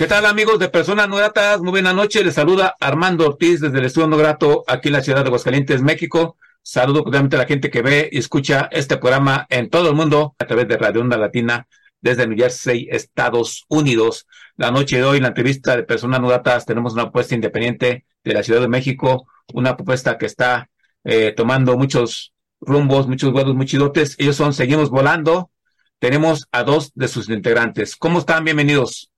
¿Qué 0.00 0.06
tal 0.06 0.24
amigos 0.24 0.58
de 0.58 0.70
Personas 0.70 1.10
No 1.10 1.16
Gratas? 1.16 1.60
Muy 1.60 1.72
buena 1.72 1.92
noche, 1.92 2.24
les 2.24 2.32
saluda 2.32 2.74
Armando 2.80 3.26
Ortiz 3.26 3.60
desde 3.60 3.80
el 3.80 3.84
Estudio 3.84 4.08
No 4.08 4.16
Grato 4.16 4.64
aquí 4.66 4.88
en 4.88 4.94
la 4.94 5.02
ciudad 5.02 5.20
de 5.20 5.26
Aguascalientes, 5.26 5.82
México. 5.82 6.38
Saludo 6.62 7.04
cordialmente 7.04 7.36
a 7.36 7.40
la 7.40 7.44
gente 7.44 7.70
que 7.70 7.82
ve 7.82 8.08
y 8.10 8.16
escucha 8.16 8.70
este 8.72 8.96
programa 8.96 9.46
en 9.50 9.68
todo 9.68 9.90
el 9.90 9.94
mundo 9.94 10.34
a 10.38 10.46
través 10.46 10.68
de 10.68 10.78
Radio 10.78 11.02
Onda 11.02 11.18
Latina 11.18 11.68
desde 12.00 12.26
New 12.26 12.38
Jersey, 12.38 12.88
Estados 12.90 13.66
Unidos. 13.68 14.26
La 14.56 14.70
noche 14.70 14.96
de 14.96 15.04
hoy, 15.04 15.20
la 15.20 15.28
entrevista 15.28 15.76
de 15.76 15.82
Personas 15.82 16.22
No 16.22 16.28
Gratas, 16.28 16.64
tenemos 16.64 16.94
una 16.94 17.02
apuesta 17.02 17.34
independiente 17.34 18.06
de 18.24 18.32
la 18.32 18.42
Ciudad 18.42 18.62
de 18.62 18.68
México, 18.68 19.26
una 19.52 19.76
propuesta 19.76 20.16
que 20.16 20.24
está 20.24 20.70
eh, 21.04 21.34
tomando 21.36 21.76
muchos 21.76 22.32
rumbos, 22.62 23.06
muchos 23.06 23.32
vuelos, 23.32 23.54
muchos 23.54 23.72
chidotes. 23.72 24.16
Ellos 24.18 24.36
son 24.36 24.54
Seguimos 24.54 24.88
Volando. 24.88 25.50
Tenemos 25.98 26.48
a 26.52 26.62
dos 26.62 26.90
de 26.94 27.06
sus 27.06 27.28
integrantes. 27.28 27.96
¿Cómo 27.96 28.20
están? 28.20 28.44
Bienvenidos. 28.44 29.09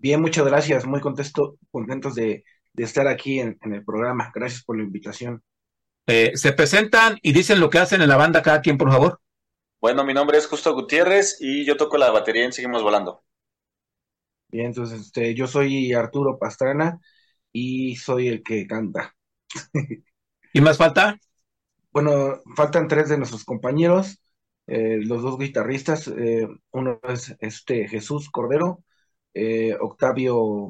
Bien, 0.00 0.20
muchas 0.20 0.46
gracias. 0.46 0.86
Muy 0.86 1.00
contento, 1.00 1.58
contentos 1.72 2.14
de, 2.14 2.44
de 2.72 2.84
estar 2.84 3.08
aquí 3.08 3.40
en, 3.40 3.58
en, 3.62 3.74
el 3.74 3.84
programa. 3.84 4.30
Gracias 4.32 4.62
por 4.62 4.76
la 4.76 4.84
invitación. 4.84 5.42
Eh, 6.06 6.32
se 6.36 6.52
presentan 6.52 7.18
y 7.20 7.32
dicen 7.32 7.58
lo 7.58 7.68
que 7.68 7.80
hacen 7.80 8.00
en 8.00 8.08
la 8.08 8.16
banda 8.16 8.40
cada 8.40 8.60
quien, 8.60 8.78
por 8.78 8.90
favor. 8.90 9.20
Bueno, 9.80 10.04
mi 10.04 10.14
nombre 10.14 10.38
es 10.38 10.46
Justo 10.46 10.72
Gutiérrez 10.72 11.36
y 11.40 11.64
yo 11.64 11.76
toco 11.76 11.98
la 11.98 12.10
batería 12.10 12.44
en 12.44 12.52
Seguimos 12.52 12.82
Volando. 12.82 13.24
Bien, 14.48 14.66
entonces 14.66 15.00
este, 15.00 15.34
yo 15.34 15.46
soy 15.48 15.92
Arturo 15.92 16.38
Pastrana 16.38 17.00
y 17.52 17.96
soy 17.96 18.28
el 18.28 18.42
que 18.42 18.66
canta. 18.66 19.14
¿Y 20.52 20.60
más 20.60 20.78
falta? 20.78 21.18
Bueno, 21.90 22.40
faltan 22.56 22.86
tres 22.86 23.08
de 23.08 23.18
nuestros 23.18 23.44
compañeros, 23.44 24.22
eh, 24.68 24.98
los 25.02 25.22
dos 25.22 25.38
guitarristas. 25.38 26.06
Eh, 26.08 26.46
uno 26.70 27.00
es 27.08 27.36
este 27.40 27.88
Jesús 27.88 28.30
Cordero, 28.30 28.84
eh, 29.38 29.76
Octavio, 29.80 30.68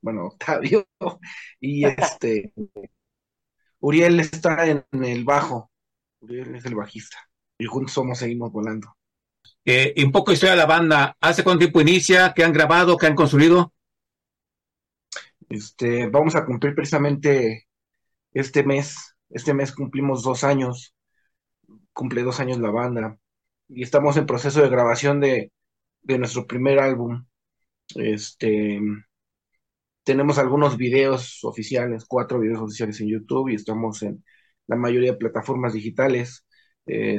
bueno, 0.00 0.26
Octavio, 0.26 0.86
y 1.60 1.84
este 1.84 2.52
Uriel 3.80 4.18
está 4.20 4.66
en 4.66 4.84
el 5.04 5.24
bajo. 5.24 5.70
Uriel 6.20 6.54
es 6.54 6.64
el 6.64 6.74
bajista. 6.74 7.18
Y 7.58 7.66
juntos 7.66 7.92
somos, 7.92 8.18
seguimos 8.18 8.50
volando. 8.50 8.96
Eh, 9.64 9.92
y 9.96 10.04
un 10.04 10.12
poco 10.12 10.32
historia 10.32 10.52
de 10.52 10.58
la 10.58 10.66
banda. 10.66 11.16
¿Hace 11.20 11.44
cuánto 11.44 11.60
tiempo 11.60 11.80
inicia? 11.80 12.32
¿Qué 12.34 12.44
han 12.44 12.52
grabado? 12.52 12.96
¿Qué 12.96 13.06
han 13.06 13.14
construido? 13.14 13.72
Este, 15.48 16.08
vamos 16.08 16.34
a 16.34 16.44
cumplir 16.44 16.74
precisamente 16.74 17.68
este 18.32 18.64
mes. 18.64 19.16
Este 19.30 19.54
mes 19.54 19.72
cumplimos 19.72 20.22
dos 20.22 20.44
años. 20.44 20.94
Cumple 21.92 22.22
dos 22.22 22.40
años 22.40 22.58
la 22.58 22.70
banda. 22.70 23.18
Y 23.68 23.82
estamos 23.82 24.16
en 24.16 24.26
proceso 24.26 24.62
de 24.62 24.68
grabación 24.68 25.20
de, 25.20 25.52
de 26.02 26.18
nuestro 26.18 26.46
primer 26.46 26.78
álbum. 26.78 27.26
Este, 27.94 28.80
tenemos 30.04 30.38
algunos 30.38 30.76
videos 30.76 31.40
oficiales, 31.44 32.04
cuatro 32.06 32.38
videos 32.40 32.60
oficiales 32.60 33.00
en 33.00 33.08
YouTube 33.08 33.48
y 33.50 33.54
estamos 33.56 34.02
en 34.02 34.24
la 34.66 34.76
mayoría 34.76 35.12
de 35.12 35.18
plataformas 35.18 35.72
digitales. 35.72 36.46
Eh, 36.86 37.18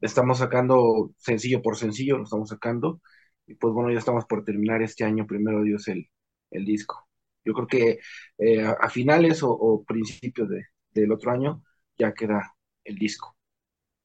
estamos 0.00 0.38
sacando 0.38 1.12
sencillo 1.18 1.60
por 1.62 1.76
sencillo, 1.76 2.18
lo 2.18 2.24
estamos 2.24 2.48
sacando. 2.50 3.00
Y 3.46 3.54
pues 3.56 3.74
bueno, 3.74 3.90
ya 3.92 3.98
estamos 3.98 4.24
por 4.26 4.44
terminar 4.44 4.82
este 4.82 5.04
año, 5.04 5.26
primero 5.26 5.62
Dios, 5.62 5.88
el, 5.88 6.08
el 6.50 6.64
disco. 6.64 7.08
Yo 7.44 7.52
creo 7.54 7.66
que 7.66 7.98
eh, 8.38 8.62
a 8.64 8.88
finales 8.90 9.42
o, 9.42 9.50
o 9.50 9.84
principios 9.84 10.48
de, 10.48 10.66
del 10.92 11.12
otro 11.12 11.30
año 11.32 11.62
ya 11.98 12.14
queda 12.14 12.54
el 12.84 12.96
disco. 12.96 13.36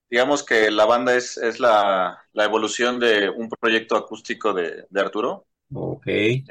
Digamos 0.09 0.43
que 0.43 0.71
la 0.71 0.85
banda 0.85 1.15
es, 1.15 1.37
es 1.37 1.59
la, 1.59 2.19
la 2.33 2.45
evolución 2.45 2.99
de 2.99 3.29
un 3.29 3.49
proyecto 3.49 3.95
acústico 3.95 4.53
de, 4.53 4.85
de 4.89 5.01
Arturo. 5.01 5.47
Ok. 5.73 6.07
Eh, 6.07 6.43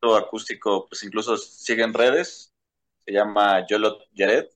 su 0.00 0.14
acústico, 0.14 0.86
pues 0.88 1.02
incluso 1.02 1.36
sigue 1.36 1.82
en 1.82 1.94
redes, 1.94 2.52
se 3.04 3.12
llama 3.12 3.66
Yolot 3.66 4.08
Yared. 4.12 4.48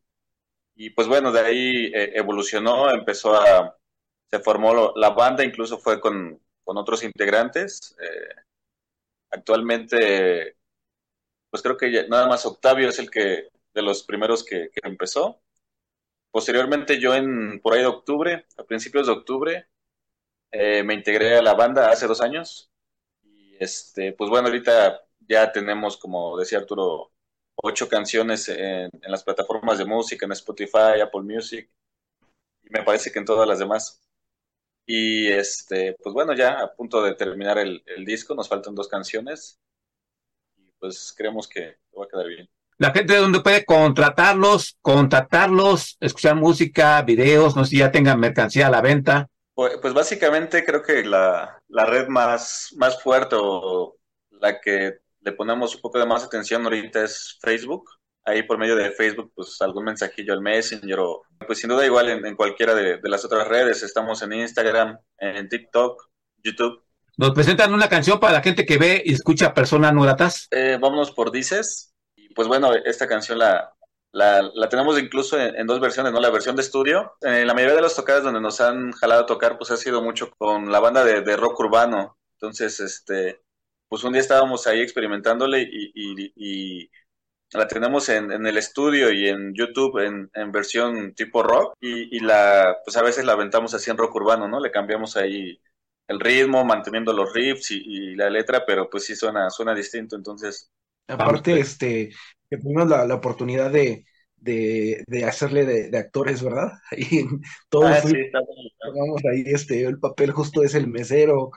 Y 0.76 0.91
pues 0.91 1.09
bueno, 1.09 1.32
de 1.32 1.41
ahí 1.41 1.87
eh, 1.94 2.12
evolucionó, 2.16 2.91
empezó 2.91 3.37
a, 3.37 3.76
se 4.31 4.41
formó 4.41 4.94
la 4.97 5.10
banda, 5.10 5.44
incluso 5.44 5.78
fue 5.78 6.00
con, 6.00 6.41
con 6.65 6.78
otros 6.78 7.04
integrantes. 7.04 7.97
Eh, 8.00 8.34
actualmente, 9.31 10.56
pues 11.50 11.62
creo 11.62 11.76
que 11.76 11.92
ya, 11.92 12.09
nada 12.09 12.28
más 12.28 12.47
Octavio 12.47 12.88
es 12.88 12.98
el 12.98 13.10
que, 13.10 13.48
de 13.75 13.82
los 13.82 14.04
primeros 14.04 14.44
que, 14.44 14.71
que 14.72 14.88
empezó. 14.88 15.42
Posteriormente 16.32 17.00
yo 17.00 17.15
en, 17.15 17.60
por 17.60 17.75
ahí 17.75 17.81
de 17.81 17.87
octubre, 17.87 18.47
a 18.59 18.65
principios 18.65 19.06
de 19.09 19.15
octubre, 19.15 19.69
eh, 20.53 20.84
me 20.84 20.94
integré 20.94 21.38
a 21.38 21.42
la 21.42 21.54
banda 21.54 21.91
hace 21.91 22.09
dos 22.09 22.22
años. 22.22 22.72
Este, 23.62 24.12
pues 24.12 24.28
bueno, 24.28 24.49
ahorita 24.49 25.03
ya 25.21 25.53
tenemos, 25.53 25.97
como 25.97 26.37
decía 26.37 26.59
Arturo, 26.59 27.12
ocho 27.55 27.89
canciones 27.89 28.49
en, 28.49 28.91
en, 28.91 29.11
las 29.11 29.23
plataformas 29.23 29.78
de 29.78 29.84
música, 29.84 30.27
en 30.27 30.33
Spotify, 30.33 31.00
Apple 31.00 31.23
Music, 31.23 31.71
y 32.65 32.71
me 32.71 32.83
parece 32.83 33.12
que 33.12 33.21
en 33.21 33.25
todas 33.25 33.47
las 33.47 33.61
demás. 33.61 34.03
Y 34.84 35.28
este, 35.28 35.95
pues 36.03 36.12
bueno, 36.12 36.34
ya 36.34 36.61
a 36.61 36.75
punto 36.75 37.05
de 37.05 37.15
terminar 37.15 37.56
el, 37.56 37.84
el 37.87 38.05
disco, 38.05 38.34
nos 38.34 38.49
faltan 38.49 38.75
dos 38.75 38.89
canciones, 38.89 39.61
y 40.56 40.72
pues 40.81 41.15
creemos 41.17 41.47
que 41.47 41.77
va 41.97 42.05
a 42.06 42.09
quedar 42.09 42.27
bien. 42.27 42.49
La 42.78 42.91
gente 42.91 43.12
de 43.12 43.21
donde 43.21 43.43
puede 43.43 43.65
contratarlos, 43.65 44.77
contactarlos, 44.83 45.99
escuchar 46.01 46.34
música, 46.34 47.01
videos, 47.03 47.55
no 47.55 47.65
sé 47.65 47.71
si 47.71 47.78
ya 47.78 47.93
tengan 47.93 48.19
mercancía 48.19 48.67
a 48.67 48.71
la 48.71 48.81
venta. 48.81 49.28
Pues, 49.55 49.78
pues 49.81 49.95
básicamente 49.95 50.65
creo 50.65 50.83
que 50.83 51.05
la, 51.05 51.62
la 51.72 51.87
red 51.87 52.06
más, 52.09 52.69
más 52.77 53.03
fuerte 53.03 53.34
o 53.38 53.97
la 54.31 54.60
que 54.60 54.99
le 55.21 55.33
ponemos 55.33 55.75
un 55.75 55.81
poco 55.81 55.99
de 55.99 56.06
más 56.06 56.22
atención 56.22 56.65
ahorita 56.65 57.03
es 57.03 57.38
Facebook. 57.41 57.91
Ahí 58.25 58.44
por 58.44 58.59
medio 58.59 58.77
de 58.77 58.93
Facebook, 58.93 59.33
pues 59.34 59.60
algún 59.60 59.84
mensajillo 59.84 60.33
al 60.33 60.43
Messenger 60.43 61.00
o 61.00 61.22
pues 61.44 61.59
sin 61.59 61.71
duda 61.71 61.84
igual 61.84 62.09
en, 62.09 62.25
en 62.25 62.37
cualquiera 62.37 62.75
de, 62.75 62.99
de, 62.99 63.09
las 63.09 63.25
otras 63.25 63.49
redes. 63.49 63.83
Estamos 63.83 64.22
en 64.22 64.34
Instagram, 64.34 64.99
en 65.19 65.49
TikTok, 65.49 66.09
YouTube. 66.44 66.84
¿Nos 67.16 67.33
presentan 67.33 67.75
una 67.75 67.89
canción 67.89 68.21
para 68.21 68.34
la 68.34 68.43
gente 68.43 68.65
que 68.65 68.78
ve 68.78 69.03
y 69.04 69.15
escucha 69.15 69.54
personas 69.54 69.93
no 69.93 70.03
gratas? 70.03 70.49
Eh, 70.50 70.78
vámonos 70.81 71.10
por 71.10 71.33
Dices. 71.33 71.94
Y 72.15 72.33
pues 72.34 72.47
bueno, 72.47 72.72
esta 72.75 73.09
canción 73.09 73.39
la, 73.39 73.72
la, 74.12 74.43
la 74.55 74.69
tenemos 74.69 74.99
incluso 75.00 75.41
en, 75.41 75.56
en, 75.56 75.67
dos 75.67 75.81
versiones, 75.81 76.12
¿no? 76.12 76.21
La 76.21 76.31
versión 76.31 76.55
de 76.55 76.62
estudio. 76.62 77.15
En 77.23 77.34
eh, 77.34 77.45
la 77.47 77.55
mayoría 77.55 77.77
de 77.77 77.83
las 77.83 77.97
tocadas 77.97 78.23
donde 78.23 78.41
nos 78.41 78.61
han 78.61 78.93
jalado 78.93 79.23
a 79.23 79.27
tocar, 79.27 79.56
pues 79.56 79.71
ha 79.71 79.77
sido 79.77 80.03
mucho 80.03 80.31
con 80.37 80.71
la 80.71 80.81
banda 80.81 81.05
de, 81.05 81.23
de 81.23 81.37
rock 81.37 81.59
urbano. 81.61 82.19
Entonces, 82.34 82.78
este, 82.81 83.41
pues 83.89 84.04
un 84.04 84.13
día 84.13 84.21
estábamos 84.21 84.66
ahí 84.66 84.81
experimentándole 84.81 85.63
y, 85.63 85.92
y, 85.95 86.33
y 86.36 86.91
la 87.53 87.66
tenemos 87.69 88.09
en, 88.09 88.33
en, 88.33 88.47
el 88.47 88.59
estudio 88.59 89.10
y 89.13 89.28
en 89.28 89.54
YouTube 89.54 89.98
en, 89.98 90.31
en 90.34 90.53
versión 90.53 91.15
tipo 91.15 91.42
rock 91.42 91.77
y, 91.81 92.16
y, 92.16 92.21
la 92.21 92.78
pues 92.84 92.97
a 92.97 93.03
veces 93.03 93.25
la 93.25 93.33
aventamos 93.33 93.75
así 93.75 93.91
en 93.91 93.97
rock 93.98 94.15
urbano, 94.15 94.48
¿no? 94.48 94.60
Le 94.60 94.71
cambiamos 94.71 95.16
ahí 95.16 95.60
el 96.09 96.21
ritmo, 96.21 96.65
manteniendo 96.65 97.13
los 97.13 97.33
riffs 97.33 97.71
y, 97.71 97.83
y 97.84 98.15
la 98.15 98.28
letra, 98.28 98.65
pero 98.66 98.91
pues 98.91 99.04
sí 99.04 99.16
suena, 99.16 99.48
suena 99.51 99.75
distinto, 99.75 100.16
entonces. 100.16 100.71
Aparte, 101.09 101.59
este, 101.59 102.10
que 102.51 102.59
tuvimos 102.59 102.89
la, 102.89 103.07
la 103.07 103.15
oportunidad 103.15 103.71
de, 103.71 104.04
de, 104.42 105.04
de 105.06 105.24
hacerle 105.24 105.65
de, 105.65 105.89
de, 105.89 105.98
actores, 105.98 106.42
¿verdad? 106.42 106.72
Y 106.97 107.24
todos 107.68 107.91
ah, 107.91 108.00
sí, 108.03 108.15
vamos 108.94 109.22
ahí, 109.30 109.44
este, 109.47 109.84
el 109.84 109.98
papel 109.98 110.33
justo 110.33 110.62
es 110.65 110.74
el 110.74 110.89
mesero, 110.89 111.53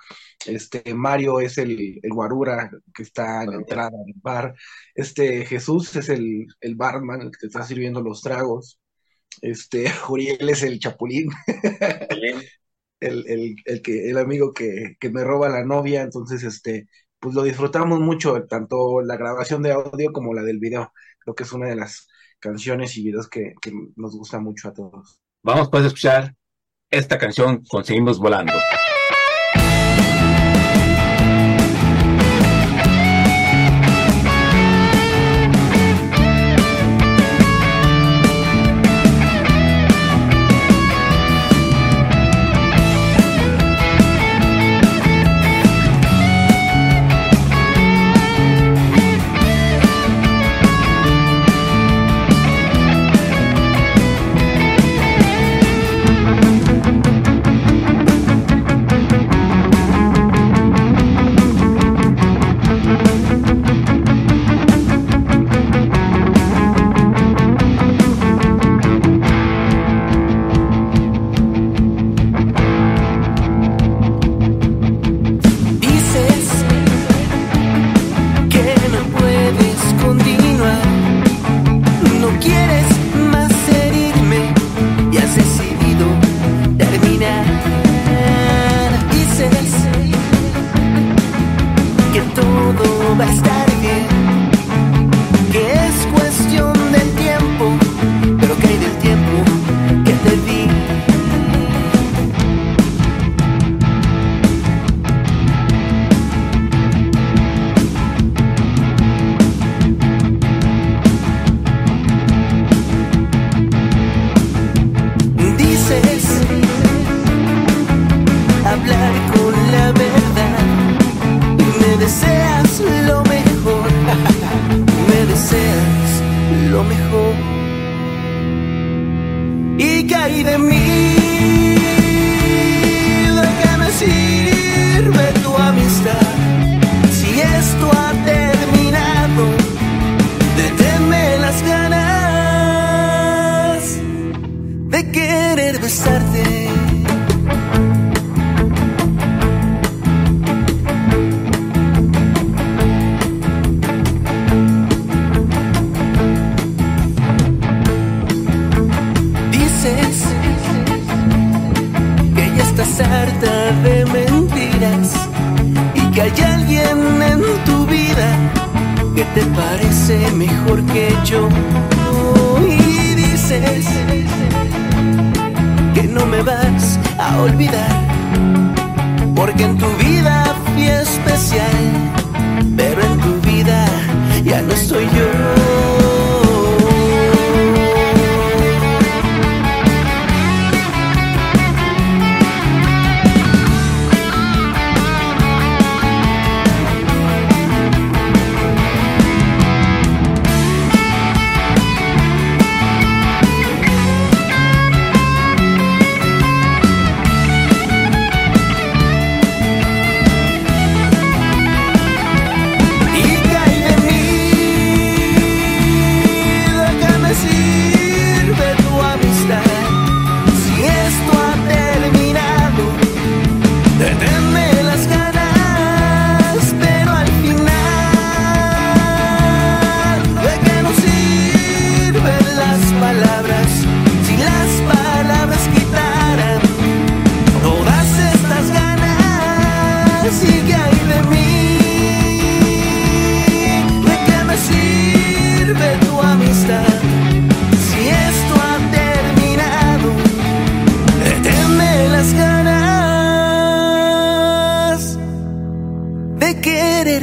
este, 0.45 0.93
Mario 0.93 1.39
es 1.39 1.57
el, 1.57 1.99
el 2.01 2.13
guarura 2.13 2.69
que 2.93 3.03
está 3.03 3.43
en 3.43 3.49
la 3.49 3.55
entrada 3.57 3.89
del 3.89 4.13
bar, 4.21 4.55
este, 4.93 5.45
Jesús 5.45 5.95
es 5.95 6.09
el, 6.09 6.45
el 6.61 6.75
barman, 6.75 7.21
el 7.21 7.31
que 7.31 7.47
está 7.47 7.63
sirviendo 7.63 8.01
los 8.01 8.21
tragos, 8.21 8.79
este, 9.41 9.89
Juriel 9.89 10.49
es 10.49 10.61
el 10.61 10.79
chapulín, 10.79 11.29
el, 12.99 13.25
el, 13.27 13.55
el, 13.65 13.81
que, 13.81 14.09
el 14.09 14.17
amigo 14.19 14.53
que, 14.53 14.95
que 14.99 15.09
me 15.09 15.23
roba 15.23 15.49
la 15.49 15.65
novia, 15.65 16.03
entonces, 16.03 16.43
este, 16.43 16.87
pues 17.19 17.33
lo 17.33 17.41
disfrutamos 17.41 17.99
mucho, 17.99 18.45
tanto 18.45 19.01
la 19.01 19.17
grabación 19.17 19.63
de 19.63 19.71
audio 19.71 20.13
como 20.13 20.35
la 20.35 20.43
del 20.43 20.59
video, 20.59 20.93
creo 21.19 21.33
que 21.33 21.43
es 21.43 21.51
una 21.51 21.67
de 21.67 21.75
las 21.75 22.07
canciones 22.45 22.95
y 22.97 23.03
videos 23.03 23.27
que, 23.27 23.55
que, 23.59 23.71
nos 23.95 24.15
gusta 24.15 24.39
mucho 24.39 24.69
a 24.69 24.73
todos. 24.73 25.19
Vamos 25.43 25.69
pues 25.69 25.83
a 25.83 25.87
escuchar 25.87 26.35
esta 26.91 27.17
canción 27.17 27.63
Conseguimos 27.67 28.19
Volando. 28.19 28.53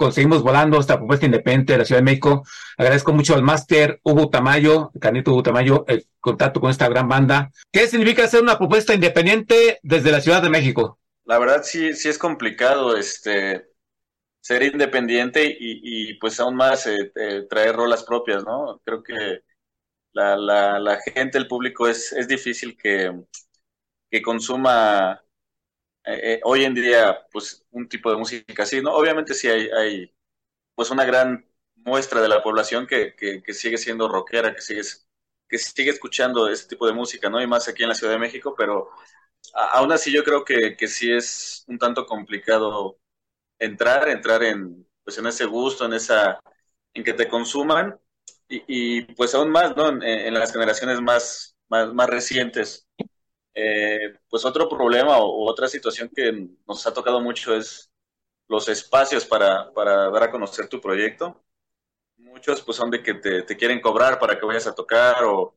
Conseguimos 0.00 0.42
volando 0.42 0.80
esta 0.80 0.96
propuesta 0.96 1.26
independiente 1.26 1.74
de 1.74 1.78
la 1.80 1.84
Ciudad 1.84 2.00
de 2.00 2.06
México. 2.06 2.42
Agradezco 2.78 3.12
mucho 3.12 3.34
al 3.34 3.42
máster 3.42 4.00
Hugo 4.02 4.30
Tamayo, 4.30 4.92
Canito 4.98 5.30
Hugo 5.30 5.42
Tamayo, 5.42 5.84
el 5.88 6.06
contacto 6.18 6.58
con 6.58 6.70
esta 6.70 6.88
gran 6.88 7.06
banda. 7.06 7.50
¿Qué 7.70 7.86
significa 7.86 8.24
hacer 8.24 8.40
una 8.40 8.56
propuesta 8.56 8.94
independiente 8.94 9.78
desde 9.82 10.10
la 10.10 10.22
Ciudad 10.22 10.40
de 10.40 10.48
México? 10.48 10.98
La 11.26 11.38
verdad 11.38 11.60
sí, 11.64 11.92
sí 11.92 12.08
es 12.08 12.16
complicado 12.16 12.96
este 12.96 13.68
ser 14.40 14.62
independiente 14.62 15.54
y, 15.60 16.14
pues 16.14 16.40
aún 16.40 16.54
más 16.54 16.86
eh, 16.86 17.12
eh, 17.16 17.46
traer 17.50 17.76
rolas 17.76 18.02
propias, 18.02 18.42
¿no? 18.42 18.80
Creo 18.82 19.02
que 19.02 19.42
la, 20.12 20.34
la, 20.34 20.78
la 20.78 20.98
gente, 21.14 21.36
el 21.36 21.46
público 21.46 21.86
es, 21.86 22.10
es 22.14 22.26
difícil 22.26 22.74
que, 22.74 23.12
que 24.10 24.22
consuma 24.22 25.22
eh, 26.12 26.34
eh, 26.34 26.40
hoy 26.44 26.64
en 26.64 26.74
día, 26.74 27.26
pues, 27.32 27.64
un 27.70 27.88
tipo 27.88 28.10
de 28.10 28.16
música 28.16 28.62
así, 28.62 28.80
¿no? 28.82 28.94
Obviamente 28.94 29.34
sí 29.34 29.48
hay, 29.48 30.12
pues, 30.74 30.90
una 30.90 31.04
gran 31.04 31.46
muestra 31.76 32.20
de 32.20 32.28
la 32.28 32.42
población 32.42 32.86
que, 32.86 33.14
que, 33.16 33.54
sigue 33.54 33.78
siendo 33.78 34.08
rockera, 34.08 34.54
que 34.54 34.60
sigue, 34.62 34.82
que 35.48 35.58
sigue 35.58 35.90
escuchando 35.90 36.48
este 36.48 36.70
tipo 36.70 36.86
de 36.86 36.92
música, 36.92 37.30
¿no? 37.30 37.40
Y 37.42 37.46
más 37.46 37.68
aquí 37.68 37.82
en 37.82 37.90
la 37.90 37.94
Ciudad 37.94 38.12
de 38.14 38.18
México, 38.18 38.54
pero 38.56 38.90
aún 39.72 39.92
así 39.92 40.12
yo 40.12 40.24
creo 40.24 40.44
que, 40.44 40.76
que 40.76 40.88
sí 40.88 41.12
es 41.12 41.64
un 41.68 41.78
tanto 41.78 42.06
complicado 42.06 42.98
entrar, 43.58 44.08
entrar 44.08 44.42
en, 44.42 44.86
pues, 45.04 45.18
en 45.18 45.26
ese 45.26 45.46
gusto, 45.46 45.86
en 45.86 45.94
esa, 45.94 46.40
en 46.94 47.04
que 47.04 47.14
te 47.14 47.28
consuman 47.28 47.98
y, 48.50 49.02
pues 49.14 49.34
aún 49.34 49.50
más, 49.50 49.76
¿no? 49.76 49.88
En, 50.02 50.34
las 50.34 50.52
generaciones 50.52 51.00
más, 51.00 51.56
más, 51.68 52.10
recientes. 52.10 52.86
Eh, 53.54 54.18
pues 54.28 54.44
otro 54.44 54.68
problema 54.68 55.18
o, 55.18 55.48
otra 55.50 55.68
situación 55.68 56.10
que 56.14 56.48
nos 56.66 56.86
ha 56.86 56.94
tocado 56.94 57.20
mucho 57.20 57.54
es 57.54 57.90
los 58.48 58.68
espacios 58.68 59.24
para, 59.26 59.72
para 59.72 60.10
dar 60.10 60.24
a 60.24 60.30
conocer 60.30 60.68
tu 60.68 60.80
proyecto. 60.80 61.42
Muchos 62.18 62.62
pues 62.62 62.76
son 62.76 62.90
de 62.90 63.02
que 63.02 63.14
te, 63.14 63.42
te 63.42 63.56
quieren 63.56 63.80
cobrar 63.80 64.18
para 64.18 64.38
que 64.38 64.46
vayas 64.46 64.66
a 64.66 64.74
tocar 64.74 65.24
o, 65.24 65.56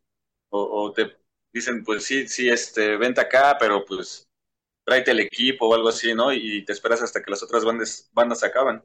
o, 0.50 0.94
te 0.94 1.18
dicen 1.54 1.84
pues 1.84 2.06
sí, 2.06 2.28
sí, 2.28 2.50
este, 2.50 2.98
vente 2.98 3.22
acá, 3.22 3.58
pero 3.60 3.86
pues 3.86 4.28
tráete 4.86 5.12
el 5.12 5.22
equipo 5.22 5.68
o 5.68 5.76
algo 5.76 5.90
así, 5.90 6.14
¿no? 6.16 6.34
Y 6.34 6.66
te 6.66 6.74
esperas 6.74 7.02
hasta 7.04 7.24
que 7.24 7.32
las 7.32 7.44
otras 7.44 7.66
bandas, 7.66 8.10
bandas 8.14 8.44
acaban. 8.44 8.84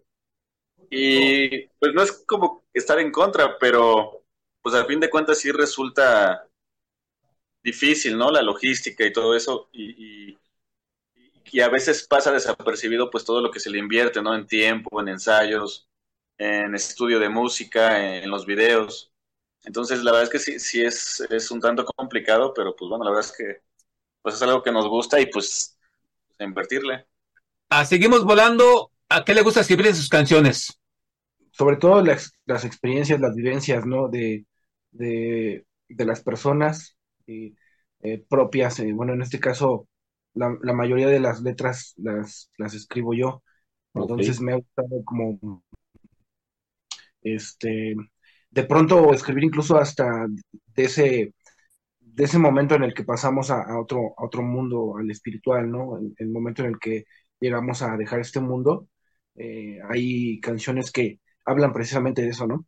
Y 0.91 1.67
pues 1.79 1.93
no 1.95 2.03
es 2.03 2.12
como 2.27 2.65
estar 2.73 2.99
en 2.99 3.12
contra, 3.12 3.59
pero 3.59 4.25
pues 4.62 4.75
al 4.75 4.87
fin 4.87 5.00
de 5.00 5.11
cuentas 5.11 5.38
sí 5.38 5.53
resulta 5.53 6.48
difícil, 7.68 8.16
¿no? 8.16 8.30
La 8.30 8.42
logística 8.42 9.04
y 9.04 9.12
todo 9.12 9.37
eso. 9.37 9.68
Y, 9.72 10.37
y, 11.52 11.60
a 11.60 11.68
veces 11.68 12.06
pasa 12.06 12.30
desapercibido 12.30 13.10
pues 13.10 13.25
todo 13.25 13.40
lo 13.40 13.50
que 13.50 13.60
se 13.60 13.70
le 13.70 13.78
invierte, 13.78 14.20
¿no? 14.22 14.34
En 14.34 14.46
tiempo, 14.46 15.00
en 15.00 15.08
ensayos, 15.08 15.88
en 16.37 16.75
estudio 16.75 17.18
de 17.18 17.28
música, 17.28 18.16
en, 18.22 18.30
los 18.30 18.44
videos. 18.46 19.12
Entonces 19.64 20.04
la 20.04 20.12
verdad 20.12 20.25
es 20.25 20.30
que 20.30 20.38
sí, 20.38 20.58
sí 20.60 20.82
es, 20.82 21.20
es 21.30 21.50
un 21.50 21.60
tanto 21.60 21.84
complicado, 21.84 22.52
pero 22.54 22.76
pues 22.76 22.88
bueno, 22.88 23.04
la 23.04 23.10
verdad 23.10 23.30
es 23.30 23.37
que 23.37 23.62
pues 24.22 24.34
es 24.34 24.42
algo 24.42 24.62
que 24.62 24.72
nos 24.72 24.87
gusta 24.88 25.20
y 25.20 25.26
pues, 25.26 25.78
pues 26.26 26.48
invertirle. 26.48 27.06
Ah, 27.70 27.84
seguimos 27.84 28.25
volando. 28.25 28.92
¿A 29.08 29.25
qué 29.25 29.34
le 29.34 29.42
gusta 29.42 29.60
escribir 29.60 29.87
en 29.87 29.96
sus 29.96 30.08
canciones? 30.08 30.78
sobre 31.58 31.76
todo 31.76 32.02
las, 32.02 32.32
las 32.46 32.64
experiencias, 32.64 33.20
las 33.20 33.34
vivencias, 33.34 33.84
¿no? 33.84 34.08
De, 34.08 34.46
de, 34.92 35.64
las 35.88 36.22
personas 36.22 36.96
eh, 37.28 38.25
propias. 38.28 38.80
Eh, 38.80 38.92
bueno, 38.92 39.14
en 39.14 39.23
este 39.23 39.40
caso, 39.40 39.88
la, 40.35 40.56
la, 40.62 40.73
mayoría 40.73 41.08
de 41.08 41.20
las 41.20 41.42
letras 41.42 41.94
las, 41.97 42.50
las 42.58 42.75
escribo 42.75 43.14
yo. 43.14 43.42
Entonces 43.94 44.40
me 44.40 44.52
ha 44.52 44.56
gustado 44.56 45.04
como, 45.04 45.62
este, 47.23 47.94
de 48.50 48.64
pronto 48.64 49.12
escribir 49.12 49.44
incluso 49.44 49.76
hasta 49.78 50.26
de 50.28 50.85
ese, 50.85 51.35
de 52.00 52.25
ese 52.25 52.38
momento 52.38 52.75
en 52.75 52.85
el 52.85 52.94
que 52.94 53.04
pasamos 53.04 53.50
a, 53.50 53.78
otro, 53.80 54.14
a 54.18 54.25
otro 54.26 54.42
mundo, 54.42 54.97
al 54.99 55.11
espiritual, 55.11 55.70
¿no? 55.70 55.99
El, 55.99 56.14
el, 56.18 56.28
momento 56.30 56.62
en 56.62 56.70
el 56.70 56.78
que 56.78 57.04
llegamos 57.40 57.82
a 57.82 57.97
dejar 57.97 58.20
este 58.20 58.40
mundo. 58.40 58.88
Eh, 59.37 59.78
hay 59.88 60.40
canciones 60.40 60.92
que, 60.92 61.20
hablan 61.49 61.73
precisamente 61.73 62.23
de 62.23 62.28
eso, 62.30 62.47
¿no? 62.47 62.66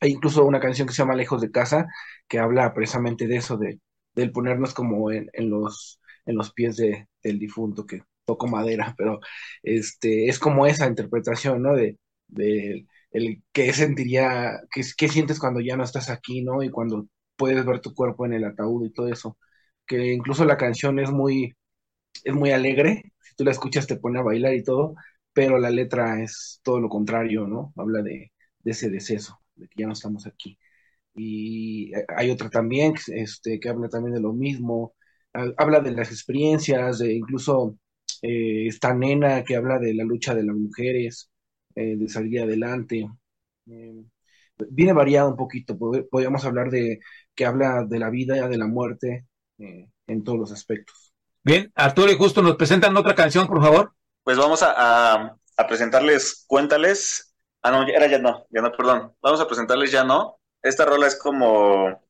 Hay 0.00 0.12
incluso 0.12 0.44
una 0.44 0.60
canción 0.60 0.88
que 0.88 0.94
se 0.94 1.02
llama 1.02 1.14
Lejos 1.14 1.40
de 1.40 1.50
Casa, 1.50 1.86
que 2.28 2.38
habla 2.38 2.74
precisamente 2.74 3.26
de 3.28 3.36
eso, 3.36 3.56
de, 3.56 3.80
del 4.16 4.32
ponernos 4.32 4.74
como 4.74 5.10
en, 5.12 5.30
los, 5.50 6.00
en 6.26 6.36
los 6.36 6.52
pies 6.52 6.76
de, 6.76 7.08
del 7.22 7.38
difunto, 7.38 7.86
que 7.86 8.02
tocó 8.24 8.48
madera, 8.48 8.94
pero 8.98 9.20
este, 9.62 10.28
es 10.28 10.38
como 10.38 10.66
esa 10.66 10.88
interpretación, 10.88 11.62
¿no? 11.62 11.74
De, 11.76 11.98
de 12.28 12.86
el 13.12 13.42
qué 13.52 13.72
sentiría, 13.72 14.60
qué, 14.72 14.82
qué 14.96 15.08
sientes 15.08 15.38
cuando 15.38 15.60
ya 15.60 15.76
no 15.76 15.84
estás 15.84 16.10
aquí, 16.10 16.42
¿no? 16.42 16.62
Y 16.62 16.70
cuando 16.70 17.06
puedes 17.36 17.64
ver 17.64 17.80
tu 17.80 17.94
cuerpo 17.94 18.26
en 18.26 18.32
el 18.34 18.44
ataúd 18.44 18.86
y 18.86 18.92
todo 18.92 19.08
eso. 19.08 19.38
Que 19.86 20.12
incluso 20.12 20.44
la 20.44 20.56
canción 20.56 20.98
es 20.98 21.10
muy, 21.10 21.54
es 22.24 22.34
muy 22.34 22.50
alegre, 22.52 23.02
si 23.20 23.34
tú 23.36 23.44
la 23.44 23.52
escuchas 23.52 23.86
te 23.86 23.96
pone 23.96 24.18
a 24.18 24.22
bailar 24.22 24.54
y 24.54 24.62
todo, 24.64 24.94
pero 25.32 25.58
la 25.58 25.70
letra 25.70 26.22
es 26.22 26.60
todo 26.62 26.80
lo 26.80 26.88
contrario, 26.88 27.46
¿no? 27.46 27.72
Habla 27.76 28.02
de, 28.02 28.32
ese 28.64 28.90
deceso, 28.90 29.38
de 29.54 29.68
que 29.68 29.82
ya 29.82 29.86
no 29.86 29.92
estamos 29.92 30.26
aquí. 30.26 30.58
Y 31.16 31.92
hay 32.14 32.30
otra 32.30 32.50
también 32.50 32.94
este, 33.08 33.58
que 33.58 33.68
habla 33.68 33.88
también 33.88 34.14
de 34.14 34.20
lo 34.20 34.32
mismo, 34.32 34.94
habla 35.56 35.80
de 35.80 35.92
las 35.92 36.10
experiencias, 36.10 36.98
de 36.98 37.14
incluso 37.14 37.76
eh, 38.22 38.66
esta 38.66 38.94
nena 38.94 39.44
que 39.44 39.56
habla 39.56 39.78
de 39.78 39.94
la 39.94 40.04
lucha 40.04 40.34
de 40.34 40.44
las 40.44 40.56
mujeres, 40.56 41.30
eh, 41.74 41.96
de 41.96 42.08
salir 42.08 42.42
adelante. 42.42 43.08
Eh, 43.70 44.04
viene 44.70 44.92
variado 44.92 45.30
un 45.30 45.36
poquito, 45.36 45.76
podríamos 45.78 46.44
hablar 46.44 46.70
de 46.70 47.00
que 47.34 47.44
habla 47.44 47.84
de 47.84 47.98
la 47.98 48.10
vida, 48.10 48.36
y 48.36 48.48
de 48.48 48.58
la 48.58 48.66
muerte, 48.66 49.26
en 49.58 50.24
todos 50.24 50.38
los 50.38 50.52
aspectos. 50.52 51.12
Bien, 51.42 51.70
Arturo 51.74 52.10
y 52.10 52.16
Justo, 52.16 52.42
¿nos 52.42 52.56
presentan 52.56 52.96
otra 52.96 53.14
canción, 53.14 53.46
por 53.46 53.62
favor? 53.62 53.92
Pues 54.22 54.36
vamos 54.36 54.62
a, 54.62 55.36
presentarles 55.68 56.44
Cuéntales. 56.46 57.34
Ah, 57.62 57.70
no, 57.70 57.86
era 57.86 58.06
ya 58.06 58.18
no, 58.18 58.46
ya 58.50 58.62
no, 58.62 58.72
perdón. 58.72 59.12
Vamos 59.20 59.40
a 59.40 59.46
presentarles 59.46 59.92
ya 59.92 60.04
no. 60.04 60.38
Esta 60.62 60.84
rola 60.84 61.06
es 61.06 61.16
como 61.16 62.00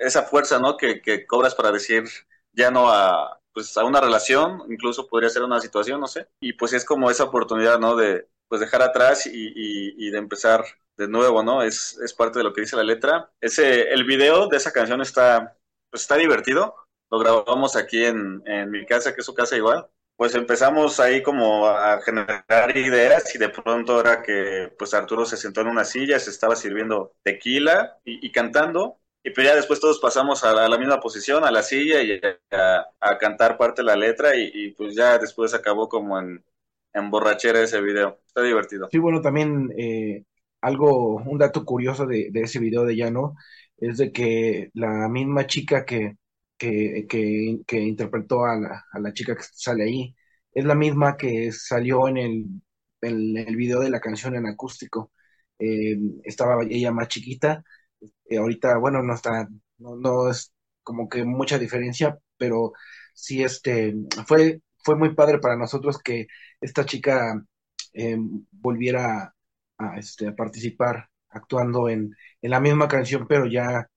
esa 0.00 0.22
fuerza, 0.22 0.58
¿no? 0.58 0.76
Que, 0.76 1.26
cobras 1.26 1.54
para 1.54 1.72
decir 1.72 2.04
ya 2.52 2.70
no 2.70 2.90
a, 2.90 3.40
pues, 3.52 3.76
a 3.76 3.84
una 3.84 4.00
relación, 4.00 4.62
incluso 4.70 5.06
podría 5.06 5.28
ser 5.28 5.42
una 5.42 5.60
situación, 5.60 6.00
no 6.00 6.06
sé. 6.06 6.28
Y 6.40 6.54
pues 6.54 6.72
es 6.72 6.84
como 6.84 7.10
esa 7.10 7.24
oportunidad, 7.24 7.78
¿no? 7.78 7.96
De 7.96 8.28
pues 8.48 8.60
dejar 8.60 8.80
atrás 8.82 9.26
y, 9.26 10.10
de 10.10 10.18
empezar 10.18 10.64
de 10.96 11.08
nuevo, 11.08 11.42
¿no? 11.42 11.62
Es, 11.62 11.98
es 11.98 12.14
parte 12.14 12.38
de 12.38 12.44
lo 12.44 12.52
que 12.52 12.62
dice 12.62 12.76
la 12.76 12.84
letra. 12.84 13.30
Ese, 13.40 13.92
el 13.92 14.04
video 14.04 14.48
de 14.48 14.56
esa 14.56 14.72
canción 14.72 15.02
está, 15.02 15.56
pues 15.90 16.02
está 16.02 16.16
divertido. 16.16 16.74
Lo 17.10 17.18
grabamos 17.18 17.76
aquí 17.76 18.04
en, 18.04 18.42
en 18.46 18.70
mi 18.70 18.86
casa, 18.86 19.14
que 19.14 19.20
es 19.20 19.26
su 19.26 19.34
casa 19.34 19.56
igual 19.56 19.88
pues 20.16 20.34
empezamos 20.34 20.98
ahí 20.98 21.22
como 21.22 21.66
a 21.66 22.00
generar 22.00 22.74
ideas 22.74 23.34
y 23.34 23.38
de 23.38 23.50
pronto 23.50 24.00
era 24.00 24.22
que 24.22 24.72
pues 24.78 24.94
Arturo 24.94 25.26
se 25.26 25.36
sentó 25.36 25.60
en 25.60 25.68
una 25.68 25.84
silla, 25.84 26.18
se 26.18 26.30
estaba 26.30 26.56
sirviendo 26.56 27.12
tequila 27.22 27.98
y, 28.04 28.32
cantando 28.32 28.98
y 29.22 29.30
pues 29.30 29.46
ya 29.46 29.54
después 29.54 29.78
todos 29.78 29.98
pasamos 30.00 30.42
a 30.44 30.68
la, 30.68 30.78
misma 30.78 31.00
posición, 31.00 31.44
a 31.44 31.50
la 31.50 31.62
silla 31.62 32.02
y 32.02 32.18
a, 32.50 33.18
cantar 33.18 33.58
parte 33.58 33.82
de 33.82 33.86
la 33.86 33.96
letra 33.96 34.36
y, 34.36 34.72
pues 34.72 34.94
ya 34.94 35.18
después 35.18 35.52
acabó 35.52 35.88
como 35.88 36.18
en, 36.18 36.42
en 36.94 37.10
borrachera 37.10 37.60
ese 37.60 37.80
video. 37.82 38.20
Está 38.26 38.42
divertido. 38.42 38.88
Sí, 38.90 38.98
bueno, 38.98 39.20
también 39.20 39.72
eh, 39.76 40.24
algo, 40.60 41.16
un 41.16 41.38
dato 41.38 41.64
curioso 41.64 42.06
de, 42.06 42.28
de 42.30 42.42
ese 42.42 42.58
video 42.58 42.84
de 42.84 42.96
Llano 42.96 43.34
es 43.78 43.98
de 43.98 44.12
que 44.12 44.70
la 44.72 45.08
misma 45.08 45.46
chica 45.46 45.84
que 45.84 46.16
que, 46.56 47.06
interpretó 47.70 48.44
a 48.44 48.56
la, 48.56 48.84
a 48.92 48.98
la, 49.00 49.12
chica 49.12 49.36
que 49.36 49.42
sale 49.42 49.84
ahí. 49.84 50.16
Es 50.52 50.64
la 50.64 50.74
misma 50.74 51.16
que 51.16 51.52
salió 51.52 52.08
en 52.08 52.16
el, 52.18 52.46
en 53.02 53.36
el 53.36 53.56
video 53.56 53.80
de 53.80 53.90
la 53.90 54.00
canción 54.00 54.34
en 54.36 54.46
acústico. 54.46 55.12
Eh, 55.58 55.96
estaba 56.24 56.62
ella 56.64 56.92
más 56.92 57.08
chiquita. 57.08 57.64
Eh, 58.26 58.38
ahorita, 58.38 58.78
bueno, 58.78 59.02
no 59.02 59.14
está, 59.14 59.48
no, 59.78 59.96
no, 59.96 60.30
es 60.30 60.52
como 60.82 61.08
que 61.08 61.24
mucha 61.24 61.58
diferencia, 61.58 62.18
pero 62.36 62.72
sí, 63.14 63.42
este, 63.42 63.94
fue, 64.26 64.62
fue 64.84 64.96
muy 64.96 65.14
padre 65.14 65.38
para 65.38 65.56
nosotros 65.56 65.98
que 65.98 66.26
esta 66.60 66.84
chica 66.86 67.42
eh, 67.94 68.16
volviera 68.52 69.34
a, 69.78 69.98
este, 69.98 70.28
a 70.28 70.34
participar 70.36 71.08
actuando 71.30 71.88
en, 71.88 72.14
en 72.42 72.50
la 72.50 72.60
misma 72.60 72.88
canción, 72.88 73.26
pero 73.28 73.46
ya 73.46 73.88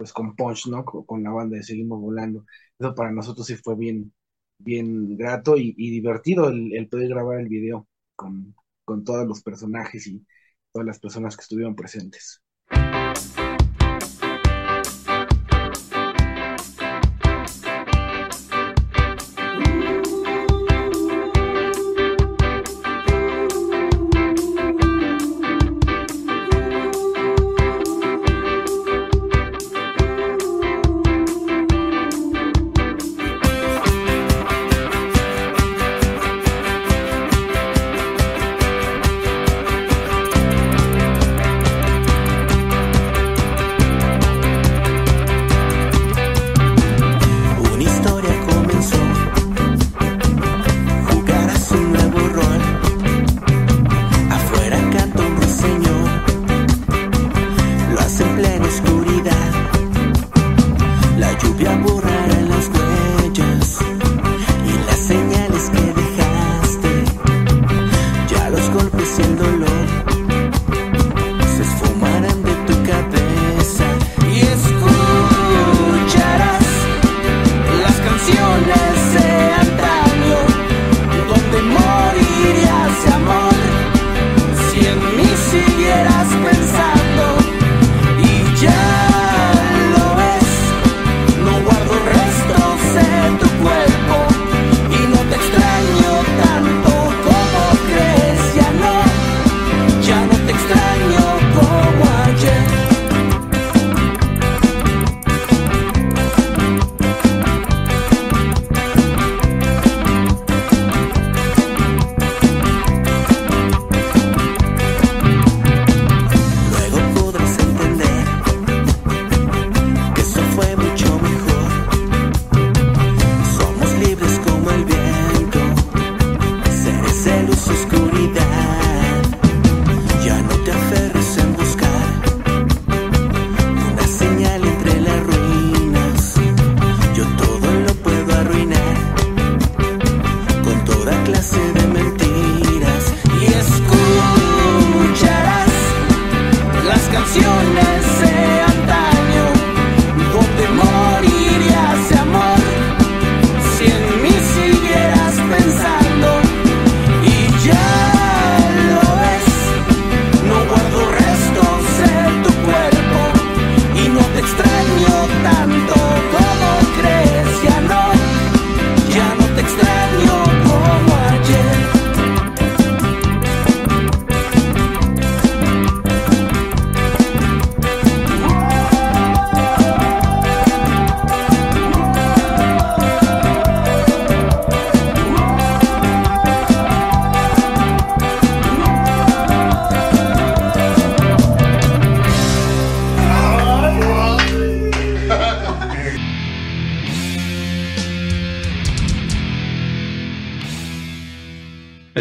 pues 0.00 0.14
con 0.14 0.34
Punch, 0.34 0.66
¿no? 0.68 0.82
Con, 0.82 1.22
la 1.22 1.30
banda 1.30 1.58
de 1.58 1.62
Seguimos 1.62 2.00
Volando. 2.00 2.46
Eso 2.78 2.94
para 2.94 3.12
nosotros 3.12 3.46
sí 3.46 3.56
fue 3.56 3.76
bien, 3.76 4.14
bien 4.56 5.14
grato 5.14 5.58
y, 5.58 5.74
divertido 5.74 6.48
el, 6.48 6.88
poder 6.88 7.10
grabar 7.10 7.40
el 7.40 7.48
video 7.48 7.86
con, 8.16 8.54
con 8.86 9.04
todos 9.04 9.28
los 9.28 9.42
personajes 9.42 10.06
y 10.06 10.24
todas 10.72 10.86
las 10.86 11.00
personas 11.00 11.36
que 11.36 11.42
estuvieron 11.42 11.76
presentes. 11.76 12.42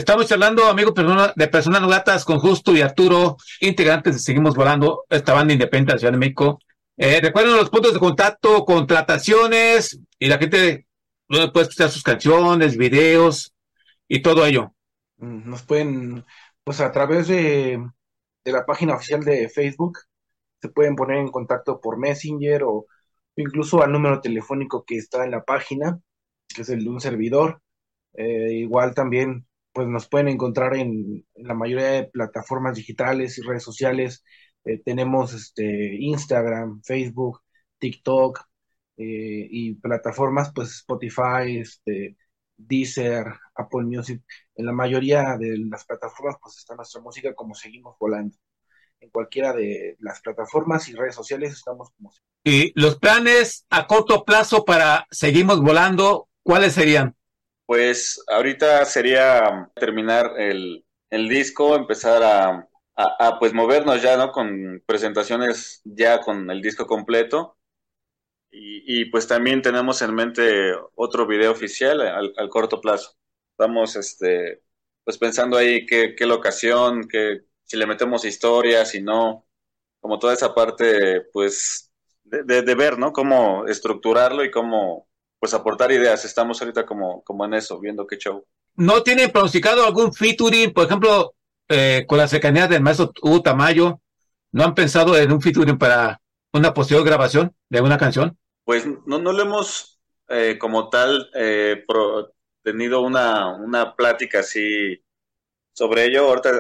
Estamos 0.10 0.26
charlando, 0.26 0.66
amigos 0.66 0.96
de 1.36 1.48
personas 1.50 1.86
gratas 1.86 2.26
con 2.26 2.40
Justo 2.40 2.76
y 2.76 2.82
Arturo, 2.82 3.38
integrantes 3.62 4.16
de 4.16 4.20
Seguimos 4.20 4.56
Volando, 4.56 5.06
esta 5.08 5.36
banda 5.36 5.54
independiente 5.54 5.92
de 5.92 5.94
la 5.94 6.00
Ciudad 6.00 6.14
de 6.14 6.18
México. 6.18 6.60
Eh, 6.98 7.22
recuerden 7.22 7.56
los 7.56 7.70
puntos 7.70 7.94
de 7.94 8.00
contacto, 8.00 8.66
contrataciones 8.66 10.00
y 10.18 10.26
la 10.26 10.40
gente 10.40 10.88
puede 11.28 11.62
escuchar 11.62 11.92
sus 11.92 12.02
canciones, 12.02 12.76
videos 12.76 13.54
y 14.08 14.24
todo 14.24 14.48
ello. 14.48 14.74
Mm, 15.18 15.48
nos 15.48 15.62
pueden, 15.62 16.26
pues 16.64 16.82
a 16.82 16.92
través 16.92 17.28
de, 17.28 17.80
de 18.44 18.52
la 18.52 18.66
página 18.66 18.96
oficial 18.96 19.24
de 19.24 19.48
Facebook, 19.48 20.00
se 20.60 20.70
pueden 20.70 20.96
poner 20.96 21.18
en 21.18 21.30
contacto 21.30 21.80
por 21.80 22.00
Messenger 22.00 22.64
o 22.64 22.88
incluso 23.36 23.84
al 23.84 23.92
número 23.92 24.22
telefónico 24.22 24.84
que 24.84 24.98
está 24.98 25.24
en 25.24 25.30
la 25.30 25.44
página, 25.44 26.00
que 26.48 26.64
es 26.64 26.70
el 26.70 26.84
de 26.84 26.90
un 26.90 27.00
servidor. 27.00 27.62
Eh, 28.16 28.54
igual 28.54 28.96
también 28.96 29.46
pues 29.80 29.88
nos 29.88 30.10
pueden 30.10 30.28
encontrar 30.28 30.76
en, 30.76 31.26
la 31.36 31.54
mayoría 31.54 31.88
de 31.92 32.04
plataformas 32.04 32.76
digitales 32.76 33.38
y 33.38 33.44
redes 33.44 33.64
sociales. 33.64 34.26
Eh, 34.66 34.82
tenemos 34.84 35.34
este, 35.34 35.96
Instagram, 35.96 36.82
Facebook, 36.84 37.40
TikTok 37.78 38.42
eh, 38.98 39.48
y 39.50 39.76
plataformas, 39.76 40.52
pues 40.54 40.72
Spotify, 40.72 41.60
este, 41.62 42.18
Deezer, 42.58 43.24
Apple 43.56 43.86
Music. 43.86 44.22
En 44.56 44.66
la 44.66 44.74
mayoría 44.74 45.38
de 45.38 45.58
las 45.60 45.86
plataformas, 45.86 46.36
pues 46.42 46.58
está 46.58 46.76
nuestra 46.76 47.00
música 47.00 47.34
como 47.34 47.56
seguimos 47.56 47.96
volando. 47.98 48.36
En 49.00 49.10
cualquiera 49.12 49.54
de 49.54 49.96
las 50.00 50.20
plataformas 50.20 50.90
y 50.90 50.94
redes 50.94 51.16
sociales 51.16 51.54
estamos 51.54 51.92
como. 51.92 52.12
Y 52.44 52.74
los 52.78 53.00
planes 53.00 53.66
a 53.70 53.88
corto 53.88 54.26
plazo 54.26 54.66
para 54.66 55.08
seguimos 55.10 55.62
volando, 55.62 56.28
¿cuáles 56.44 56.74
serían? 56.74 57.16
Pues 57.70 58.20
ahorita 58.28 58.84
sería 58.86 59.70
terminar 59.76 60.34
el, 60.40 60.84
disco, 61.30 61.76
empezar 61.76 62.24
a, 62.24 63.38
pues 63.40 63.54
movernos 63.54 64.02
ya, 64.02 64.18
¿no? 64.18 64.32
Con 64.32 64.82
presentaciones 64.88 65.80
ya 65.86 66.20
con 66.20 66.50
el 66.50 66.64
disco 66.64 66.88
completo. 66.88 67.60
Y, 68.52 69.06
pues 69.12 69.28
también 69.28 69.62
tenemos 69.62 70.02
en 70.02 70.16
mente 70.16 70.74
otro 70.96 71.28
video 71.28 71.52
oficial 71.52 72.02
al, 72.02 72.50
corto 72.50 72.82
plazo. 72.82 73.16
Estamos 73.52 73.96
este, 73.96 74.64
pues 75.04 75.20
pensando 75.20 75.56
ahí 75.58 75.86
qué, 75.86 76.16
qué 76.16 76.26
locación, 76.26 77.08
qué, 77.08 77.42
si 77.66 77.78
le 77.78 77.86
metemos 77.86 78.26
historia, 78.26 78.84
si 78.86 79.02
no, 79.04 79.48
como 80.00 80.18
toda 80.20 80.34
esa 80.34 80.56
parte, 80.56 81.22
pues, 81.34 81.92
de, 82.24 82.64
de 82.64 82.76
ver, 82.76 82.98
¿no? 82.98 83.14
Cómo 83.14 83.68
estructurarlo 83.68 84.44
y 84.44 84.52
cómo 84.52 85.09
pues 85.40 85.54
aportar 85.54 85.92
ideas. 85.92 86.26
Estamos 86.26 86.62
ahorita 86.62 86.86
como, 86.86 87.24
como 87.24 87.46
en 87.46 87.54
eso, 87.54 87.80
viendo 87.80 88.06
qué 88.06 88.18
show. 88.18 88.46
¿No 88.76 89.02
tienen 89.04 89.32
pronosticado 89.32 89.86
algún 89.86 90.14
featuring, 90.14 90.74
por 90.74 90.86
ejemplo, 90.86 91.34
eh, 91.68 92.06
con 92.08 92.18
la 92.18 92.28
cercanía 92.28 92.68
del 92.68 92.82
maestro 92.82 93.12
Hugo 93.22 93.42
Tamayo? 93.42 94.02
¿No 94.52 94.64
han 94.64 94.76
pensado 94.76 95.18
en 95.18 95.32
un 95.32 95.42
featuring 95.42 95.78
para 95.78 96.22
una 96.54 96.74
posterior 96.74 97.06
grabación 97.06 97.56
de 97.70 97.82
una 97.82 97.98
canción? 97.98 98.38
Pues 98.66 98.86
no, 99.06 99.20
no 99.20 99.32
lo 99.32 99.42
hemos 99.42 100.00
eh, 100.28 100.58
como 100.60 100.90
tal 100.90 101.30
eh, 101.36 101.84
tenido 102.64 103.02
una, 103.02 103.56
una 103.56 103.96
plática 103.96 104.40
así 104.40 105.04
sobre 105.74 106.06
ello. 106.06 106.28
Ahorita 106.28 106.52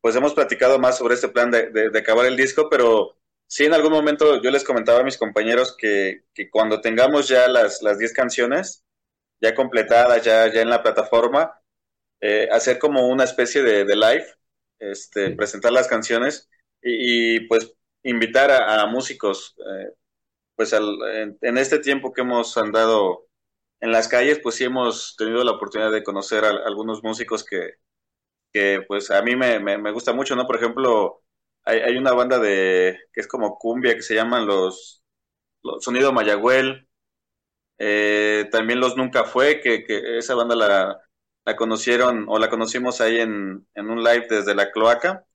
pues 0.00 0.16
hemos 0.16 0.34
platicado 0.34 0.80
más 0.80 0.98
sobre 0.98 1.14
este 1.14 1.28
plan 1.28 1.48
de, 1.52 1.70
de 1.70 1.98
acabar 1.98 2.26
el 2.26 2.36
disco, 2.36 2.68
pero 2.68 3.16
Sí, 3.46 3.64
en 3.64 3.74
algún 3.74 3.92
momento 3.92 4.40
yo 4.42 4.50
les 4.50 4.64
comentaba 4.64 5.00
a 5.00 5.04
mis 5.04 5.18
compañeros 5.18 5.76
que, 5.76 6.24
cuando 6.50 6.80
tengamos 6.80 7.28
ya 7.28 7.48
las, 7.48 7.82
las 7.82 7.98
10 7.98 8.12
canciones 8.14 8.84
ya 9.42 9.54
completadas, 9.54 10.24
ya, 10.24 10.50
ya 10.52 10.62
en 10.62 10.70
la 10.70 10.82
plataforma, 10.82 11.52
eh, 12.20 12.48
hacer 12.52 12.78
como 12.78 13.08
una 13.08 13.24
especie 13.24 13.62
de, 13.62 13.84
live, 13.96 14.26
este, 14.78 15.32
presentar 15.32 15.72
las 15.72 15.88
canciones 15.88 16.48
y, 16.82 17.40
pues 17.48 17.74
invitar 18.04 18.50
a, 18.52 18.86
músicos. 18.86 19.56
Eh, 19.58 19.92
pues 20.56 20.72
en, 20.72 21.58
este 21.58 21.78
tiempo 21.80 22.12
que 22.12 22.22
hemos 22.22 22.56
andado 22.56 23.26
en 23.80 23.92
las 23.92 24.08
calles, 24.08 24.40
pues 24.42 24.56
sí 24.56 24.64
hemos 24.64 25.16
tenido 25.16 25.44
la 25.44 25.52
oportunidad 25.52 25.92
de 25.92 26.04
conocer 26.04 26.44
a, 26.44 26.50
algunos 26.50 27.02
músicos 27.02 27.44
que, 27.44 27.74
que 28.52 28.84
pues 28.88 29.10
a 29.10 29.22
mí 29.22 29.36
me, 29.36 29.60
me, 29.60 29.78
me 29.78 29.92
gusta 29.92 30.12
mucho, 30.12 30.36
¿no? 30.36 30.46
Por 30.46 30.56
ejemplo, 30.56 31.21
hay, 31.64 31.78
hay, 31.80 31.96
una 31.96 32.12
banda 32.12 32.38
de 32.38 32.98
que 33.12 33.20
es 33.20 33.28
como 33.28 33.58
cumbia 33.58 33.94
que 33.94 34.02
se 34.02 34.14
llaman 34.14 34.46
los, 34.46 35.02
Sonido 35.80 36.12
Mayagüel. 36.12 36.88
Eh, 37.78 38.48
también 38.52 38.80
los 38.80 38.96
Nunca 38.96 39.24
Fue, 39.24 39.60
que, 39.60 39.84
esa 40.18 40.34
banda 40.34 40.54
la, 40.54 41.56
conocieron 41.56 42.26
o 42.28 42.38
la 42.38 42.48
conocimos 42.50 43.00
ahí 43.00 43.18
en, 43.18 43.66
en, 43.74 43.90
un 43.90 44.02
live 44.02 44.26
desde 44.28 44.54
la 44.54 44.70
cloaca. 44.70 45.26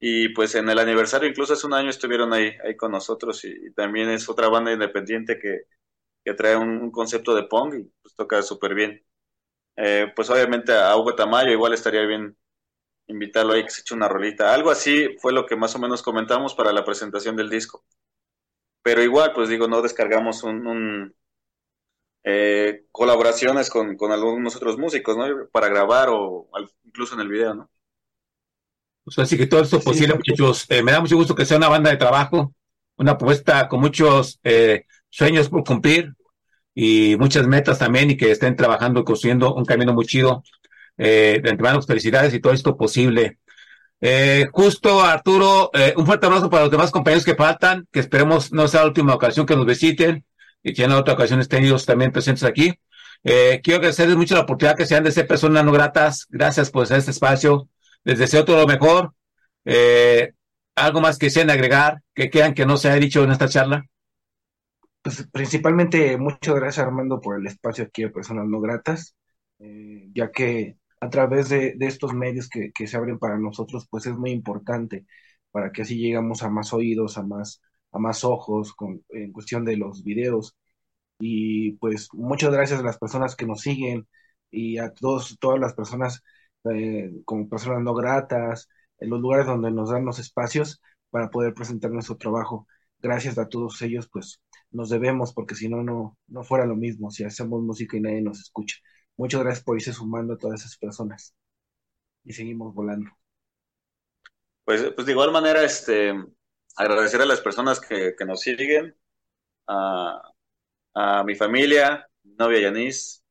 Y 0.00 0.30
pues 0.30 0.54
en 0.54 0.68
el 0.68 0.78
aniversario, 0.78 1.28
incluso 1.28 1.54
hace 1.54 1.66
un 1.66 1.74
año 1.74 1.90
estuvieron 1.90 2.32
ahí, 2.32 2.52
ahí 2.64 2.76
con 2.76 2.92
nosotros. 2.92 3.44
Y, 3.44 3.72
también 3.74 4.10
es 4.10 4.28
otra 4.28 4.48
banda 4.48 4.72
independiente 4.72 5.38
que, 5.38 5.62
que 6.24 6.34
trae 6.34 6.56
un, 6.56 6.90
concepto 6.90 7.34
de 7.34 7.44
punk 7.44 7.74
y 7.74 7.84
pues 8.02 8.14
toca 8.16 8.42
súper 8.42 8.74
bien. 8.74 9.04
Eh, 9.76 10.12
pues 10.16 10.30
obviamente 10.30 10.72
a 10.74 10.96
Hugo 10.96 11.14
Tamayo 11.14 11.50
igual 11.52 11.74
estaría 11.74 12.02
bien 12.06 12.36
invitarlo 13.08 13.52
ahí 13.52 13.64
que 13.64 13.70
se 13.70 13.80
eche 13.82 13.94
una 13.94 14.08
rolita. 14.08 14.52
Algo 14.52 14.70
así 14.70 15.16
fue 15.20 15.32
lo 15.32 15.46
que 15.46 15.56
más 15.56 15.74
o 15.74 15.78
menos 15.78 16.02
comentamos 16.02 16.54
para 16.54 16.72
la 16.72 16.84
presentación 16.84 17.36
del 17.36 17.50
disco. 17.50 17.84
Pero 18.82 19.02
igual, 19.02 19.32
pues 19.34 19.48
digo, 19.48 19.68
no 19.68 19.82
descargamos 19.82 20.42
un, 20.42 21.14
eh, 22.24 22.84
colaboraciones 22.90 23.70
con, 23.70 23.96
algunos 24.12 24.56
otros 24.56 24.78
músicos, 24.78 25.16
¿no? 25.16 25.48
Para 25.50 25.68
grabar 25.68 26.08
o 26.10 26.48
incluso 26.84 27.14
en 27.14 27.20
el 27.20 27.28
video, 27.28 27.54
¿no? 27.54 27.70
Pues 29.04 29.18
así 29.20 29.36
que 29.36 29.46
todo 29.46 29.62
esto 29.62 29.78
es 29.78 29.84
posible, 29.84 30.14
muchachos. 30.14 30.66
Eh, 30.68 30.82
me 30.82 30.90
da 30.92 31.00
mucho 31.00 31.16
gusto 31.16 31.34
que 31.34 31.44
sea 31.44 31.56
una 31.56 31.68
banda 31.68 31.90
de 31.90 31.96
trabajo, 31.96 32.52
una 32.96 33.12
apuesta 33.12 33.68
con 33.68 33.80
muchos 33.80 34.40
eh, 34.42 34.84
sueños 35.08 35.48
por 35.48 35.62
cumplir 35.62 36.14
y 36.74 37.16
muchas 37.16 37.46
metas 37.46 37.78
también 37.78 38.10
y 38.10 38.16
que 38.16 38.32
estén 38.32 38.56
trabajando 38.56 39.00
y 39.00 39.04
construyendo 39.04 39.54
un 39.54 39.64
camino 39.64 39.94
muy 39.94 40.06
chido 40.06 40.42
eh, 40.98 41.40
de 41.42 41.50
antemano, 41.50 41.82
felicidades 41.82 42.34
y 42.34 42.40
todo 42.40 42.52
esto 42.52 42.76
posible. 42.76 43.38
Eh, 44.00 44.46
justo, 44.52 45.02
Arturo, 45.02 45.70
eh, 45.72 45.94
un 45.96 46.04
fuerte 46.04 46.26
abrazo 46.26 46.50
para 46.50 46.64
los 46.64 46.70
demás 46.70 46.90
compañeros 46.90 47.24
que 47.24 47.34
faltan, 47.34 47.88
que 47.90 48.00
esperemos 48.00 48.52
no 48.52 48.68
sea 48.68 48.80
la 48.82 48.88
última 48.88 49.14
ocasión 49.14 49.46
que 49.46 49.56
nos 49.56 49.66
visiten 49.66 50.24
y 50.62 50.74
que 50.74 50.84
en 50.84 50.92
otra 50.92 51.14
ocasión 51.14 51.40
estén 51.40 51.64
ellos 51.64 51.86
también 51.86 52.12
presentes 52.12 52.44
aquí. 52.44 52.78
Eh, 53.24 53.60
quiero 53.62 53.78
agradecerles 53.78 54.16
mucho 54.16 54.34
la 54.34 54.42
oportunidad 54.42 54.76
que 54.76 54.86
sean 54.86 55.04
de 55.04 55.12
ser 55.12 55.26
personas 55.26 55.64
no 55.64 55.72
gratas. 55.72 56.26
Gracias 56.28 56.70
por 56.70 56.84
este 56.84 57.10
espacio. 57.10 57.68
Les 58.04 58.18
deseo 58.18 58.44
todo 58.44 58.58
lo 58.58 58.66
mejor. 58.66 59.12
Algo 60.76 61.00
más 61.00 61.18
que 61.18 61.30
sean 61.30 61.48
agregar, 61.50 62.02
que 62.14 62.28
quieran 62.28 62.54
que 62.54 62.66
no 62.66 62.76
se 62.76 62.88
haya 62.88 63.00
dicho 63.00 63.24
en 63.24 63.30
esta 63.30 63.48
charla. 63.48 63.86
Pues 65.02 65.26
principalmente 65.32 66.18
muchas 66.18 66.54
gracias 66.54 66.86
Armando 66.86 67.20
por 67.20 67.40
el 67.40 67.46
espacio 67.46 67.84
aquí 67.84 68.02
de 68.02 68.10
personas 68.10 68.46
no 68.46 68.60
gratas, 68.60 69.16
ya 69.58 70.30
que 70.30 70.76
a 71.06 71.10
través 71.10 71.48
de, 71.48 71.76
estos 71.80 72.14
medios 72.14 72.48
que, 72.48 72.72
se 72.86 72.96
abren 72.96 73.18
para 73.18 73.38
nosotros, 73.38 73.86
pues 73.90 74.06
es 74.06 74.16
muy 74.16 74.30
importante 74.32 75.06
para 75.50 75.72
que 75.72 75.82
así 75.82 75.98
llegamos 75.98 76.42
a 76.42 76.50
más 76.50 76.72
oídos, 76.72 77.18
a 77.18 77.22
más, 77.24 77.62
a 77.92 77.98
más 77.98 78.24
ojos 78.24 78.74
con, 78.74 79.04
en 79.10 79.32
cuestión 79.32 79.64
de 79.64 79.76
los 79.76 80.04
videos. 80.04 80.56
Y 81.18 81.72
pues 81.74 82.08
muchas 82.14 82.52
gracias 82.52 82.80
a 82.80 82.84
las 82.84 82.98
personas 82.98 83.36
que 83.36 83.46
nos 83.46 83.62
siguen 83.62 84.08
y 84.50 84.78
a 84.78 84.92
todos, 84.94 85.38
todas 85.40 85.60
las 85.60 85.74
personas 85.74 86.22
eh, 86.64 87.12
como 87.24 87.48
personas 87.48 87.82
no 87.82 87.94
gratas, 87.94 88.68
en 88.98 89.10
los 89.10 89.20
lugares 89.20 89.46
donde 89.46 89.70
nos 89.70 89.90
dan 89.90 90.04
los 90.04 90.18
espacios 90.18 90.80
para 91.10 91.30
poder 91.30 91.54
presentar 91.54 91.90
nuestro 91.92 92.16
trabajo. 92.16 92.66
Gracias 93.00 93.38
a 93.38 93.48
todos 93.48 93.80
ellos, 93.82 94.08
pues 94.12 94.40
nos 94.70 94.90
debemos, 94.90 95.32
porque 95.34 95.54
si 95.54 95.68
no, 95.68 95.82
no, 95.82 96.18
no 96.28 96.44
fuera 96.44 96.66
lo 96.66 96.76
mismo, 96.76 97.10
si 97.10 97.24
hacemos 97.24 97.62
música 97.62 97.96
y 97.96 98.00
nadie 98.00 98.22
nos 98.22 98.40
escucha. 98.40 98.76
Muchas 99.16 99.42
gracias 99.42 99.64
por 99.64 99.76
irse 99.76 99.92
sumando 99.92 100.34
a 100.34 100.38
todas 100.38 100.60
esas 100.60 100.76
personas. 100.76 101.34
Y 102.24 102.32
seguimos 102.32 102.74
volando. 102.74 103.10
Pues, 104.64 104.92
pues 104.94 105.06
de 105.06 105.12
igual 105.12 105.32
manera, 105.32 105.62
este, 105.62 106.12
agradecer 106.76 107.20
a 107.22 107.26
las 107.26 107.40
personas 107.40 107.80
que, 107.80 108.14
que 108.18 108.24
nos 108.24 108.40
siguen, 108.40 108.96
a, 109.68 110.22
a 110.94 111.24
mi 111.24 111.34
familia, 111.34 112.08
mi 112.24 112.34
novia 112.34 112.60
Yanis, 112.60 113.22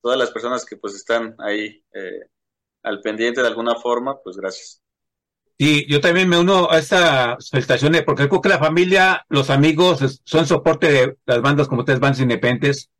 todas 0.00 0.18
las 0.18 0.30
personas 0.30 0.64
que 0.64 0.76
pues 0.76 0.94
están 0.94 1.34
ahí 1.38 1.84
eh, 1.92 2.28
al 2.82 3.00
pendiente 3.00 3.40
de 3.40 3.48
alguna 3.48 3.74
forma, 3.76 4.18
pues 4.22 4.36
gracias. 4.36 4.82
Y 5.56 5.90
yo 5.90 6.00
también 6.00 6.28
me 6.28 6.38
uno 6.38 6.70
a 6.70 6.78
esta 6.78 7.36
felicitación 7.50 7.92
porque 8.06 8.28
creo 8.28 8.40
que 8.40 8.48
la 8.48 8.60
familia, 8.60 9.26
los 9.28 9.50
amigos 9.50 10.20
son 10.24 10.46
soporte 10.46 10.92
de 10.92 11.16
las 11.26 11.42
bandas 11.42 11.66
como 11.66 11.80
ustedes, 11.80 11.98
bandas 11.98 12.20
independientes, 12.20 12.90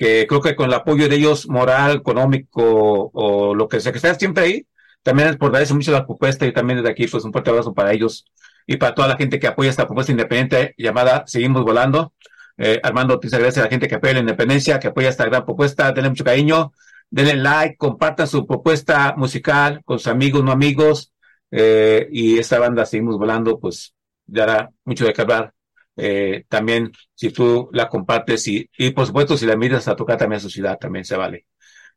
que 0.00 0.26
creo 0.26 0.40
que 0.40 0.56
con 0.56 0.66
el 0.66 0.74
apoyo 0.74 1.08
de 1.10 1.16
ellos 1.16 1.46
moral, 1.46 1.98
económico 1.98 3.10
o 3.12 3.54
lo 3.54 3.68
que 3.68 3.80
sea, 3.80 3.92
que 3.92 3.98
estén 3.98 4.18
siempre 4.18 4.44
ahí, 4.44 4.66
también 5.02 5.28
es 5.28 5.36
por 5.36 5.52
darles 5.52 5.72
mucho 5.72 5.92
la 5.92 6.06
propuesta 6.06 6.46
y 6.46 6.54
también 6.54 6.78
desde 6.78 6.90
aquí 6.90 7.06
pues 7.06 7.22
un 7.22 7.32
fuerte 7.32 7.50
abrazo 7.50 7.74
para 7.74 7.92
ellos 7.92 8.24
y 8.66 8.78
para 8.78 8.94
toda 8.94 9.08
la 9.08 9.16
gente 9.18 9.38
que 9.38 9.46
apoya 9.46 9.68
esta 9.68 9.84
propuesta 9.86 10.10
independiente 10.10 10.74
llamada 10.78 11.24
Seguimos 11.26 11.64
Volando. 11.64 12.14
Eh, 12.56 12.80
Armando 12.82 13.14
Ortiz 13.14 13.34
agradece 13.34 13.60
a 13.60 13.64
la 13.64 13.68
gente 13.68 13.88
que 13.88 13.96
apoya 13.96 14.14
la 14.14 14.20
independencia, 14.20 14.78
que 14.78 14.88
apoya 14.88 15.10
esta 15.10 15.26
gran 15.26 15.44
propuesta, 15.44 15.92
denle 15.92 16.08
mucho 16.08 16.24
cariño, 16.24 16.72
denle 17.10 17.36
like, 17.36 17.76
compartan 17.76 18.26
su 18.26 18.46
propuesta 18.46 19.14
musical 19.18 19.82
con 19.84 19.98
sus 19.98 20.08
amigos, 20.08 20.42
no 20.42 20.50
amigos, 20.50 21.12
eh, 21.50 22.08
y 22.10 22.38
esta 22.38 22.58
banda 22.58 22.86
Seguimos 22.86 23.18
Volando, 23.18 23.60
pues 23.60 23.94
dará 24.26 24.70
mucho 24.86 25.04
de 25.04 25.12
qué 25.12 25.20
hablar. 25.20 25.52
Eh, 26.02 26.44
también 26.48 26.92
si 27.14 27.30
tú 27.30 27.68
la 27.72 27.88
compartes 27.88 28.46
y, 28.48 28.68
y 28.78 28.90
por 28.90 29.06
supuesto 29.06 29.36
si 29.36 29.46
la 29.46 29.56
miras 29.56 29.88
a 29.88 29.96
tocar 29.96 30.16
también 30.18 30.38
a 30.38 30.40
su 30.40 30.50
ciudad, 30.50 30.78
también 30.78 31.04
se 31.04 31.16
vale. 31.16 31.46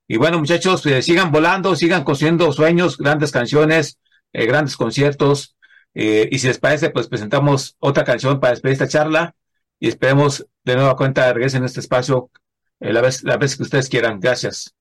Y 0.08 0.18
bueno, 0.18 0.40
muchachos, 0.40 0.86
eh, 0.86 1.02
sigan 1.02 1.32
volando, 1.32 1.76
sigan 1.76 2.04
construyendo 2.04 2.52
sueños, 2.52 2.98
grandes 2.98 3.32
canciones, 3.32 4.00
eh, 4.34 4.46
grandes 4.46 4.76
conciertos. 4.78 5.56
Eh, 5.94 6.28
y 6.32 6.40
si 6.40 6.48
les 6.48 6.60
parece, 6.60 6.90
pues 6.90 7.08
presentamos 7.08 7.76
otra 7.80 8.04
canción 8.04 8.40
para 8.40 8.52
despedir 8.52 8.74
esta 8.74 8.88
charla 8.88 9.36
y 9.80 9.88
esperemos 9.88 10.46
de 10.64 10.76
nueva 10.76 10.96
cuenta 10.96 11.32
regresen 11.32 11.64
a 11.64 11.68
este 11.68 11.80
espacio 11.80 12.32
la, 12.80 13.02
vez, 13.02 13.24
la 13.24 13.38
vez 13.38 13.56
que 13.56 13.64
ustedes 13.64 13.90
quieran. 13.90 14.20
Gracias. 14.20 14.76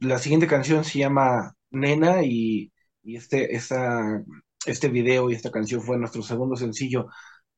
la 0.00 0.18
siguiente 0.18 0.46
canción 0.46 0.84
se 0.84 0.98
llama 0.98 1.54
Nena 1.70 2.22
y 2.22 2.72
y 3.02 3.16
este, 3.16 3.54
esta, 3.54 4.22
este 4.66 4.88
video 4.88 5.30
y 5.30 5.34
esta 5.34 5.50
canción 5.50 5.82
fue 5.82 5.98
nuestro 5.98 6.22
segundo 6.22 6.56
sencillo, 6.56 7.08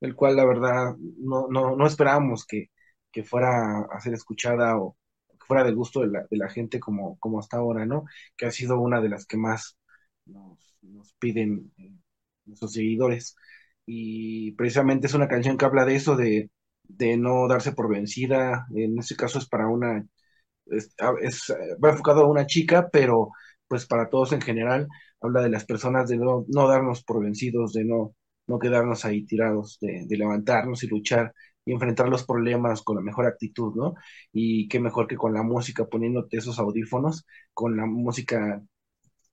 el 0.03 0.17
cual 0.17 0.37
la 0.37 0.47
verdad 0.47 0.97
no, 1.19 1.49
no, 1.51 1.77
no 1.77 1.87
esperábamos 1.89 2.47
que, 2.47 2.71
que 3.13 3.25
fuera 3.25 3.81
a 3.91 4.01
ser 4.01 4.15
escuchada 4.15 4.79
o 4.79 4.99
que 5.31 5.47
fuera 5.47 5.65
del 5.65 5.77
gusto 5.77 6.03
de 6.03 6.09
la, 6.09 6.27
de 6.31 6.37
la 6.39 6.51
gente 6.51 6.81
como, 6.81 7.19
como 7.21 7.41
hasta 7.41 7.59
ahora, 7.59 7.87
¿no? 7.87 8.05
Que 8.37 8.47
ha 8.47 8.53
sido 8.53 8.81
una 8.81 9.01
de 9.01 9.11
las 9.11 9.27
que 9.27 9.39
más 9.39 9.79
nos, 10.27 10.77
nos 10.83 11.15
piden 11.15 11.73
eh, 11.79 11.93
nuestros 12.47 12.73
seguidores. 12.75 13.37
Y 13.87 14.53
precisamente 14.53 15.07
es 15.09 15.15
una 15.15 15.29
canción 15.29 15.57
que 15.59 15.65
habla 15.65 15.85
de 15.85 15.97
eso, 15.97 16.17
de, 16.17 16.51
de 16.85 17.17
no 17.17 17.49
darse 17.49 17.73
por 17.73 17.89
vencida. 17.91 18.67
En 18.75 18.99
este 18.99 19.17
caso 19.17 19.39
es 19.39 19.49
para 19.49 19.69
una, 19.69 20.07
es, 20.67 20.95
es, 21.23 21.55
va 21.85 21.91
enfocado 21.91 22.23
a 22.23 22.29
una 22.31 22.47
chica, 22.47 22.89
pero 22.93 23.31
pues 23.69 23.87
para 23.87 24.09
todos 24.11 24.33
en 24.33 24.41
general, 24.43 24.89
habla 25.21 25.43
de 25.43 25.51
las 25.51 25.65
personas 25.65 26.09
de 26.09 26.19
no, 26.19 26.45
no 26.49 26.69
darnos 26.69 27.03
por 27.05 27.23
vencidos, 27.23 27.73
de 27.73 27.85
no, 27.85 28.15
no 28.53 28.59
quedarnos 28.59 29.05
ahí 29.05 29.25
tirados, 29.27 29.79
de, 29.81 30.07
levantarnos 30.11 30.83
y 30.85 30.89
luchar 30.89 31.35
y 31.65 31.73
enfrentar 31.73 32.09
los 32.09 32.25
problemas 32.25 32.83
con 32.83 32.97
la 32.97 33.03
mejor 33.03 33.27
actitud, 33.27 33.75
¿no? 33.77 33.95
Y 34.33 34.69
qué 34.69 34.81
mejor 34.81 35.07
que 35.09 35.17
con 35.17 35.33
la 35.35 35.43
música, 35.43 35.87
poniéndote 35.87 36.37
esos 36.39 36.59
audífonos, 36.59 37.27
con 37.55 37.77
la 37.77 37.87
música, 37.87 38.63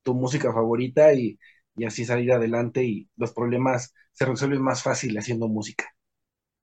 tu 0.03 0.13
música 0.15 0.53
favorita 0.53 1.13
y, 1.13 1.39
y 1.75 1.85
así 1.85 2.05
salir 2.05 2.31
adelante 2.33 2.83
y 2.83 3.09
los 3.17 3.33
problemas 3.33 3.93
se 4.13 4.25
resuelven 4.25 4.61
más 4.61 4.83
fácil 4.83 5.17
haciendo 5.17 5.47
música. 5.47 5.85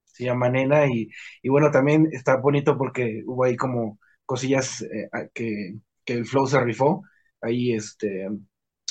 Se 0.05 0.25
llama 0.25 0.49
Nena 0.49 0.87
y, 0.87 1.09
y 1.41 1.49
bueno, 1.49 1.71
también 1.71 2.09
está 2.11 2.37
bonito 2.37 2.77
porque 2.77 3.23
hubo 3.27 3.43
ahí 3.45 3.55
como 3.55 3.99
cosillas 4.25 4.81
eh, 4.83 5.09
que, 5.33 5.75
que 6.05 6.13
el 6.13 6.25
flow 6.25 6.47
se 6.47 6.59
rifó, 6.61 7.03
ahí 7.41 7.73
este 7.73 8.27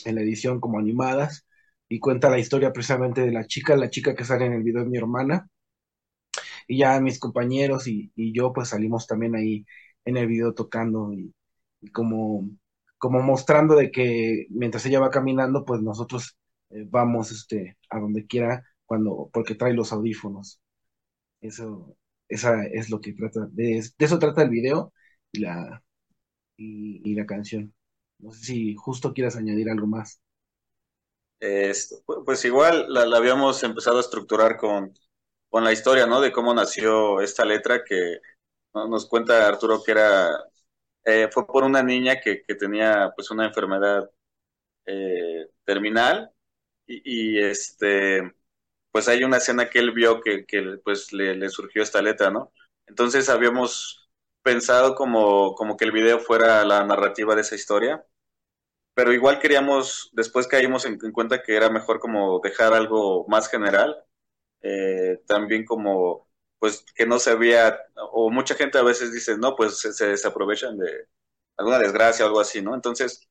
en 0.04 0.14
la 0.14 0.22
edición 0.22 0.60
como 0.60 0.78
animadas 0.78 1.46
y 1.88 2.00
cuenta 2.00 2.30
la 2.30 2.38
historia 2.38 2.72
precisamente 2.72 3.22
de 3.22 3.32
la 3.32 3.46
chica, 3.46 3.76
la 3.76 3.90
chica 3.90 4.14
que 4.14 4.24
sale 4.24 4.46
en 4.46 4.52
el 4.54 4.62
video 4.62 4.82
de 4.84 4.90
mi 4.90 4.98
hermana. 4.98 5.48
Y 6.68 6.78
ya 6.78 7.00
mis 7.00 7.18
compañeros 7.18 7.86
y, 7.86 8.12
yo 8.16 8.52
pues 8.52 8.68
salimos 8.70 9.06
también 9.06 9.34
ahí 9.36 9.64
en 10.04 10.16
el 10.16 10.26
video 10.26 10.54
tocando 10.54 11.12
y, 11.12 11.32
como, 11.92 12.50
como 12.98 13.22
mostrando 13.22 13.76
de 13.76 13.90
que 13.90 14.46
mientras 14.50 14.84
ella 14.86 15.00
va 15.00 15.10
caminando 15.10 15.64
pues 15.64 15.82
nosotros 15.82 16.36
eh, 16.70 16.84
vamos 16.88 17.30
este, 17.32 17.78
a 17.90 18.00
donde 18.00 18.26
quiera 18.26 18.64
cuando, 18.86 19.30
porque 19.32 19.54
trae 19.54 19.74
los 19.74 19.92
audífonos. 19.92 20.60
Eso, 21.40 21.96
esa 22.28 22.64
es 22.66 22.90
lo 22.90 23.00
que 23.00 23.14
trata, 23.14 23.48
de, 23.52 23.78
eso 23.98 24.18
trata 24.18 24.42
el 24.42 24.50
video 24.50 24.92
y 25.32 25.40
la, 25.40 25.82
y 26.56 27.14
la 27.14 27.26
canción. 27.26 27.74
No 28.18 28.32
sé 28.32 28.44
si 28.44 28.74
justo 28.76 29.14
quieras 29.14 29.36
añadir 29.36 29.70
algo 29.70 29.86
más. 29.86 30.20
Este, 31.38 31.96
pues 32.24 32.44
igual 32.44 32.86
la, 32.88 33.04
la, 33.06 33.18
habíamos 33.18 33.62
empezado 33.62 33.98
a 33.98 34.00
estructurar 34.00 34.56
con, 34.56 34.94
con 35.50 35.64
la 35.64 35.72
historia, 35.72 36.06
¿no? 36.06 36.20
De 36.20 36.32
cómo 36.32 36.54
nació 36.54 37.20
esta 37.20 37.44
letra 37.44 37.84
que 37.84 38.20
¿no? 38.74 38.88
nos 38.88 39.06
cuenta 39.06 39.46
Arturo 39.48 39.82
que 39.82 39.92
era, 39.92 40.30
eh, 41.04 41.28
fue 41.32 41.46
por 41.46 41.64
una 41.64 41.82
niña 41.82 42.20
que, 42.20 42.42
que, 42.42 42.54
tenía 42.54 43.12
pues 43.16 43.30
una 43.30 43.46
enfermedad 43.46 44.10
eh, 44.86 45.48
terminal 45.64 46.30
y, 46.86 47.38
y, 47.38 47.44
este, 47.44 48.34
pues 48.92 49.08
hay 49.08 49.24
una 49.24 49.38
escena 49.38 49.70
que 49.70 49.80
él 49.80 49.92
vio 49.92 50.20
que, 50.20 50.46
que 50.46 50.78
pues 50.84 51.12
le, 51.12 51.36
le 51.36 51.48
surgió 51.50 51.82
esta 51.82 52.02
letra, 52.02 52.30
¿no? 52.30 52.52
Entonces 52.86 53.28
habíamos 53.28 54.10
pensado 54.42 54.94
como, 54.94 55.54
como 55.54 55.76
que 55.76 55.84
el 55.86 55.92
video 55.92 56.20
fuera 56.20 56.64
la 56.64 56.84
narrativa 56.84 57.34
de 57.34 57.42
esa 57.42 57.56
historia, 57.56 58.04
pero 58.96 59.12
igual 59.12 59.40
queríamos, 59.40 60.10
después 60.14 60.48
caímos 60.48 60.86
en, 60.86 60.98
en 61.02 61.12
cuenta 61.12 61.42
que 61.42 61.54
era 61.54 61.68
mejor 61.68 62.00
como 62.00 62.40
dejar 62.40 62.72
algo 62.72 63.26
más 63.28 63.50
general, 63.50 63.94
eh, 64.62 65.20
también 65.26 65.66
como 65.66 66.28
pues 66.58 66.84
que 66.94 67.06
no 67.06 67.18
se 67.18 67.30
había, 67.32 67.78
o 68.12 68.30
mucha 68.30 68.54
gente 68.54 68.78
a 68.78 68.82
veces 68.82 69.12
dice, 69.12 69.36
no, 69.38 69.54
pues 69.56 69.78
se, 69.80 70.06
desaprovechan 70.08 70.78
de 70.78 71.08
alguna 71.58 71.78
desgracia 71.78 72.24
o 72.24 72.28
algo 72.28 72.40
así, 72.40 72.62
¿no? 72.62 72.74
Entonces, 72.74 73.28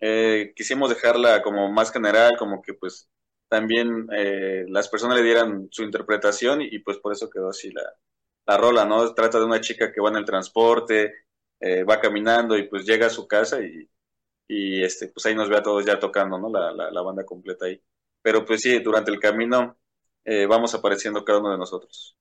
eh, 0.00 0.52
quisimos 0.56 0.90
dejarla 0.90 1.42
como 1.42 1.70
más 1.72 1.92
general, 1.92 2.36
como 2.38 2.62
que 2.62 2.74
pues 2.74 3.10
también 3.48 4.08
eh, 4.12 4.66
las 4.68 4.88
personas 4.88 5.16
le 5.18 5.24
dieran 5.24 5.68
su 5.72 5.82
interpretación 5.84 6.62
y, 6.62 6.68
y, 6.72 6.80
pues 6.80 6.98
por 6.98 7.12
eso 7.12 7.30
quedó 7.30 7.50
así 7.50 7.72
la, 7.72 7.82
la 8.46 8.56
rola, 8.58 8.84
¿no? 8.84 9.14
Trata 9.14 9.38
de 9.40 9.46
una 9.46 9.60
chica 9.60 9.92
que 9.92 10.00
va 10.00 10.10
en 10.10 10.16
el 10.16 10.24
transporte, 10.24 11.14
va 11.88 12.00
caminando 12.00 12.56
y 12.56 12.68
pues 12.68 12.86
llega 12.86 13.06
a 13.06 13.10
su 13.10 13.28
casa 13.28 13.60
y, 13.60 13.90
y, 14.52 14.82
este, 14.82 15.06
pues 15.06 15.24
ahí 15.26 15.34
nos 15.36 15.48
ve 15.48 15.56
a 15.56 15.62
todos 15.62 15.86
ya 15.86 16.00
tocando, 16.00 16.36
¿no? 16.36 16.50
La, 16.50 16.72
la, 16.72 16.90
la 16.90 17.02
banda 17.02 17.24
completa 17.24 17.66
ahí. 17.66 17.80
Pero 18.20 18.44
pues 18.44 18.60
sí, 18.62 18.80
durante 18.80 19.12
el 19.12 19.20
camino 19.20 19.76
eh, 20.24 20.46
vamos 20.46 20.74
apareciendo 20.74 21.24
cada 21.24 21.38
uno 21.38 21.52
de 21.52 21.58
nosotros. 21.58 22.16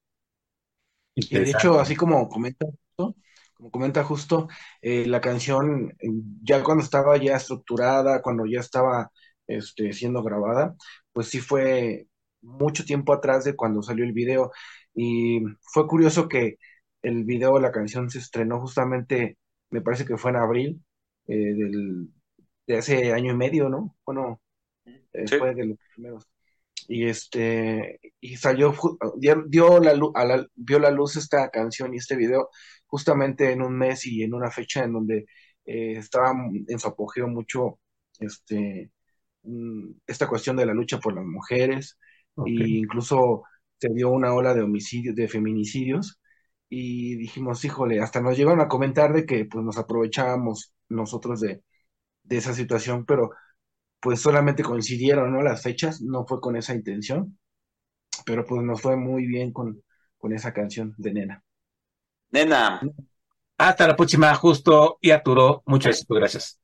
Y 1.15 1.35
de 1.35 1.49
hecho, 1.49 1.79
así 1.79 1.95
como 1.95 2.29
comenta 2.29 2.67
justo, 2.67 3.15
como 3.55 3.71
comenta 3.71 4.03
justo, 4.03 4.47
eh, 4.79 5.07
la 5.07 5.19
canción 5.21 5.97
ya 6.43 6.63
cuando 6.63 6.83
estaba 6.83 7.17
ya 7.17 7.35
estructurada, 7.35 8.21
cuando 8.21 8.45
ya 8.45 8.59
estaba 8.59 9.11
este, 9.47 9.91
siendo 9.93 10.21
grabada, 10.21 10.75
pues 11.11 11.29
sí 11.29 11.39
fue 11.39 12.05
mucho 12.41 12.85
tiempo 12.85 13.11
atrás 13.11 13.43
de 13.43 13.55
cuando 13.55 13.81
salió 13.81 14.05
el 14.05 14.13
video. 14.13 14.51
Y 14.93 15.41
fue 15.61 15.87
curioso 15.87 16.27
que 16.27 16.57
el 17.01 17.23
video 17.23 17.55
de 17.55 17.61
la 17.61 17.71
canción 17.71 18.07
se 18.11 18.19
estrenó 18.19 18.61
justamente, 18.61 19.39
me 19.71 19.81
parece 19.81 20.05
que 20.05 20.17
fue 20.17 20.29
en 20.29 20.37
abril 20.37 20.83
eh, 21.27 21.53
del, 21.55 22.09
de 22.69 22.77
hace 22.77 23.13
año 23.13 23.33
y 23.33 23.35
medio, 23.35 23.67
¿no? 23.67 23.95
Bueno, 24.05 24.39
eh, 24.85 25.27
sí. 25.27 25.37
fue 25.37 25.55
de 25.55 25.65
los 25.65 25.77
primeros. 25.95 26.29
Y 26.87 27.05
este, 27.05 27.99
y 28.19 28.35
salió, 28.37 28.75
dio, 29.17 29.43
dio 29.47 29.79
la, 29.79 29.99
a 30.13 30.25
la, 30.25 30.47
vio 30.55 30.77
la 30.77 30.91
luz 30.91 31.15
esta 31.15 31.49
canción 31.49 31.93
y 31.93 31.97
este 31.97 32.15
video 32.15 32.49
justamente 32.85 33.51
en 33.51 33.63
un 33.63 33.75
mes 33.75 34.05
y 34.05 34.21
en 34.21 34.35
una 34.35 34.51
fecha 34.51 34.83
en 34.83 34.93
donde 34.93 35.25
eh, 35.65 35.93
estaba 35.93 36.31
en 36.67 36.79
su 36.79 36.87
apogeo 36.87 37.27
mucho 37.27 37.79
este, 38.19 38.91
mm, 39.41 39.91
esta 40.05 40.27
cuestión 40.27 40.55
de 40.55 40.67
la 40.67 40.73
lucha 40.73 40.99
por 40.99 41.15
las 41.15 41.25
mujeres, 41.25 41.97
okay. 42.35 42.55
e 42.55 42.67
incluso 42.81 43.43
se 43.79 43.89
dio 43.89 44.09
una 44.09 44.33
ola 44.33 44.53
de 44.53 44.61
homicidios, 44.61 45.15
de 45.15 45.27
feminicidios, 45.27 46.19
y 46.69 47.15
dijimos, 47.15 47.65
híjole, 47.65 47.99
hasta 47.99 48.21
nos 48.21 48.37
llegaron 48.37 48.61
a 48.61 48.67
comentar 48.67 49.11
de 49.11 49.25
que 49.25 49.45
pues 49.45 49.65
nos 49.65 49.77
aprovechábamos 49.79 50.73
nosotros 50.87 51.41
de, 51.41 51.63
de 52.23 52.37
esa 52.37 52.53
situación, 52.53 53.05
pero 53.05 53.31
pues 53.99 54.21
solamente 54.21 54.63
coincidieron, 54.63 55.33
¿no? 55.33 55.41
Las 55.41 55.61
fechas, 55.61 56.01
no 56.01 56.25
fue 56.25 56.39
con 56.39 56.55
esa 56.55 56.73
intención, 56.73 57.37
pero 58.25 58.45
pues 58.45 58.61
nos 58.61 58.81
fue 58.81 58.95
muy 58.95 59.25
bien 59.25 59.51
con, 59.51 59.83
con 60.17 60.33
esa 60.33 60.53
canción 60.53 60.93
de 60.97 61.13
Nena. 61.13 61.43
Nena. 62.31 62.81
Hasta 63.57 63.87
la 63.87 63.95
próxima, 63.95 64.33
Justo 64.35 64.97
y 65.01 65.11
Arturo. 65.11 65.63
Muchas 65.65 65.97
éxito, 65.97 66.15
gracias. 66.15 66.59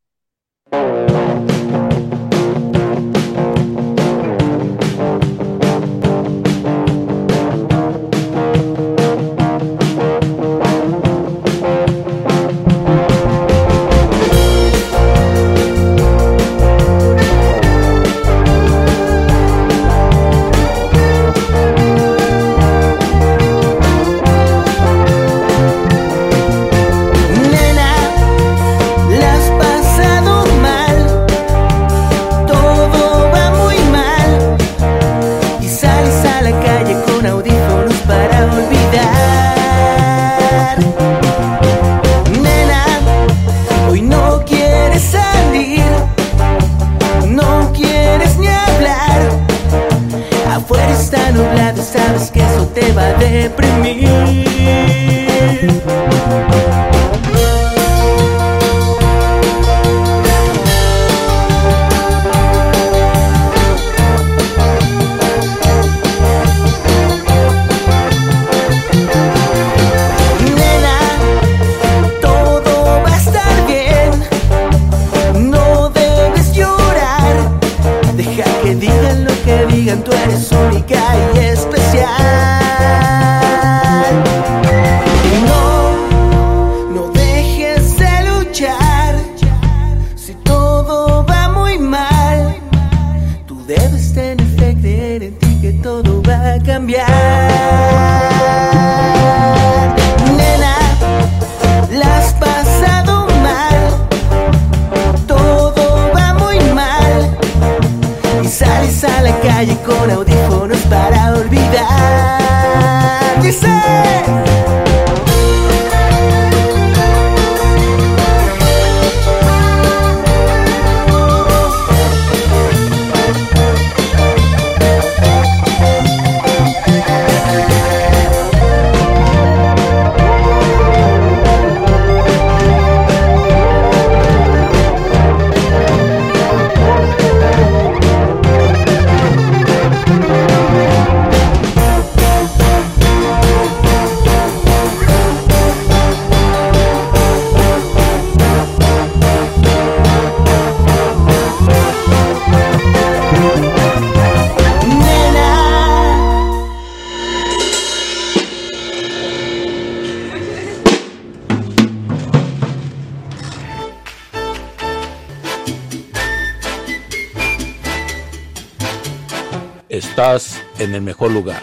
El 170.95 171.01
mejor 171.01 171.31
lugar. 171.31 171.61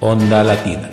Onda 0.00 0.42
Latina. 0.42 0.91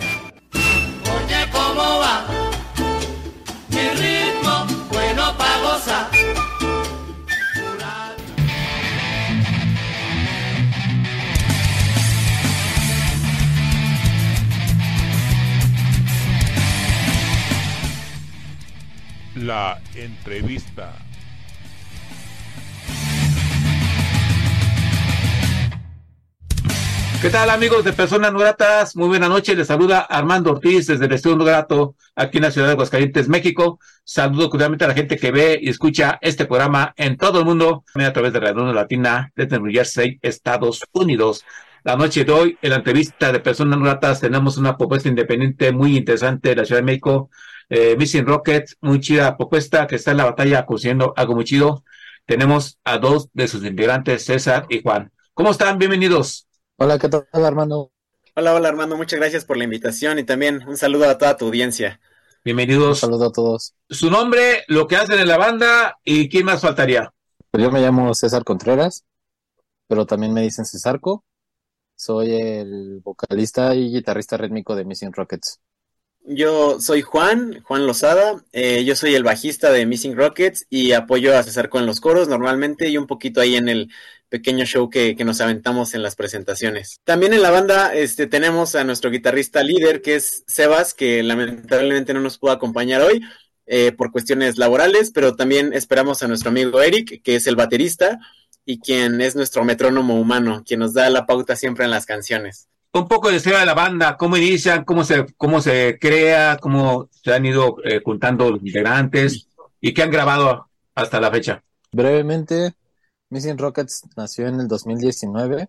Amigos 27.60 27.84
de 27.84 27.92
Personas 27.92 28.32
No 28.32 28.38
Gratas? 28.38 28.96
Muy 28.96 29.08
buena 29.08 29.28
noche, 29.28 29.54
les 29.54 29.66
saluda 29.66 30.00
Armando 30.00 30.52
Ortiz 30.52 30.86
desde 30.86 31.04
el 31.04 31.12
Estudio 31.12 31.36
No 31.36 31.44
Grato 31.44 31.94
aquí 32.16 32.38
en 32.38 32.44
la 32.44 32.50
ciudad 32.50 32.68
de 32.68 32.72
Aguascalientes, 32.72 33.28
México. 33.28 33.78
Saludo 34.02 34.48
cordialmente 34.48 34.86
a 34.86 34.88
la 34.88 34.94
gente 34.94 35.18
que 35.18 35.30
ve 35.30 35.58
y 35.60 35.68
escucha 35.68 36.18
este 36.22 36.46
programa 36.46 36.94
en 36.96 37.18
todo 37.18 37.40
el 37.40 37.44
mundo, 37.44 37.84
a 37.94 38.12
través 38.14 38.32
de 38.32 38.40
Radio 38.40 38.72
Latina 38.72 39.30
desde 39.36 39.60
New 39.60 39.70
Jersey, 39.70 40.18
Estados 40.22 40.82
Unidos. 40.92 41.44
La 41.84 41.96
noche 41.96 42.24
de 42.24 42.32
hoy, 42.32 42.58
en 42.62 42.70
la 42.70 42.76
entrevista 42.76 43.30
de 43.30 43.40
Personas 43.40 43.78
No 43.78 43.84
Gratas, 43.84 44.20
tenemos 44.22 44.56
una 44.56 44.78
propuesta 44.78 45.10
independiente 45.10 45.70
muy 45.70 45.98
interesante 45.98 46.48
de 46.48 46.56
la 46.56 46.64
Ciudad 46.64 46.80
de 46.80 46.86
México, 46.86 47.28
eh, 47.68 47.94
Missing 47.98 48.24
Rocket, 48.24 48.70
muy 48.80 49.00
chida 49.00 49.36
propuesta 49.36 49.86
que 49.86 49.96
está 49.96 50.12
en 50.12 50.16
la 50.16 50.24
batalla 50.24 50.64
consiguiendo 50.64 51.12
algo 51.14 51.34
muy 51.34 51.44
chido. 51.44 51.84
Tenemos 52.24 52.78
a 52.84 52.96
dos 52.96 53.28
de 53.34 53.48
sus 53.48 53.62
integrantes, 53.66 54.24
César 54.24 54.64
y 54.70 54.80
Juan. 54.80 55.12
¿Cómo 55.34 55.50
están? 55.50 55.76
Bienvenidos. 55.76 56.46
Hola, 56.80 56.98
¿qué 56.98 57.08
tal, 57.08 57.28
Armando? 57.32 57.92
Hola, 58.34 58.54
hola 58.54 58.68
Armando, 58.70 58.96
muchas 58.96 59.20
gracias 59.20 59.44
por 59.44 59.56
la 59.56 59.64
invitación 59.64 60.18
y 60.18 60.24
también 60.24 60.66
un 60.66 60.76
saludo 60.76 61.08
a 61.08 61.18
toda 61.18 61.36
tu 61.36 61.44
audiencia. 61.46 62.00
Un 62.02 62.42
Bienvenidos. 62.44 62.98
saludo 62.98 63.26
a 63.26 63.32
todos. 63.32 63.74
Su 63.88 64.10
nombre, 64.10 64.64
lo 64.68 64.88
que 64.88 64.96
hacen 64.96 65.20
en 65.20 65.28
la 65.28 65.36
banda 65.36 65.98
y 66.04 66.28
quién 66.28 66.46
más 66.46 66.60
faltaría. 66.60 67.12
Pues 67.50 67.62
yo 67.62 67.70
me 67.70 67.80
llamo 67.80 68.14
César 68.14 68.44
Contreras, 68.44 69.04
pero 69.88 70.06
también 70.06 70.32
me 70.32 70.42
dicen 70.42 70.64
Cesarco. 70.64 71.24
Soy 71.96 72.34
el 72.34 73.00
vocalista 73.04 73.74
y 73.74 73.92
guitarrista 73.92 74.36
rítmico 74.38 74.74
de 74.74 74.84
Missing 74.84 75.12
Rockets. 75.12 75.60
Yo 76.24 76.80
soy 76.80 77.02
Juan, 77.02 77.62
Juan 77.62 77.86
Lozada, 77.86 78.44
eh, 78.52 78.84
yo 78.84 78.94
soy 78.94 79.14
el 79.14 79.24
bajista 79.24 79.72
de 79.72 79.86
Missing 79.86 80.16
Rockets 80.16 80.66
y 80.68 80.92
apoyo 80.92 81.36
a 81.36 81.42
César 81.42 81.70
con 81.70 81.86
los 81.86 82.00
coros 82.00 82.28
normalmente 82.28 82.88
y 82.88 82.98
un 82.98 83.06
poquito 83.06 83.40
ahí 83.40 83.56
en 83.56 83.68
el 83.68 83.90
pequeño 84.30 84.64
show 84.64 84.88
que, 84.88 85.14
que 85.16 85.24
nos 85.24 85.40
aventamos 85.42 85.92
en 85.94 86.02
las 86.02 86.16
presentaciones. 86.16 87.00
También 87.04 87.34
en 87.34 87.42
la 87.42 87.50
banda 87.50 87.94
este, 87.94 88.26
tenemos 88.26 88.74
a 88.74 88.84
nuestro 88.84 89.10
guitarrista 89.10 89.62
líder 89.62 90.00
que 90.00 90.14
es 90.14 90.44
Sebas, 90.46 90.94
que 90.94 91.22
lamentablemente 91.22 92.14
no 92.14 92.20
nos 92.20 92.38
pudo 92.38 92.52
acompañar 92.52 93.02
hoy 93.02 93.20
eh, 93.66 93.92
por 93.92 94.10
cuestiones 94.10 94.56
laborales, 94.56 95.10
pero 95.12 95.36
también 95.36 95.72
esperamos 95.72 96.22
a 96.22 96.28
nuestro 96.28 96.50
amigo 96.50 96.80
Eric, 96.80 97.22
que 97.22 97.36
es 97.36 97.46
el 97.46 97.56
baterista 97.56 98.18
y 98.64 98.80
quien 98.80 99.20
es 99.20 99.36
nuestro 99.36 99.64
metrónomo 99.64 100.18
humano, 100.18 100.62
quien 100.66 100.80
nos 100.80 100.94
da 100.94 101.10
la 101.10 101.26
pauta 101.26 101.56
siempre 101.56 101.84
en 101.84 101.90
las 101.90 102.06
canciones. 102.06 102.68
Un 102.92 103.06
poco 103.06 103.30
de 103.30 103.36
historia 103.36 103.60
de 103.60 103.66
la 103.66 103.74
banda, 103.74 104.16
cómo 104.16 104.36
inician, 104.36 104.84
cómo 104.84 105.04
se, 105.04 105.26
cómo 105.36 105.60
se 105.60 105.98
crea, 106.00 106.56
cómo 106.60 107.08
se 107.10 107.32
han 107.32 107.46
ido 107.46 107.76
eh, 107.84 108.00
juntando 108.04 108.50
los 108.50 108.60
integrantes 108.60 109.46
y 109.80 109.94
qué 109.94 110.02
han 110.02 110.10
grabado 110.10 110.68
hasta 110.94 111.20
la 111.20 111.30
fecha. 111.30 111.62
Brevemente, 111.92 112.72
Missing 113.30 113.58
Rockets 113.58 114.02
nació 114.16 114.48
en 114.48 114.60
el 114.60 114.68
2019. 114.68 115.68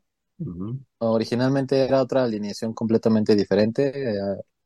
Originalmente 1.00 1.84
era 1.86 2.02
otra 2.02 2.24
alineación 2.24 2.74
completamente 2.74 3.36
diferente. 3.36 4.12
eh, 4.16 4.16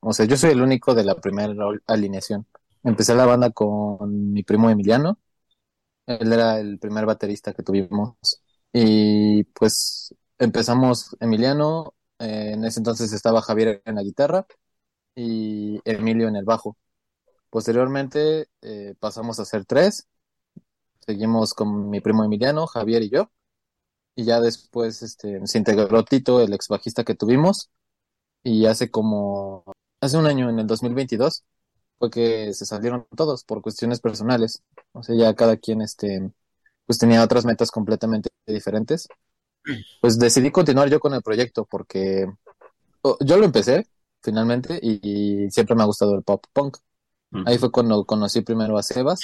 o 0.01 0.13
sea, 0.13 0.25
yo 0.25 0.37
soy 0.37 0.51
el 0.51 0.61
único 0.61 0.93
de 0.95 1.05
la 1.05 1.15
primera 1.19 1.53
alineación. 1.87 2.47
Empecé 2.83 3.15
la 3.15 3.25
banda 3.25 3.51
con 3.51 4.33
mi 4.33 4.43
primo 4.43 4.69
Emiliano. 4.69 5.19
Él 6.05 6.31
era 6.33 6.59
el 6.59 6.79
primer 6.79 7.05
baterista 7.05 7.53
que 7.53 7.63
tuvimos. 7.63 8.15
Y 8.73 9.43
pues 9.45 10.13
empezamos 10.39 11.15
Emiliano. 11.19 11.93
eh, 12.19 12.51
en 12.53 12.63
ese 12.65 12.79
entonces 12.79 13.11
estaba 13.13 13.41
Javier 13.41 13.81
en 13.85 13.95
la 13.95 14.03
guitarra 14.03 14.45
y 15.15 15.79
Emilio 15.85 16.27
en 16.29 16.35
el 16.37 16.45
bajo. 16.45 16.77
Posteriormente 17.49 18.47
eh, 18.61 18.95
pasamos 18.99 19.39
a 19.39 19.45
ser 19.45 19.65
tres. 19.65 20.07
Seguimos 21.05 21.53
con 21.53 21.89
mi 21.89 22.01
primo 22.01 22.23
Emiliano, 22.23 22.67
Javier 22.67 23.03
y 23.03 23.09
yo. 23.09 23.29
Y 24.15 24.25
ya 24.25 24.39
después 24.39 25.01
este, 25.03 25.45
se 25.45 25.57
integró 25.57 26.03
Tito, 26.03 26.41
el 26.41 26.53
ex 26.53 26.67
bajista 26.67 27.03
que 27.03 27.15
tuvimos. 27.15 27.69
Y 28.43 28.65
hace 28.65 28.89
como, 28.91 29.63
hace 30.01 30.17
un 30.17 30.27
año, 30.27 30.49
en 30.49 30.59
el 30.59 30.67
2022, 30.67 31.43
fue 31.99 32.09
que 32.09 32.53
se 32.53 32.65
salieron 32.65 33.07
todos 33.15 33.43
por 33.43 33.61
cuestiones 33.61 33.99
personales. 34.01 34.63
O 34.93 35.03
sea, 35.03 35.15
ya 35.15 35.33
cada 35.35 35.57
quien 35.57 35.81
este, 35.81 36.31
pues 36.85 36.99
tenía 36.99 37.23
otras 37.23 37.45
metas 37.45 37.71
completamente 37.71 38.29
diferentes. 38.47 39.07
Pues 40.01 40.19
decidí 40.19 40.51
continuar 40.51 40.89
yo 40.89 40.99
con 40.99 41.13
el 41.13 41.21
proyecto 41.21 41.65
porque 41.65 42.27
yo 43.21 43.37
lo 43.37 43.45
empecé 43.45 43.87
finalmente 44.21 44.79
y, 44.81 45.45
y 45.45 45.51
siempre 45.51 45.75
me 45.75 45.83
ha 45.83 45.87
gustado 45.87 46.15
el 46.15 46.23
pop 46.23 46.45
punk. 46.53 46.77
Ahí 47.45 47.57
fue 47.57 47.71
cuando 47.71 48.05
conocí 48.05 48.41
primero 48.41 48.77
a 48.77 48.83
Sebas, 48.83 49.19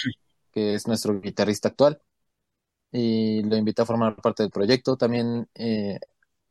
que 0.51 0.75
es 0.75 0.87
nuestro 0.87 1.19
guitarrista 1.21 1.69
actual, 1.69 2.01
y 2.91 3.43
lo 3.43 3.55
invité 3.57 3.81
a 3.83 3.85
formar 3.85 4.15
parte 4.17 4.43
del 4.43 4.51
proyecto. 4.51 4.97
También 4.97 5.49
eh, 5.55 5.99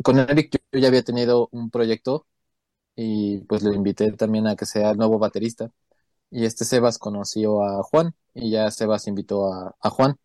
con 0.02 0.18
Eric 0.18 0.52
yo 0.72 0.80
ya 0.80 0.88
había 0.88 1.02
tenido 1.04 1.48
un 1.52 1.70
proyecto 1.70 2.26
y 2.96 3.38
pues 3.42 3.62
lo 3.62 3.72
invité 3.74 4.12
también 4.12 4.46
a 4.46 4.56
que 4.56 4.66
sea 4.66 4.90
el 4.92 4.98
nuevo 4.98 5.18
baterista. 5.18 5.70
Y 6.30 6.46
este 6.46 6.64
Sebas 6.64 6.98
conoció 6.98 7.64
a 7.64 7.82
Juan 7.82 8.14
y 8.34 8.50
ya 8.52 8.70
Sebas 8.70 9.06
invitó 9.08 9.52
a, 9.52 9.90
Juan. 9.90 10.18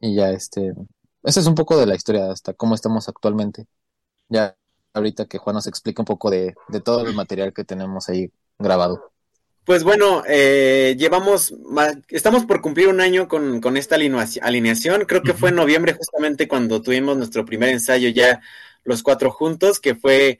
Y 0.00 0.16
ya 0.16 0.30
este, 0.30 0.74
esa 1.22 1.40
es 1.40 1.46
un 1.46 1.54
poco 1.54 1.78
de 1.78 1.86
la 1.86 1.96
historia 1.96 2.30
hasta 2.30 2.54
cómo 2.54 2.74
estamos 2.74 3.08
actualmente. 3.08 3.66
Ya 4.28 4.56
ahorita 4.94 5.26
que 5.26 5.38
Juan 5.38 5.54
nos 5.56 5.66
explica 5.66 6.02
un 6.02 6.06
poco 6.06 6.30
de, 6.30 6.54
de 6.68 6.80
todo 6.80 7.06
el 7.06 7.14
material 7.14 7.52
que 7.54 7.64
tenemos 7.64 8.08
ahí 8.08 8.32
grabado. 8.58 9.13
Pues 9.64 9.82
bueno, 9.82 10.22
eh, 10.28 10.94
llevamos, 10.98 11.54
estamos 12.08 12.44
por 12.44 12.60
cumplir 12.60 12.88
un 12.88 13.00
año 13.00 13.28
con, 13.28 13.62
con 13.62 13.78
esta 13.78 13.96
alineación. 13.96 15.04
Creo 15.06 15.22
que 15.22 15.32
fue 15.32 15.48
en 15.48 15.56
noviembre 15.56 15.94
justamente 15.94 16.46
cuando 16.46 16.82
tuvimos 16.82 17.16
nuestro 17.16 17.46
primer 17.46 17.70
ensayo 17.70 18.10
ya 18.10 18.42
los 18.84 19.02
cuatro 19.02 19.30
juntos, 19.30 19.80
que 19.80 19.94
fue 19.94 20.38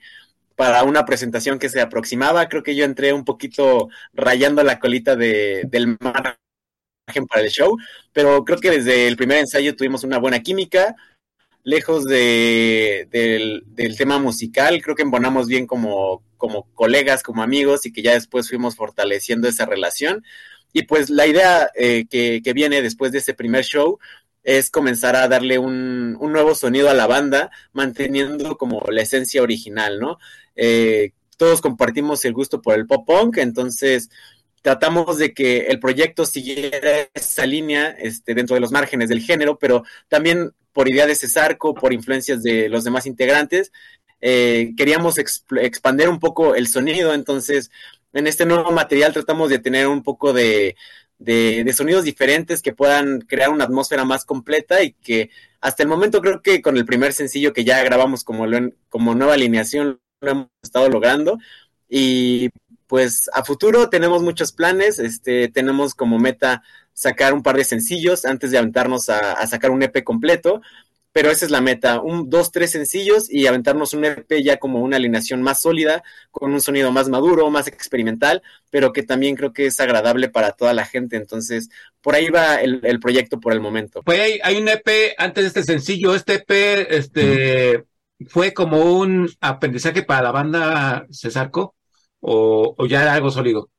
para 0.55 0.83
una 0.83 1.05
presentación 1.05 1.57
que 1.57 1.69
se 1.69 1.81
aproximaba. 1.81 2.47
Creo 2.49 2.61
que 2.61 2.75
yo 2.75 2.85
entré 2.85 3.13
un 3.13 3.25
poquito 3.25 3.89
rayando 4.13 4.61
la 4.63 4.79
colita 4.79 5.15
de, 5.15 5.63
del 5.69 5.97
margen 5.99 7.27
para 7.27 7.41
el 7.41 7.49
show, 7.49 7.77
pero 8.13 8.45
creo 8.45 8.59
que 8.59 8.69
desde 8.69 9.07
el 9.07 9.17
primer 9.17 9.39
ensayo 9.39 9.75
tuvimos 9.75 10.03
una 10.03 10.19
buena 10.19 10.41
química 10.41 10.95
lejos 11.65 12.05
de, 12.05 13.07
del, 13.11 13.97
tema 13.97 14.19
musical, 14.19 14.81
creo 14.83 14.95
que 14.95 15.01
embonamos 15.01 15.47
bien 15.47 15.65
como, 15.65 16.23
colegas, 16.75 17.23
como 17.23 17.41
amigos 17.41 17.87
y 17.87 17.91
que 17.91 18.03
ya 18.03 18.13
después 18.13 18.47
fuimos 18.47 18.75
fortaleciendo 18.75 19.47
esa 19.49 19.65
relación. 19.65 20.23
Y 20.73 20.83
pues 20.83 21.09
la 21.09 21.25
idea 21.25 21.69
eh, 21.75 22.05
que, 22.07 22.53
viene 22.53 22.83
después 22.83 23.11
de 23.11 23.17
ese 23.17 23.33
primer 23.33 23.65
show 23.65 23.97
es 24.43 24.69
comenzar 24.69 25.15
a 25.15 25.27
darle 25.27 25.57
un, 25.57 26.15
un, 26.19 26.31
nuevo 26.31 26.53
sonido 26.53 26.87
a 26.87 26.93
la 26.93 27.07
banda, 27.07 27.49
manteniendo 27.73 28.57
como 28.57 28.83
la 28.89 29.01
esencia 29.01 29.41
original, 29.41 29.99
¿no? 29.99 30.19
Eh, 30.55 31.13
todos 31.35 31.61
compartimos 31.61 32.23
el 32.25 32.33
gusto 32.33 32.61
por 32.61 32.75
el 32.75 32.85
pop 32.85 33.07
punk, 33.07 33.37
entonces 33.37 34.11
tratamos 34.61 35.17
de 35.17 35.33
que 35.33 35.65
el 35.67 35.79
proyecto 35.79 36.25
siguiera 36.27 37.09
esa 37.15 37.47
línea 37.47 37.89
este, 37.89 38.35
dentro 38.35 38.53
de 38.53 38.59
los 38.59 38.71
márgenes 38.71 39.09
del 39.09 39.21
género, 39.21 39.57
pero 39.57 39.83
también 40.07 40.53
por 40.75 40.89
idea 40.89 41.07
de 41.07 41.15
Cesarco, 41.15 41.73
por 41.73 41.93
influencias 41.93 42.43
de 42.43 42.67
los 42.67 42.83
demás 42.83 43.05
integrantes, 43.05 43.71
eh, 44.19 44.73
queríamos 44.75 45.17
expandir 45.17 46.09
un 46.09 46.19
poco 46.19 46.53
el 46.53 46.67
sonido, 46.67 47.13
entonces 47.13 47.71
en 48.11 48.27
este 48.27 48.45
nuevo 48.45 48.71
material 48.71 49.13
tratamos 49.13 49.49
de 49.49 49.59
tener 49.59 49.87
un 49.87 50.03
poco 50.03 50.33
de, 50.33 50.75
de, 51.17 51.71
sonidos 51.73 52.03
diferentes 52.03 52.61
que 52.61 52.73
puedan 52.73 53.21
crear 53.21 53.51
una 53.51 53.63
atmósfera 53.63 54.03
más 54.03 54.25
completa 54.25 54.83
y 54.83 54.91
que 54.91 55.29
hasta 55.61 55.81
el 55.81 55.87
momento 55.87 56.21
creo 56.21 56.41
que 56.41 56.61
con 56.61 56.75
el 56.75 56.85
primer 56.85 57.13
sencillo 57.13 57.53
que 57.53 57.63
ya 57.63 57.81
grabamos 57.81 58.25
como, 58.25 58.45
como 58.89 59.15
nueva 59.15 59.35
alineación 59.35 60.01
lo 60.19 60.29
hemos 60.29 60.47
estado 60.61 60.89
logrando. 60.89 61.37
Y 61.87 62.49
pues 62.87 63.29
a 63.31 63.45
futuro 63.45 63.89
tenemos 63.89 64.21
muchos 64.23 64.51
planes, 64.51 64.99
este, 64.99 65.47
tenemos 65.47 65.95
como 65.95 66.19
meta 66.19 66.63
sacar 66.95 67.33
un 67.33 67.43
par 67.43 67.57
de 67.57 67.65
sencillos 67.65 68.25
antes 68.25 68.49
de 68.49 68.57
aventarnos 68.57 69.09
a, 69.09 69.45
sacar 69.45 69.69
un 69.69 69.83
EP 69.83 70.03
completo, 70.03 70.61
pero 71.11 71.29
esa 71.29 71.45
es 71.45 71.51
la 71.51 71.61
meta, 71.61 72.01
un, 72.01 72.29
dos, 72.29 72.51
tres 72.51 72.71
sencillos 72.71 73.31
y 73.31 73.47
aventarnos 73.47 73.93
un 73.93 74.05
EP 74.05 74.41
ya 74.43 74.57
como 74.57 74.79
una 74.79 74.97
alineación 74.97 75.41
más 75.41 75.61
sólida, 75.61 76.03
con 76.31 76.53
un 76.53 76.61
sonido 76.61 76.91
más 76.91 77.07
maduro, 77.09 77.49
más 77.51 77.67
experimental, 77.67 78.41
pero 78.69 78.91
que 78.91 79.03
también 79.03 79.35
creo 79.35 79.53
que 79.53 79.67
es 79.67 79.79
agradable 79.79 80.29
para 80.29 80.53
toda 80.53 80.73
la 80.73 80.85
gente, 80.85 81.15
entonces 81.15 81.69
por 82.01 82.15
ahí 82.15 82.29
va 82.29 82.55
el, 82.55 82.99
proyecto 82.99 83.39
por 83.39 83.53
el 83.53 83.59
momento. 83.59 84.01
Pues 84.03 84.19
hay, 84.19 84.39
hay, 84.43 84.57
un 84.57 84.67
EP 84.67 85.15
antes 85.17 85.43
de 85.43 85.47
este 85.47 85.63
sencillo, 85.63 86.15
este 86.15 86.35
EP 86.35 86.51
este, 86.89 87.85
fue 88.27 88.53
como 88.53 88.79
un 88.99 89.29
aprendizaje 89.41 90.03
para 90.03 90.23
la 90.23 90.31
banda 90.31 91.05
Cesarco 91.11 91.75
o, 92.21 92.73
o 92.77 92.85
ya 92.87 93.03
era 93.03 93.13
algo 93.13 93.31
sólido. 93.31 93.69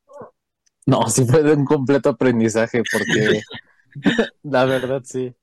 No, 0.87 1.09
sí 1.11 1.25
fue 1.27 1.43
de 1.43 1.53
un 1.53 1.65
completo 1.65 2.11
aprendizaje 2.11 2.83
porque 2.91 3.41
la 4.43 4.65
verdad 4.65 5.03
sí. 5.05 5.35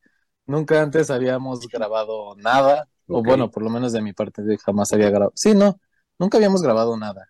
Nunca 0.46 0.82
antes 0.82 1.10
habíamos 1.10 1.68
grabado 1.68 2.36
nada, 2.36 2.88
o 3.08 3.24
bueno, 3.24 3.50
por 3.50 3.64
lo 3.64 3.70
menos 3.70 3.94
de 3.94 4.02
mi 4.02 4.14
parte 4.14 4.42
jamás 4.58 4.92
había 4.92 5.10
grabado. 5.10 5.32
Sí, 5.36 5.54
no, 5.54 5.80
nunca 6.20 6.38
habíamos 6.38 6.62
grabado 6.62 6.98
nada. 6.98 7.30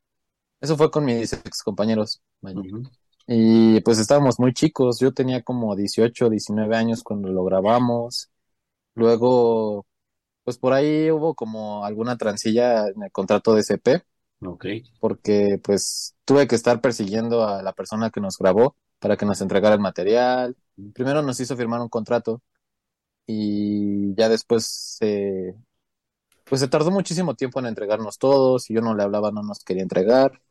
Eso 0.61 0.77
fue 0.77 0.89
con 0.89 1.05
mis 1.05 1.33
ex 1.33 1.61
compañeros. 1.61 2.21
Y 3.27 3.81
pues 3.81 3.99
estábamos 3.99 4.39
muy 4.39 4.53
chicos, 4.53 4.99
yo 4.99 5.13
tenía 5.13 5.43
como 5.43 5.75
18, 5.75 6.29
19 6.29 6.75
años 6.75 7.03
cuando 7.03 7.29
lo 7.29 7.43
grabamos. 7.43 8.29
Luego, 8.95 9.85
pues 10.43 10.57
por 10.57 10.73
ahí 10.73 11.11
hubo 11.11 11.35
como 11.35 11.85
alguna 11.85 12.17
transilla 12.17 12.87
en 12.87 13.03
el 13.03 13.11
contrato 13.11 13.53
de 13.53 13.61
SP 13.61 14.03
Ok. 14.45 14.65
Porque 14.99 15.59
pues 15.63 16.15
tuve 16.25 16.47
que 16.47 16.55
estar 16.55 16.81
persiguiendo 16.81 17.45
a 17.47 17.61
la 17.63 17.73
persona 17.73 18.09
que 18.09 18.21
nos 18.21 18.37
grabó 18.37 18.75
para 18.99 19.17
que 19.17 19.25
nos 19.25 19.41
entregara 19.41 19.75
el 19.75 19.81
material. 19.81 20.55
Primero 20.93 21.21
nos 21.21 21.39
hizo 21.39 21.57
firmar 21.57 21.81
un 21.81 21.89
contrato 21.89 22.41
y 23.25 24.15
ya 24.15 24.29
después 24.29 24.65
se... 24.65 25.55
pues 26.45 26.61
se 26.61 26.67
tardó 26.67 26.91
muchísimo 26.91 27.35
tiempo 27.35 27.59
en 27.59 27.67
entregarnos 27.67 28.17
todos 28.17 28.69
y 28.69 28.73
yo 28.75 28.81
no 28.81 28.95
le 28.95 29.03
hablaba, 29.03 29.31
no 29.31 29.43
nos 29.43 29.59
quería 29.63 29.83
entregar. 29.83 30.41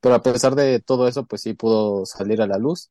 Pero 0.00 0.14
a 0.14 0.22
pesar 0.22 0.54
de 0.54 0.80
todo 0.80 1.08
eso, 1.08 1.26
pues 1.26 1.42
sí 1.42 1.54
pudo 1.54 2.06
salir 2.06 2.42
a 2.42 2.46
la 2.46 2.58
luz. 2.58 2.90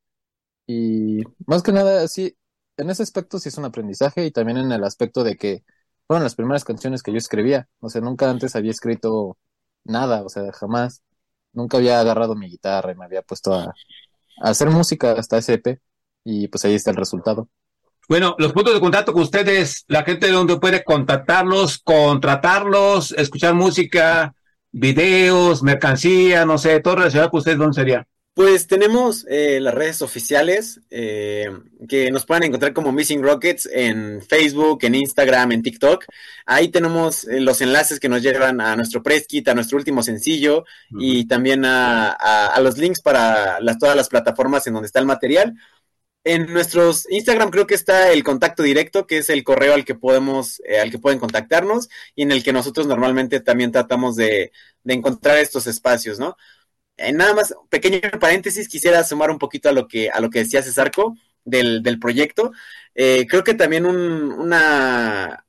Y 0.68 1.22
más 1.48 1.64
que 1.64 1.72
nada, 1.72 2.08
sí, 2.08 2.36
en 2.78 2.89
ese 2.89 3.04
aspecto 3.04 3.39
sí 3.39 3.50
es 3.50 3.58
un 3.58 3.66
aprendizaje 3.66 4.26
y 4.26 4.32
también 4.32 4.58
en 4.58 4.72
el 4.72 4.84
aspecto 4.84 5.24
de 5.24 5.38
que 5.38 5.64
fueron 6.08 6.24
las 6.24 6.36
primeras 6.36 6.64
canciones 6.66 7.04
que 7.04 7.12
yo 7.12 7.18
escribía. 7.18 7.70
O 7.80 7.89
sea, 7.89 8.02
nunca 8.02 8.30
antes 8.30 8.56
había 8.56 8.72
escrito 8.72 9.38
nada, 9.86 10.24
o 10.24 10.30
sea, 10.30 10.52
jamás. 10.52 11.02
Nunca 11.54 11.78
había 11.78 12.00
agarrado 12.02 12.36
mi 12.36 12.50
guitarra 12.50 12.92
y 12.92 12.96
me 12.96 13.06
había 13.06 13.22
puesto 13.22 13.54
a, 13.54 13.74
hacer 14.42 14.70
música 14.70 15.14
hasta 15.14 15.38
ese 15.38 15.54
EP 15.54 15.80
y 16.26 16.48
pues 16.50 16.66
ahí 16.66 16.76
está 16.76 16.92
el 16.92 16.98
resultado. 16.98 17.50
Bueno, 18.10 18.36
los 18.38 18.54
puntos 18.54 18.74
de 18.74 18.80
contacto 18.82 19.14
con 19.14 19.24
ustedes, 19.24 19.86
la 19.88 20.04
gente 20.04 20.28
de 20.28 20.34
donde 20.34 20.60
puede 20.60 20.84
contactarlos, 20.84 21.80
contratarlos, 21.80 23.14
escuchar 23.14 23.56
música, 23.56 24.36
videos, 24.72 25.64
mercancía, 25.64 26.46
no 26.46 26.58
sé, 26.58 26.80
todo 26.82 26.98
relacionado 26.98 27.32
con 27.32 27.40
ustedes, 27.40 27.58
¿dónde 27.58 27.76
sería? 27.76 28.08
Pues 28.36 28.68
tenemos 28.68 29.26
eh, 29.30 29.62
las 29.62 29.74
redes 29.74 30.02
oficiales 30.02 30.82
eh, 30.90 31.46
que 31.88 32.12
nos 32.12 32.26
pueden 32.26 32.44
encontrar 32.44 32.74
como 32.74 32.92
Missing 32.92 33.24
Rockets 33.24 33.66
en 33.72 34.22
Facebook, 34.22 34.80
en 34.82 34.96
Instagram, 34.96 35.54
en 35.54 35.62
TikTok. 35.64 36.04
Ahí 36.46 36.68
tenemos 36.68 37.24
eh, 37.30 37.40
los 37.40 37.62
enlaces 37.62 37.98
que 37.98 38.10
nos 38.10 38.22
llevan 38.22 38.60
a 38.60 38.76
nuestro 38.76 39.02
press 39.02 39.26
kit, 39.26 39.48
a 39.48 39.54
nuestro 39.54 39.78
último 39.78 40.04
sencillo 40.04 40.66
y 40.90 41.26
también 41.30 41.64
a, 41.64 42.54
los 42.62 42.78
links 42.78 43.00
para 43.00 43.62
las, 43.62 43.80
todas 43.80 43.96
las 43.96 44.10
plataformas 44.10 44.68
en 44.68 44.74
donde 44.74 44.88
está 44.88 45.00
el 45.00 45.06
material. 45.06 45.54
En 46.26 46.52
nuestros 46.52 47.10
Instagram 47.10 47.52
creo 47.52 47.68
que 47.68 47.76
está 47.76 48.12
el 48.12 48.26
contacto 48.26 48.64
directo, 48.64 49.08
que 49.08 49.20
es 49.20 49.30
el 49.30 49.46
correo 49.46 49.74
al 49.76 49.86
que 49.86 49.96
podemos, 49.96 50.62
al 50.82 50.92
que 50.92 51.00
pueden 51.00 51.20
contactarnos 51.20 51.88
y 52.16 52.24
en 52.24 52.34
el 52.34 52.44
que 52.44 52.52
nosotros 52.52 52.86
normalmente 52.86 53.40
también 53.40 53.72
tratamos 53.72 54.18
de, 54.18 54.52
de 54.84 54.94
encontrar 54.94 55.38
estos 55.38 55.68
espacios, 55.68 56.20
¿no? 56.20 56.36
Eh, 56.98 57.12
nada 57.14 57.34
más, 57.34 57.54
pequeño 57.70 58.00
paréntesis, 58.20 58.70
quisiera 58.70 59.04
sumar 59.04 59.30
un 59.32 59.39
poquito 59.39 59.70
a 59.70 59.74
lo 59.74 59.88
que, 59.88 60.10
a 60.10 60.20
lo 60.20 60.30
que 60.30 60.39
decía 60.39 60.64
Cesarco 60.64 61.16
del, 61.43 61.84
del 61.84 62.00
proyecto. 62.00 62.52
Eh, 62.96 63.26
creo 63.30 63.43
que 63.43 63.54
también 63.54 63.86
un, 63.86 64.32
una, 64.32 65.46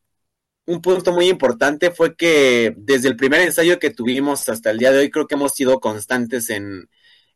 un 0.66 0.82
punto 0.82 1.12
muy 1.12 1.28
importante 1.28 1.90
fue 1.90 2.16
que 2.16 2.74
desde 2.76 3.08
el 3.08 3.16
primer 3.16 3.40
ensayo 3.42 3.78
que 3.78 3.90
tuvimos 3.90 4.48
hasta 4.48 4.70
el 4.70 4.78
día 4.78 4.92
de 4.92 4.98
hoy, 4.98 5.10
creo 5.10 5.26
que 5.26 5.36
hemos 5.36 5.52
sido 5.52 5.80
constantes 5.80 6.50
en, 6.50 6.88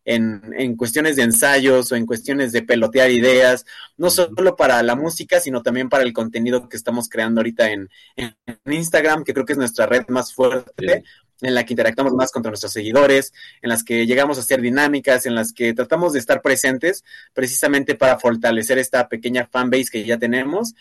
en, 0.05 0.43
en, 0.59 0.77
cuestiones 0.77 1.17
de 1.17 1.23
ensayos 1.23 1.93
o 1.93 1.97
en 1.97 2.07
cuestiones 2.07 2.53
de 2.53 2.63
pelotear 2.63 3.11
ideas, 3.11 3.65
no 3.97 4.11
solo 4.11 4.57
para 4.57 4.83
la 4.83 4.97
música, 4.97 5.41
sino 5.41 5.63
también 5.63 5.89
para 5.89 6.05
el 6.05 6.13
contenido 6.13 6.69
que 6.69 6.77
estamos 6.77 7.09
creando 7.09 7.41
ahorita 7.41 7.71
en, 7.71 7.89
en 8.17 8.35
Instagram, 8.67 9.25
que 9.25 9.33
creo 9.35 9.47
que 9.47 9.53
es 9.53 9.59
nuestra 9.59 9.87
red 9.87 10.07
más 10.09 10.35
fuerte, 10.35 11.05
en 11.43 11.55
la 11.55 11.65
que 11.65 11.73
interactuamos 11.73 12.15
más 12.15 12.31
con 12.31 12.43
nuestros 12.43 12.73
seguidores, 12.73 13.33
en 13.63 13.71
las 13.71 13.85
que 13.85 14.07
llegamos 14.07 14.39
a 14.39 14.41
hacer 14.41 14.61
dinámicas, 14.61 15.27
en 15.27 15.35
las 15.35 15.53
que 15.53 15.73
tratamos 15.75 16.13
de 16.13 16.19
estar 16.19 16.43
presentes 16.43 17.05
precisamente 17.33 17.95
para 17.95 18.19
fortalecer 18.19 18.79
esta 18.79 19.09
pequeña 19.09 19.47
fanbase 19.47 19.91
que 19.91 20.05
ya 20.05 20.19
tenemos. 20.19 20.75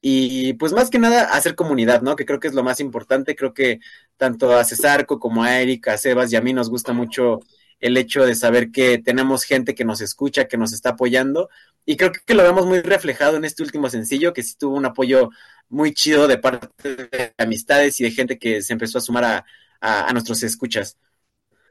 Y 0.00 0.52
pues 0.54 0.72
más 0.72 0.90
que 0.90 0.98
nada 0.98 1.32
hacer 1.32 1.54
comunidad, 1.54 2.02
¿no? 2.02 2.14
Que 2.14 2.26
creo 2.26 2.38
que 2.38 2.48
es 2.48 2.54
lo 2.54 2.62
más 2.62 2.78
importante. 2.80 3.34
Creo 3.34 3.54
que 3.54 3.80
tanto 4.18 4.54
a 4.54 4.64
Cesarco 4.64 5.18
como 5.18 5.42
a 5.42 5.60
Erika, 5.60 5.94
a 5.94 5.98
Sebas 5.98 6.30
y 6.32 6.36
a 6.36 6.42
mí 6.42 6.52
nos 6.52 6.68
gusta 6.68 6.92
mucho 6.92 7.40
el 7.80 7.96
hecho 7.96 8.24
de 8.24 8.34
saber 8.34 8.70
que 8.70 8.98
tenemos 8.98 9.44
gente 9.44 9.74
que 9.74 9.84
nos 9.84 10.00
escucha, 10.00 10.46
que 10.46 10.58
nos 10.58 10.72
está 10.74 10.90
apoyando. 10.90 11.48
Y 11.86 11.96
creo 11.96 12.12
que 12.12 12.34
lo 12.34 12.42
vemos 12.42 12.66
muy 12.66 12.80
reflejado 12.82 13.36
en 13.36 13.44
este 13.44 13.62
último 13.62 13.88
sencillo, 13.90 14.32
que 14.32 14.42
sí 14.42 14.56
tuvo 14.58 14.76
un 14.76 14.86
apoyo 14.86 15.30
muy 15.68 15.92
chido 15.92 16.28
de 16.28 16.38
parte 16.38 16.96
de 16.96 17.34
amistades 17.38 18.00
y 18.00 18.04
de 18.04 18.10
gente 18.10 18.38
que 18.38 18.62
se 18.62 18.72
empezó 18.72 18.98
a 18.98 19.00
sumar 19.00 19.24
a, 19.24 19.44
a, 19.80 20.12
nuestros 20.12 20.42
escuchas. 20.42 20.96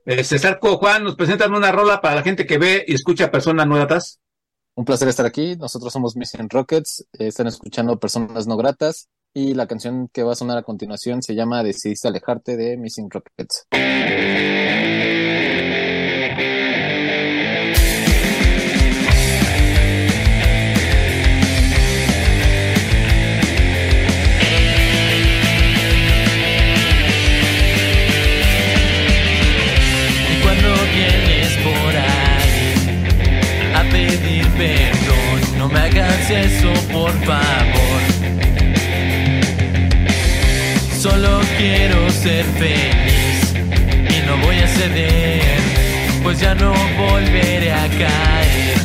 Eh, 0.06 0.24
César 0.24 0.60
Juan, 0.62 1.04
nos 1.04 1.16
presentan 1.16 1.54
una 1.54 1.72
rola 1.72 2.02
para 2.02 2.16
la 2.16 2.24
gente 2.24 2.46
que 2.46 2.58
ve 2.58 2.84
y 2.88 2.94
escucha 2.94 3.32
personas 3.32 3.68
no 3.68 3.76
gratas. 3.76 4.20
Un 4.76 4.86
placer 4.86 5.08
estar 5.08 5.26
aquí. 5.26 5.56
Nosotros 5.56 5.94
somos 5.94 6.16
Mission 6.16 6.50
Rockets. 6.50 7.06
Eh, 7.14 7.28
están 7.28 7.48
escuchando 7.48 8.00
personas 8.00 8.48
no 8.48 8.58
gratas. 8.58 9.08
Y 9.34 9.54
la 9.54 9.66
canción 9.68 10.10
que 10.14 10.24
va 10.24 10.34
a 10.34 10.36
sonar 10.36 10.58
a 10.58 10.64
continuación 10.64 11.24
se 11.24 11.36
llama 11.36 11.64
Decidiste 11.64 12.08
alejarte 12.08 12.56
de 12.56 12.78
Missing 12.78 13.10
Rockets. 13.10 13.68
Eso 36.34 36.74
por 36.92 37.12
favor. 37.24 38.02
Solo 41.00 41.42
quiero 41.58 42.10
ser 42.10 42.46
feliz 42.46 43.54
y 44.10 44.26
no 44.26 44.38
voy 44.38 44.58
a 44.58 44.68
ceder, 44.68 45.60
pues 46.24 46.40
ya 46.40 46.56
no 46.56 46.74
volveré 46.98 47.72
a 47.74 47.88
caer. 47.88 48.83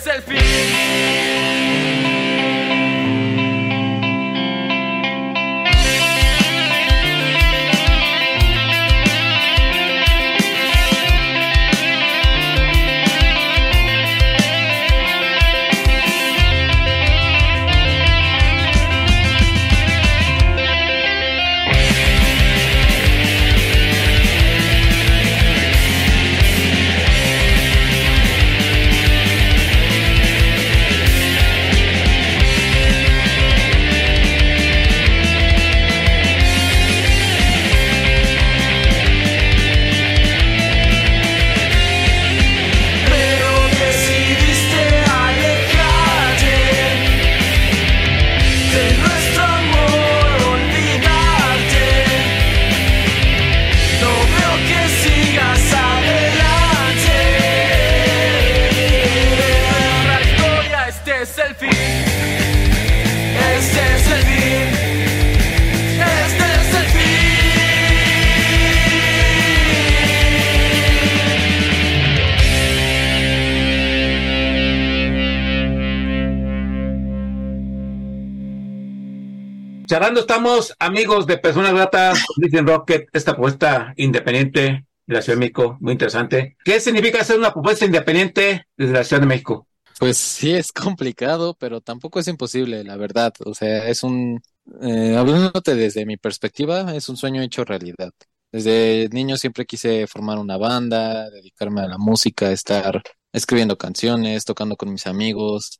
Historia, 0.00 0.59
Charlando 80.10 80.22
estamos, 80.22 80.74
amigos 80.80 81.24
de 81.24 81.38
Personas 81.38 81.72
Gratas, 81.72 82.24
Vision 82.36 82.66
Rocket, 82.66 83.08
esta 83.12 83.34
propuesta 83.34 83.94
independiente 83.96 84.84
de 85.06 85.14
la 85.14 85.22
Ciudad 85.22 85.36
de 85.36 85.40
México, 85.40 85.76
muy 85.78 85.92
interesante. 85.92 86.56
¿Qué 86.64 86.80
significa 86.80 87.20
hacer 87.20 87.38
una 87.38 87.52
propuesta 87.52 87.84
independiente 87.84 88.66
desde 88.76 88.92
la 88.92 89.04
Ciudad 89.04 89.20
de 89.20 89.28
México? 89.28 89.68
Pues 90.00 90.16
sí 90.18 90.52
es 90.52 90.72
complicado, 90.72 91.54
pero 91.56 91.80
tampoco 91.80 92.18
es 92.18 92.26
imposible, 92.26 92.82
la 92.82 92.96
verdad. 92.96 93.32
O 93.44 93.54
sea, 93.54 93.86
es 93.86 94.02
un, 94.02 94.42
eh, 94.82 95.14
hablándote 95.16 95.76
desde 95.76 96.04
mi 96.04 96.16
perspectiva, 96.16 96.92
es 96.92 97.08
un 97.08 97.16
sueño 97.16 97.40
hecho 97.40 97.64
realidad. 97.64 98.10
Desde 98.50 99.08
niño 99.12 99.36
siempre 99.36 99.64
quise 99.64 100.08
formar 100.08 100.40
una 100.40 100.56
banda, 100.56 101.30
dedicarme 101.30 101.82
a 101.82 101.86
la 101.86 101.98
música, 101.98 102.50
estar 102.50 103.00
escribiendo 103.32 103.78
canciones, 103.78 104.44
tocando 104.44 104.74
con 104.74 104.90
mis 104.90 105.06
amigos. 105.06 105.78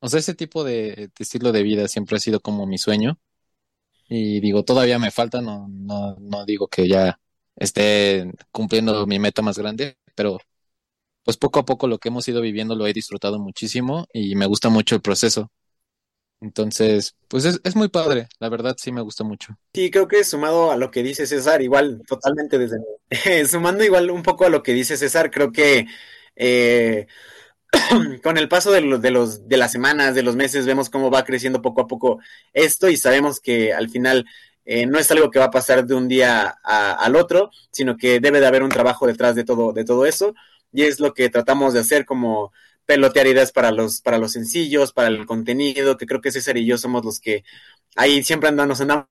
O 0.00 0.08
sea, 0.08 0.20
ese 0.20 0.34
tipo 0.34 0.64
de 0.64 1.10
estilo 1.18 1.52
de 1.52 1.62
vida 1.62 1.88
siempre 1.88 2.16
ha 2.16 2.20
sido 2.20 2.40
como 2.40 2.66
mi 2.66 2.78
sueño. 2.78 3.18
Y 4.08 4.40
digo, 4.40 4.64
todavía 4.64 4.98
me 4.98 5.10
falta, 5.10 5.40
no, 5.40 5.66
no, 5.68 6.16
no 6.20 6.44
digo 6.44 6.68
que 6.68 6.88
ya 6.88 7.18
esté 7.56 8.30
cumpliendo 8.52 9.06
mi 9.06 9.18
meta 9.18 9.42
más 9.42 9.58
grande, 9.58 9.98
pero 10.14 10.38
pues 11.24 11.36
poco 11.36 11.60
a 11.60 11.64
poco 11.64 11.88
lo 11.88 11.98
que 11.98 12.08
hemos 12.08 12.28
ido 12.28 12.40
viviendo 12.40 12.76
lo 12.76 12.86
he 12.86 12.92
disfrutado 12.92 13.38
muchísimo 13.38 14.06
y 14.12 14.36
me 14.36 14.46
gusta 14.46 14.68
mucho 14.68 14.94
el 14.94 15.02
proceso. 15.02 15.50
Entonces, 16.40 17.16
pues 17.28 17.44
es, 17.46 17.60
es 17.64 17.74
muy 17.74 17.88
padre, 17.88 18.28
la 18.38 18.48
verdad 18.48 18.76
sí 18.78 18.92
me 18.92 19.00
gusta 19.00 19.24
mucho. 19.24 19.56
Sí, 19.72 19.90
creo 19.90 20.06
que 20.06 20.22
sumado 20.22 20.70
a 20.70 20.76
lo 20.76 20.90
que 20.90 21.02
dice 21.02 21.26
César, 21.26 21.62
igual, 21.62 22.02
totalmente 22.06 22.58
desde 22.58 22.76
sumando 23.48 23.84
igual 23.84 24.10
un 24.10 24.22
poco 24.22 24.44
a 24.44 24.48
lo 24.48 24.62
que 24.62 24.72
dice 24.72 24.96
César, 24.96 25.30
creo 25.30 25.50
que 25.50 25.86
eh, 26.36 27.06
con 28.22 28.36
el 28.38 28.48
paso 28.48 28.70
de 28.72 28.80
los, 28.80 29.00
de 29.02 29.10
los, 29.10 29.48
de 29.48 29.56
las 29.56 29.72
semanas, 29.72 30.14
de 30.14 30.22
los 30.22 30.36
meses, 30.36 30.66
vemos 30.66 30.90
cómo 30.90 31.10
va 31.10 31.24
creciendo 31.24 31.62
poco 31.62 31.82
a 31.82 31.86
poco 31.86 32.18
esto 32.52 32.88
y 32.88 32.96
sabemos 32.96 33.40
que 33.40 33.72
al 33.74 33.88
final 33.90 34.26
eh, 34.64 34.86
no 34.86 34.98
es 34.98 35.10
algo 35.10 35.30
que 35.30 35.38
va 35.38 35.46
a 35.46 35.50
pasar 35.50 35.86
de 35.86 35.94
un 35.94 36.08
día 36.08 36.56
a- 36.64 36.92
al 36.94 37.16
otro, 37.16 37.50
sino 37.70 37.96
que 37.96 38.20
debe 38.20 38.40
de 38.40 38.46
haber 38.46 38.62
un 38.62 38.70
trabajo 38.70 39.06
detrás 39.06 39.34
de 39.34 39.44
todo, 39.44 39.72
de 39.72 39.84
todo 39.84 40.06
eso, 40.06 40.34
y 40.72 40.82
es 40.82 41.00
lo 41.00 41.14
que 41.14 41.28
tratamos 41.30 41.72
de 41.74 41.80
hacer 41.80 42.04
como 42.04 42.52
pelotear 42.84 43.26
ideas 43.26 43.52
para 43.52 43.70
los, 43.72 44.00
para 44.00 44.18
los 44.18 44.32
sencillos, 44.32 44.92
para 44.92 45.08
el 45.08 45.26
contenido, 45.26 45.96
que 45.96 46.06
creo 46.06 46.20
que 46.20 46.30
César 46.32 46.56
y 46.56 46.66
yo 46.66 46.78
somos 46.78 47.04
los 47.04 47.20
que 47.20 47.44
ahí 47.96 48.22
siempre 48.24 48.48
andamos, 48.48 48.80
andamos 48.80 49.08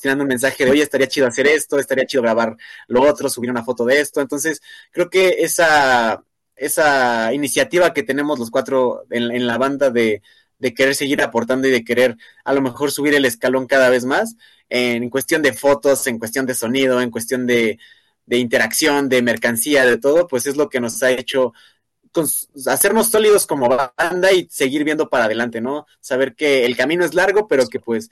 tirando 0.00 0.22
un 0.24 0.28
mensaje 0.28 0.64
de, 0.64 0.70
oye, 0.70 0.82
estaría 0.82 1.08
chido 1.08 1.26
hacer 1.26 1.46
esto, 1.46 1.78
estaría 1.78 2.06
chido 2.06 2.22
grabar 2.22 2.56
lo 2.88 3.02
otro, 3.02 3.28
subir 3.28 3.50
una 3.50 3.64
foto 3.64 3.84
de 3.84 4.00
esto. 4.00 4.20
Entonces, 4.20 4.60
creo 4.90 5.10
que 5.10 5.36
esa, 5.40 6.22
esa 6.56 7.32
iniciativa 7.32 7.92
que 7.92 8.02
tenemos 8.02 8.38
los 8.38 8.50
cuatro 8.50 9.04
en, 9.10 9.30
en 9.30 9.46
la 9.46 9.58
banda 9.58 9.90
de, 9.90 10.22
de 10.58 10.74
querer 10.74 10.94
seguir 10.94 11.22
aportando 11.22 11.68
y 11.68 11.70
de 11.70 11.84
querer 11.84 12.16
a 12.44 12.54
lo 12.54 12.62
mejor 12.62 12.90
subir 12.90 13.14
el 13.14 13.24
escalón 13.24 13.66
cada 13.66 13.90
vez 13.90 14.04
más, 14.04 14.36
en 14.68 15.10
cuestión 15.10 15.42
de 15.42 15.52
fotos, 15.52 16.06
en 16.06 16.18
cuestión 16.18 16.46
de 16.46 16.54
sonido, 16.54 17.00
en 17.00 17.10
cuestión 17.10 17.46
de, 17.46 17.78
interacción, 18.28 19.08
de 19.08 19.22
mercancía, 19.22 19.84
de 19.84 19.98
todo, 19.98 20.26
pues 20.26 20.46
es 20.46 20.56
lo 20.56 20.68
que 20.68 20.80
nos 20.80 21.02
ha 21.02 21.10
hecho 21.10 21.52
hacernos 22.66 23.08
sólidos 23.10 23.46
como 23.46 23.68
banda 23.68 24.32
y 24.32 24.48
seguir 24.50 24.84
viendo 24.84 25.10
para 25.10 25.24
adelante, 25.24 25.60
¿no? 25.60 25.86
Saber 26.00 26.34
que 26.34 26.64
el 26.64 26.76
camino 26.76 27.04
es 27.04 27.12
largo, 27.14 27.48
pero 27.48 27.66
que 27.66 27.80
pues 27.80 28.08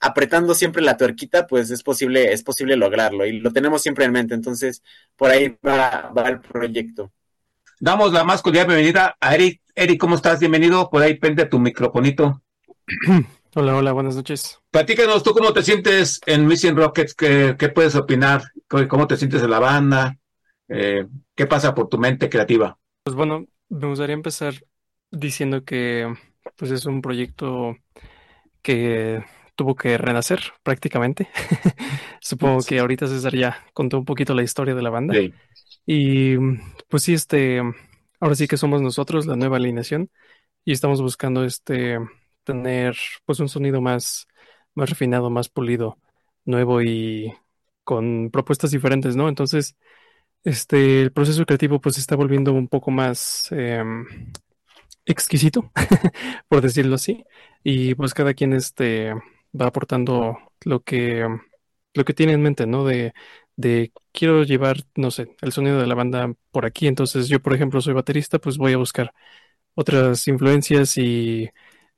apretando 0.00 0.54
siempre 0.54 0.82
la 0.82 0.96
tuerquita, 0.96 1.46
pues 1.46 1.70
es 1.70 1.82
posible, 1.82 2.32
es 2.32 2.42
posible 2.42 2.76
lograrlo 2.76 3.26
y 3.26 3.40
lo 3.40 3.52
tenemos 3.52 3.82
siempre 3.82 4.04
en 4.06 4.12
mente. 4.12 4.34
Entonces, 4.34 4.82
por 5.16 5.30
ahí 5.30 5.58
va, 5.66 6.12
va 6.16 6.28
el 6.28 6.40
proyecto. 6.40 7.12
Damos 7.82 8.12
la 8.12 8.24
más 8.24 8.42
cordial 8.42 8.66
bienvenida 8.66 9.16
a 9.20 9.34
Eric. 9.34 9.62
Eric, 9.74 9.98
¿cómo 9.98 10.14
estás? 10.14 10.38
Bienvenido. 10.38 10.90
Por 10.90 11.02
ahí 11.02 11.14
pende 11.14 11.46
tu 11.46 11.58
microfonito. 11.58 12.42
Hola, 13.54 13.74
hola, 13.74 13.92
buenas 13.92 14.14
noches. 14.14 14.60
Platícanos, 14.70 15.24
¿tú 15.24 15.32
cómo 15.32 15.52
te 15.52 15.62
sientes 15.62 16.20
en 16.26 16.46
Mission 16.46 16.76
Rockets? 16.76 17.14
¿Qué, 17.14 17.56
qué 17.58 17.68
puedes 17.68 17.96
opinar? 17.96 18.42
¿Cómo 18.68 19.08
te 19.08 19.16
sientes 19.16 19.42
en 19.42 19.50
la 19.50 19.58
banda? 19.58 20.18
Eh, 20.68 21.06
¿Qué 21.34 21.46
pasa 21.46 21.74
por 21.74 21.88
tu 21.88 21.98
mente 21.98 22.28
creativa? 22.28 22.78
Pues 23.02 23.16
bueno, 23.16 23.46
me 23.70 23.88
gustaría 23.88 24.14
empezar 24.14 24.54
diciendo 25.10 25.64
que 25.64 26.14
pues 26.56 26.70
es 26.70 26.86
un 26.86 27.02
proyecto 27.02 27.76
que 28.62 29.24
tuvo 29.60 29.74
que 29.74 29.98
renacer 29.98 30.40
prácticamente. 30.62 31.28
Supongo 32.22 32.62
que 32.62 32.78
ahorita 32.78 33.06
César 33.06 33.36
ya 33.36 33.66
contó 33.74 33.98
un 33.98 34.06
poquito 34.06 34.32
la 34.32 34.42
historia 34.42 34.74
de 34.74 34.80
la 34.80 34.88
banda. 34.88 35.14
Y 35.84 36.36
pues 36.88 37.02
sí, 37.02 37.12
este, 37.12 37.60
ahora 38.20 38.34
sí 38.36 38.48
que 38.48 38.56
somos 38.56 38.80
nosotros, 38.80 39.26
la 39.26 39.36
nueva 39.36 39.58
alineación, 39.58 40.10
y 40.64 40.72
estamos 40.72 41.02
buscando 41.02 41.44
este 41.44 41.98
tener 42.42 42.96
pues 43.26 43.38
un 43.40 43.50
sonido 43.50 43.82
más, 43.82 44.26
más 44.74 44.88
refinado, 44.88 45.28
más 45.28 45.50
pulido, 45.50 45.98
nuevo 46.46 46.80
y 46.80 47.30
con 47.84 48.30
propuestas 48.30 48.70
diferentes, 48.70 49.14
¿no? 49.14 49.28
Entonces, 49.28 49.76
este, 50.42 51.02
el 51.02 51.12
proceso 51.12 51.44
creativo 51.44 51.82
pues 51.82 51.96
se 51.96 52.00
está 52.00 52.16
volviendo 52.16 52.54
un 52.54 52.66
poco 52.66 52.90
más 52.90 53.52
em, 53.52 54.06
exquisito, 55.04 55.70
por 56.48 56.62
decirlo 56.62 56.94
así, 56.94 57.24
y 57.62 57.94
pues 57.94 58.14
cada 58.14 58.32
quien 58.32 58.54
este, 58.54 59.12
va 59.58 59.66
aportando 59.66 60.38
lo 60.64 60.82
que, 60.82 61.26
lo 61.94 62.04
que 62.04 62.14
tiene 62.14 62.32
en 62.34 62.42
mente, 62.42 62.66
¿no? 62.66 62.84
De, 62.84 63.12
quiero 64.12 64.42
llevar, 64.44 64.78
no 64.96 65.10
sé, 65.10 65.36
el 65.40 65.52
sonido 65.52 65.78
de 65.80 65.86
la 65.86 65.94
banda 65.94 66.32
por 66.50 66.64
aquí, 66.66 66.86
entonces 66.86 67.28
yo, 67.28 67.40
por 67.40 67.54
ejemplo, 67.54 67.80
soy 67.80 67.94
baterista, 67.94 68.38
pues 68.38 68.56
voy 68.58 68.72
a 68.72 68.76
buscar 68.78 69.12
otras 69.74 70.26
influencias 70.28 70.96
y 70.98 71.50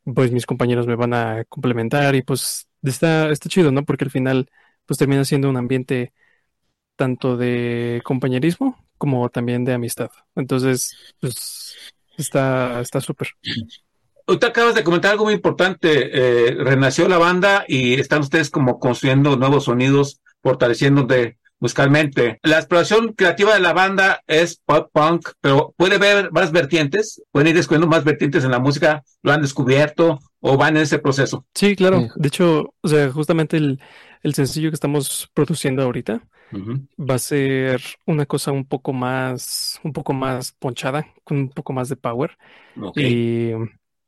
pues 0.05 0.33
mis 0.33 0.47
compañeros 0.47 0.87
me 0.87 0.97
van 0.97 1.15
a 1.15 1.45
complementar 1.47 2.15
y 2.17 2.23
pues 2.23 2.69
está, 2.83 3.31
está 3.31 3.49
chido, 3.49 3.73
¿no? 3.73 3.85
Porque 3.85 4.05
al 4.05 4.11
final 4.11 4.51
pues 4.87 4.99
termina 4.99 5.25
siendo 5.25 5.51
un 5.51 5.57
ambiente 5.57 6.13
tanto 6.97 7.37
de 7.37 8.03
compañerismo 8.05 8.85
como 8.99 9.29
también 9.31 9.65
de 9.65 9.75
amistad. 9.75 10.11
Entonces, 10.37 10.97
pues 11.21 11.77
está 12.19 12.81
está 12.81 13.01
súper. 13.01 13.29
Usted 14.33 14.49
acabas 14.49 14.75
de 14.75 14.83
comentar 14.83 15.11
algo 15.13 15.25
muy 15.25 15.35
importante. 15.35 15.89
Eh, 16.13 16.55
renació 16.55 17.07
la 17.07 17.19
banda 17.19 17.65
y 17.69 18.01
están 18.01 18.23
ustedes 18.23 18.49
como 18.49 18.79
construyendo 18.79 19.37
nuevos 19.37 19.65
sonidos, 19.65 20.21
fortaleciendo 20.43 21.03
de 21.03 21.37
musicalmente. 21.61 22.41
La 22.43 22.57
exploración 22.57 23.13
creativa 23.13 23.53
de 23.53 23.61
la 23.61 23.75
banda 23.75 24.23
es 24.27 24.57
pop 24.65 24.89
punk, 24.91 25.29
pero 25.43 25.75
puede 25.77 25.97
haber 25.97 26.33
más 26.33 26.51
vertientes, 26.51 27.23
pueden 27.31 27.49
ir 27.49 27.55
descubriendo 27.55 27.87
más 27.87 28.05
vertientes 28.05 28.43
en 28.43 28.51
la 28.53 28.59
música, 28.59 29.05
lo 29.23 29.33
han 29.33 29.43
descubierto 29.43 30.19
o 30.41 30.57
van 30.57 30.77
en 30.77 30.85
ese 30.85 30.99
proceso. 30.99 31.45
Sí, 31.55 31.77
claro. 31.77 32.09
De 32.17 32.29
hecho, 32.29 32.75
o 32.81 32.89
sea, 32.89 33.13
justamente 33.13 33.59
el, 33.59 33.81
el 34.23 34.35
sencillo 34.35 34.71
que 34.71 34.77
estamos 34.77 35.31
produciendo 35.35 35.83
ahorita 35.83 36.23
va 36.99 37.15
a 37.15 37.19
ser 37.19 37.81
una 38.07 38.27
cosa 38.27 38.51
un 38.53 38.65
poco 38.65 38.93
más, 38.93 39.79
un 39.85 39.93
poco 39.93 40.13
más 40.13 40.53
ponchada, 40.53 41.07
con 41.23 41.37
un 41.39 41.49
poco 41.51 41.73
más 41.73 41.89
de 41.89 41.97
power. 41.97 42.37
Y 42.97 43.53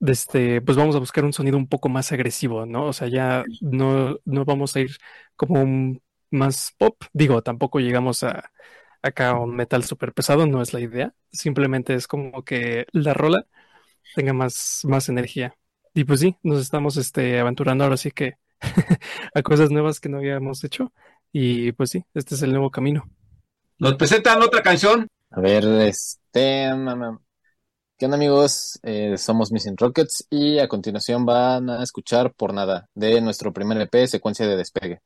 este, 0.06 0.60
pues 0.60 0.76
vamos 0.76 0.96
a 0.96 0.98
buscar 1.00 1.24
un 1.24 1.32
sonido 1.32 1.56
un 1.56 1.68
poco 1.68 1.88
más 1.88 2.12
agresivo, 2.12 2.66
¿no? 2.66 2.86
O 2.86 2.92
sea, 2.92 3.08
ya 3.08 3.44
no, 3.60 4.18
no 4.24 4.44
vamos 4.44 4.76
a 4.76 4.80
ir 4.80 4.96
como 5.36 5.60
un 5.62 6.02
más 6.30 6.74
pop. 6.78 6.96
Digo, 7.12 7.42
tampoco 7.42 7.80
llegamos 7.80 8.22
a 8.22 8.50
acá 9.02 9.30
a 9.30 9.38
un 9.38 9.54
metal 9.54 9.84
súper 9.84 10.14
pesado, 10.14 10.46
no 10.46 10.62
es 10.62 10.72
la 10.72 10.80
idea. 10.80 11.14
Simplemente 11.30 11.94
es 11.94 12.06
como 12.08 12.42
que 12.42 12.86
la 12.92 13.14
rola 13.14 13.46
tenga 14.14 14.32
más, 14.32 14.80
más 14.84 15.08
energía. 15.08 15.56
Y 15.92 16.04
pues 16.04 16.20
sí, 16.20 16.36
nos 16.42 16.60
estamos 16.60 16.96
este, 16.96 17.38
aventurando 17.38 17.84
ahora 17.84 17.96
sí 17.96 18.10
que 18.10 18.34
a 19.34 19.42
cosas 19.42 19.70
nuevas 19.70 20.00
que 20.00 20.08
no 20.08 20.18
habíamos 20.18 20.64
hecho. 20.64 20.92
Y 21.32 21.72
pues 21.72 21.90
sí, 21.90 22.04
este 22.14 22.34
es 22.34 22.42
el 22.42 22.52
nuevo 22.52 22.70
camino. 22.70 23.08
¿Nos 23.78 23.96
presentan 23.96 24.42
otra 24.42 24.62
canción? 24.62 25.06
A 25.30 25.40
ver, 25.40 25.64
este... 25.64 26.70
¿Qué 28.04 28.14
amigos? 28.14 28.78
Eh, 28.82 29.16
somos 29.16 29.50
Missing 29.50 29.78
Rockets 29.78 30.26
y 30.28 30.58
a 30.58 30.68
continuación 30.68 31.24
van 31.24 31.70
a 31.70 31.82
escuchar 31.82 32.34
Por 32.34 32.52
Nada 32.52 32.86
de 32.94 33.18
nuestro 33.22 33.50
primer 33.50 33.80
EP, 33.80 34.06
Secuencia 34.06 34.46
de 34.46 34.58
Despegue. 34.58 35.00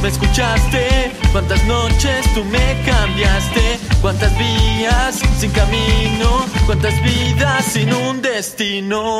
Me 0.01 0.09
escuchaste? 0.09 1.11
¿Cuántas 1.31 1.63
noches 1.65 2.31
tú 2.35 2.43
me 2.45 2.81
cambiaste? 2.85 3.79
¿Cuántas 4.01 4.31
vías 4.37 5.19
sin 5.39 5.49
camino? 5.51 6.45
¿Cuántas 6.65 6.93
vidas 7.01 7.65
sin 7.65 7.91
un 7.91 8.21
destino? 8.21 9.19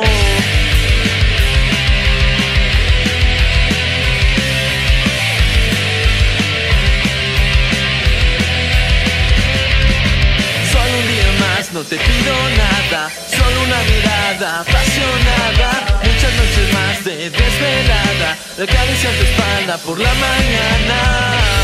Solo 10.72 10.98
un 11.00 11.06
día 11.08 11.30
más, 11.40 11.72
no 11.72 11.80
te 11.82 11.96
pido 11.96 12.34
nada, 12.56 13.10
solo 13.28 13.62
una 13.62 13.80
mirada 13.90 14.60
apasionada, 14.60 16.03
muchas 16.24 16.36
noches 16.36 16.72
más 16.72 17.04
de 17.04 17.30
desvelada, 17.30 18.38
de 18.56 18.64
acariciar 18.64 19.12
tu 19.14 19.24
espalda 19.24 19.78
por 19.78 19.98
la 19.98 20.14
mañana. 20.14 21.63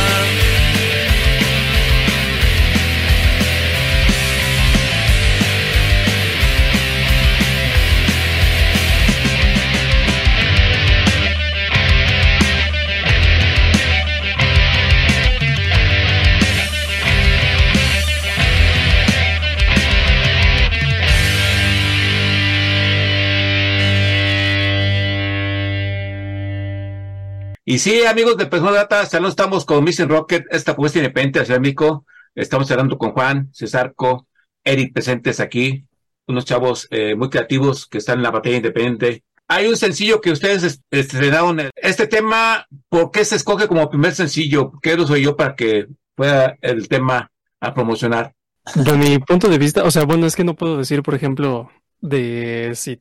Y 27.70 27.78
sí, 27.78 28.04
amigos 28.04 28.36
de 28.36 28.46
Personal 28.46 28.74
Data, 28.74 29.20
no 29.20 29.28
estamos 29.28 29.64
con 29.64 29.84
Mission 29.84 30.08
Rocket, 30.08 30.44
esta 30.50 30.72
propuesta 30.72 30.98
independiente 30.98 31.38
hacia 31.38 31.60
México. 31.60 32.04
Estamos 32.34 32.68
hablando 32.72 32.98
con 32.98 33.12
Juan, 33.12 33.48
Cesarco, 33.54 34.26
Eric 34.64 34.92
presentes 34.92 35.38
aquí. 35.38 35.86
unos 36.26 36.46
chavos 36.46 36.88
eh, 36.90 37.14
muy 37.14 37.30
creativos 37.30 37.86
que 37.86 37.98
están 37.98 38.18
en 38.18 38.24
la 38.24 38.32
batalla 38.32 38.56
independiente. 38.56 39.22
Hay 39.46 39.68
un 39.68 39.76
sencillo 39.76 40.20
que 40.20 40.32
ustedes 40.32 40.80
estrenaron. 40.90 41.70
Este 41.76 42.08
tema, 42.08 42.66
¿por 42.88 43.12
qué 43.12 43.24
se 43.24 43.36
escoge 43.36 43.68
como 43.68 43.88
primer 43.88 44.16
sencillo? 44.16 44.72
¿Qué 44.82 44.96
lo 44.96 45.06
soy 45.06 45.22
yo 45.22 45.36
para 45.36 45.54
que 45.54 45.86
pueda 46.16 46.58
el 46.62 46.88
tema 46.88 47.30
a 47.60 47.72
promocionar? 47.72 48.34
De 48.74 48.94
mi 48.94 49.20
punto 49.20 49.46
de 49.46 49.58
vista, 49.58 49.84
o 49.84 49.92
sea, 49.92 50.02
bueno, 50.06 50.26
es 50.26 50.34
que 50.34 50.42
no 50.42 50.56
puedo 50.56 50.76
decir, 50.76 51.04
por 51.04 51.14
ejemplo, 51.14 51.70
de 52.00 52.72
si, 52.74 53.00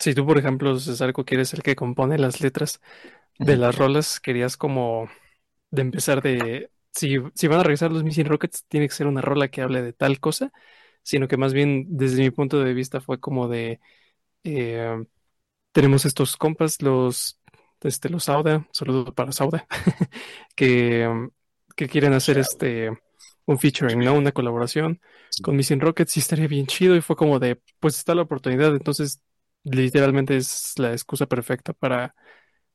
si 0.00 0.12
tú, 0.12 0.26
por 0.26 0.38
ejemplo, 0.38 0.76
Cesarco, 0.80 1.24
quieres 1.24 1.54
el 1.54 1.62
que 1.62 1.76
compone 1.76 2.18
las 2.18 2.40
letras 2.40 2.80
de 3.38 3.56
las 3.56 3.76
rolas, 3.76 4.20
querías 4.20 4.56
como 4.56 5.08
de 5.70 5.82
empezar 5.82 6.22
de, 6.22 6.70
si, 6.92 7.18
si 7.34 7.48
van 7.48 7.60
a 7.60 7.64
regresar 7.64 7.92
los 7.92 8.04
Missing 8.04 8.26
Rockets, 8.26 8.66
tiene 8.68 8.88
que 8.88 8.94
ser 8.94 9.06
una 9.06 9.22
rola 9.22 9.48
que 9.50 9.62
hable 9.62 9.82
de 9.82 9.92
tal 9.92 10.20
cosa, 10.20 10.52
sino 11.02 11.28
que 11.28 11.36
más 11.38 11.52
bien 11.54 11.86
desde 11.90 12.22
mi 12.22 12.30
punto 12.30 12.62
de 12.62 12.74
vista 12.74 13.00
fue 13.00 13.20
como 13.20 13.48
de, 13.48 13.80
eh, 14.44 15.04
tenemos 15.72 16.04
estos 16.04 16.36
compas, 16.36 16.82
los, 16.82 17.40
este, 17.82 18.08
los 18.08 18.24
Sauda, 18.24 18.66
saludo 18.72 19.14
para 19.14 19.32
Sauda, 19.32 19.66
que, 20.56 21.28
que 21.76 21.88
quieren 21.88 22.12
hacer 22.12 22.38
este 22.38 22.90
un 23.46 23.58
featuring, 23.58 23.98
¿no? 24.00 24.14
Una 24.14 24.32
colaboración 24.32 25.00
con 25.40 25.56
Missing 25.56 25.80
Rockets 25.80 26.16
y 26.16 26.20
estaría 26.20 26.46
bien 26.48 26.66
chido 26.66 26.94
y 26.96 27.00
fue 27.00 27.16
como 27.16 27.38
de, 27.40 27.60
pues 27.80 27.98
está 27.98 28.14
la 28.14 28.22
oportunidad, 28.22 28.72
entonces 28.74 29.20
literalmente 29.64 30.36
es 30.36 30.74
la 30.78 30.92
excusa 30.92 31.26
perfecta 31.26 31.72
para 31.72 32.14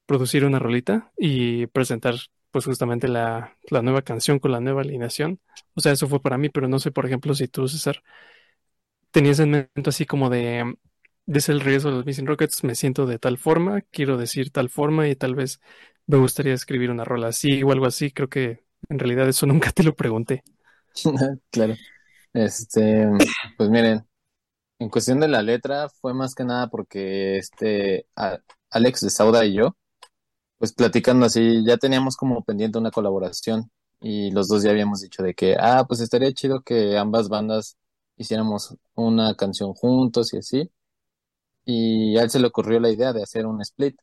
producir 0.07 0.45
una 0.45 0.59
rolita 0.59 1.13
y 1.17 1.67
presentar 1.69 2.15
pues 2.51 2.65
justamente 2.65 3.09
la, 3.09 3.57
la 3.71 3.83
nueva 3.83 4.03
canción 4.03 4.39
con 4.39 4.53
la 4.53 4.61
nueva 4.61 4.81
alineación. 4.83 5.41
O 5.75 5.81
sea, 5.81 5.93
eso 5.93 6.09
fue 6.09 6.21
para 6.21 6.39
mí, 6.39 6.49
pero 6.49 6.69
no 6.69 6.79
sé, 6.79 6.91
por 6.91 7.07
ejemplo, 7.07 7.35
si 7.35 7.49
tú, 7.49 7.69
César, 7.69 8.03
tenías 9.11 9.39
en 9.39 9.51
mente 9.51 9.89
así 9.89 10.05
como 10.05 10.29
de, 10.29 10.75
es 11.27 11.49
el 11.49 11.61
riesgo 11.61 11.89
de 11.91 11.97
los 11.97 12.05
Missing 12.05 12.27
Rockets, 12.27 12.63
me 12.63 12.75
siento 12.75 13.05
de 13.05 13.19
tal 13.19 13.37
forma, 13.37 13.81
quiero 13.91 14.17
decir 14.17 14.51
tal 14.51 14.69
forma 14.69 15.07
y 15.09 15.15
tal 15.15 15.35
vez 15.35 15.61
me 16.07 16.17
gustaría 16.17 16.53
escribir 16.53 16.91
una 16.91 17.03
rola 17.05 17.27
así 17.29 17.63
o 17.63 17.71
algo 17.71 17.85
así. 17.85 18.11
Creo 18.11 18.29
que 18.29 18.65
en 18.89 18.99
realidad 18.99 19.27
eso 19.29 19.45
nunca 19.47 19.71
te 19.71 19.83
lo 19.83 19.95
pregunté. 19.95 20.43
Claro. 21.51 21.75
Este, 22.33 23.07
pues 23.57 23.69
miren, 23.69 24.07
en 24.79 24.89
cuestión 24.89 25.19
de 25.19 25.27
la 25.27 25.43
letra 25.43 25.89
fue 26.01 26.13
más 26.15 26.35
que 26.35 26.45
nada 26.45 26.69
porque 26.69 27.37
este 27.37 28.07
Alex 28.71 29.01
de 29.01 29.09
Sauda 29.11 29.45
y 29.45 29.55
yo, 29.55 29.77
pues 30.57 30.73
platicando 30.73 31.25
así, 31.25 31.63
ya 31.65 31.77
teníamos 31.77 32.15
como 32.17 32.43
pendiente 32.43 32.79
una 32.79 32.91
colaboración 32.91 33.71
y 33.99 34.31
los 34.31 34.47
dos 34.47 34.63
ya 34.63 34.71
habíamos 34.71 35.01
dicho 35.01 35.23
de 35.23 35.33
que, 35.33 35.55
ah, 35.59 35.85
pues 35.87 36.01
estaría 36.01 36.33
chido 36.33 36.61
que 36.61 36.97
ambas 36.97 37.29
bandas 37.29 37.77
hiciéramos 38.17 38.75
una 38.95 39.35
canción 39.35 39.73
juntos 39.73 40.33
y 40.33 40.37
así. 40.37 40.71
Y 41.65 42.17
a 42.17 42.23
él 42.23 42.29
se 42.29 42.39
le 42.39 42.47
ocurrió 42.47 42.79
la 42.79 42.89
idea 42.91 43.13
de 43.13 43.23
hacer 43.23 43.45
un 43.45 43.61
split. 43.61 43.99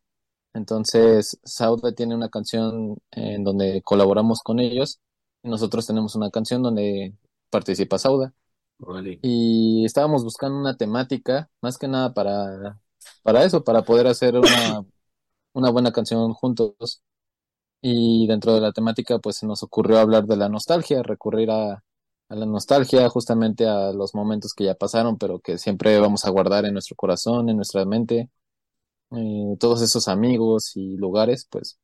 Entonces, 0.55 1.39
Sauda 1.45 1.93
tiene 1.95 2.15
una 2.15 2.29
canción 2.31 2.99
en 3.13 3.45
donde 3.45 3.83
colaboramos 3.83 4.41
con 4.43 4.61
ellos 4.61 5.01
y 5.43 5.49
nosotros 5.49 5.87
tenemos 5.87 6.15
una 6.17 6.31
canción 6.31 6.63
donde 6.63 7.15
participa 7.51 7.99
Sauda. 7.99 8.35
Y 9.23 9.85
estábamos 9.85 10.25
buscando 10.25 10.59
una 10.59 10.77
temática, 10.77 11.51
más 11.61 11.79
que 11.79 11.89
nada 11.89 12.13
para, 12.15 12.81
para 13.23 13.45
eso, 13.45 13.65
para 13.65 13.83
poder 13.83 14.07
hacer 14.07 14.37
una, 14.37 14.85
una 15.55 15.71
buena 15.71 15.93
canción 15.93 16.35
juntos. 16.35 17.03
Y 17.83 18.27
dentro 18.27 18.55
de 18.55 18.61
la 18.61 18.73
temática, 18.73 19.19
pues 19.19 19.37
se 19.39 19.47
nos 19.47 19.63
ocurrió 19.63 19.99
hablar 19.99 20.27
de 20.27 20.37
la 20.37 20.49
nostalgia, 20.49 21.03
recurrir 21.03 21.51
a, 21.51 21.85
la 22.29 22.47
nostalgia, 22.47 23.09
justamente 23.11 23.67
a 23.67 23.93
los 23.93 24.15
momentos 24.15 24.55
que 24.55 24.65
ya 24.65 24.75
pasaron, 24.75 25.19
pero 25.19 25.41
que 25.41 25.59
siempre 25.59 25.99
vamos 26.01 26.25
a 26.25 26.31
guardar 26.31 26.65
en 26.67 26.73
nuestro 26.75 26.97
corazón, 26.97 27.49
en 27.51 27.57
nuestra 27.57 27.85
mente. 27.87 28.31
Eh, 29.13 29.57
todos 29.61 29.83
esos 29.83 30.09
amigos 30.09 30.73
y 30.77 30.97
lugares, 30.97 31.47
pues 31.51 31.79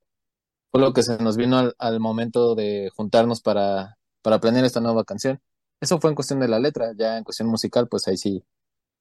fue 0.71 0.81
lo 0.81 0.93
que 0.93 1.03
se 1.03 1.19
nos 1.19 1.37
vino 1.37 1.59
al, 1.59 1.75
al 1.79 2.01
momento 2.01 2.55
de 2.55 2.91
juntarnos 2.97 3.41
para, 3.43 3.99
para 4.23 4.41
planear 4.41 4.65
esta 4.65 4.81
nueva 4.81 5.05
canción. 5.05 5.41
Eso 5.81 6.01
fue 6.01 6.11
en 6.11 6.17
cuestión 6.17 6.41
de 6.41 6.49
la 6.49 6.59
letra, 6.61 6.93
ya 6.97 7.19
en 7.19 7.25
cuestión 7.25 7.49
musical, 7.49 7.89
pues 7.89 8.07
ahí 8.09 8.17
sí, 8.17 8.45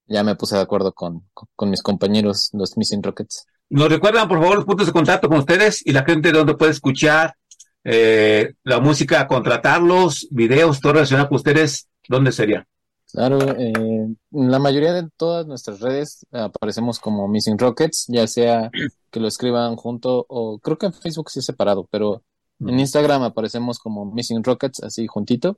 ya 0.07 0.23
me 0.23 0.35
puse 0.35 0.55
de 0.55 0.61
acuerdo 0.61 0.93
con, 0.93 1.29
con, 1.55 1.69
mis 1.69 1.83
compañeros, 1.83 2.49
los 2.53 2.77
Missing 2.77 3.03
Rockets. 3.03 3.47
Nos 3.69 3.89
recuerdan, 3.89 4.27
por 4.27 4.39
favor, 4.39 4.55
los 4.57 4.65
puntos 4.65 4.87
de 4.87 4.93
contacto 4.93 5.29
con 5.29 5.39
ustedes 5.39 5.85
y 5.85 5.91
la 5.91 6.03
gente 6.03 6.31
de 6.31 6.37
donde 6.37 6.55
puede 6.55 6.71
escuchar 6.71 7.35
eh, 7.83 8.53
la 8.63 8.79
música, 8.79 9.27
contratarlos, 9.27 10.27
videos, 10.31 10.79
todo 10.79 10.93
relacionado 10.93 11.29
con 11.29 11.37
ustedes, 11.37 11.87
¿dónde 12.07 12.31
sería? 12.31 12.67
Claro, 13.11 13.39
eh, 13.39 13.73
en 13.73 14.17
la 14.51 14.59
mayoría 14.59 14.93
de 14.93 15.07
todas 15.17 15.47
nuestras 15.47 15.79
redes 15.79 16.25
aparecemos 16.31 16.99
como 16.99 17.27
Missing 17.27 17.57
Rockets, 17.57 18.05
ya 18.07 18.27
sea 18.27 18.69
que 19.09 19.19
lo 19.19 19.27
escriban 19.27 19.75
junto 19.75 20.25
o 20.29 20.59
creo 20.59 20.77
que 20.77 20.87
en 20.87 20.93
Facebook 20.93 21.31
sí 21.31 21.39
es 21.39 21.45
separado, 21.45 21.87
pero 21.89 22.23
en 22.59 22.79
Instagram 22.79 23.23
aparecemos 23.23 23.79
como 23.79 24.05
Missing 24.05 24.43
Rockets, 24.43 24.83
así 24.83 25.07
juntito. 25.07 25.57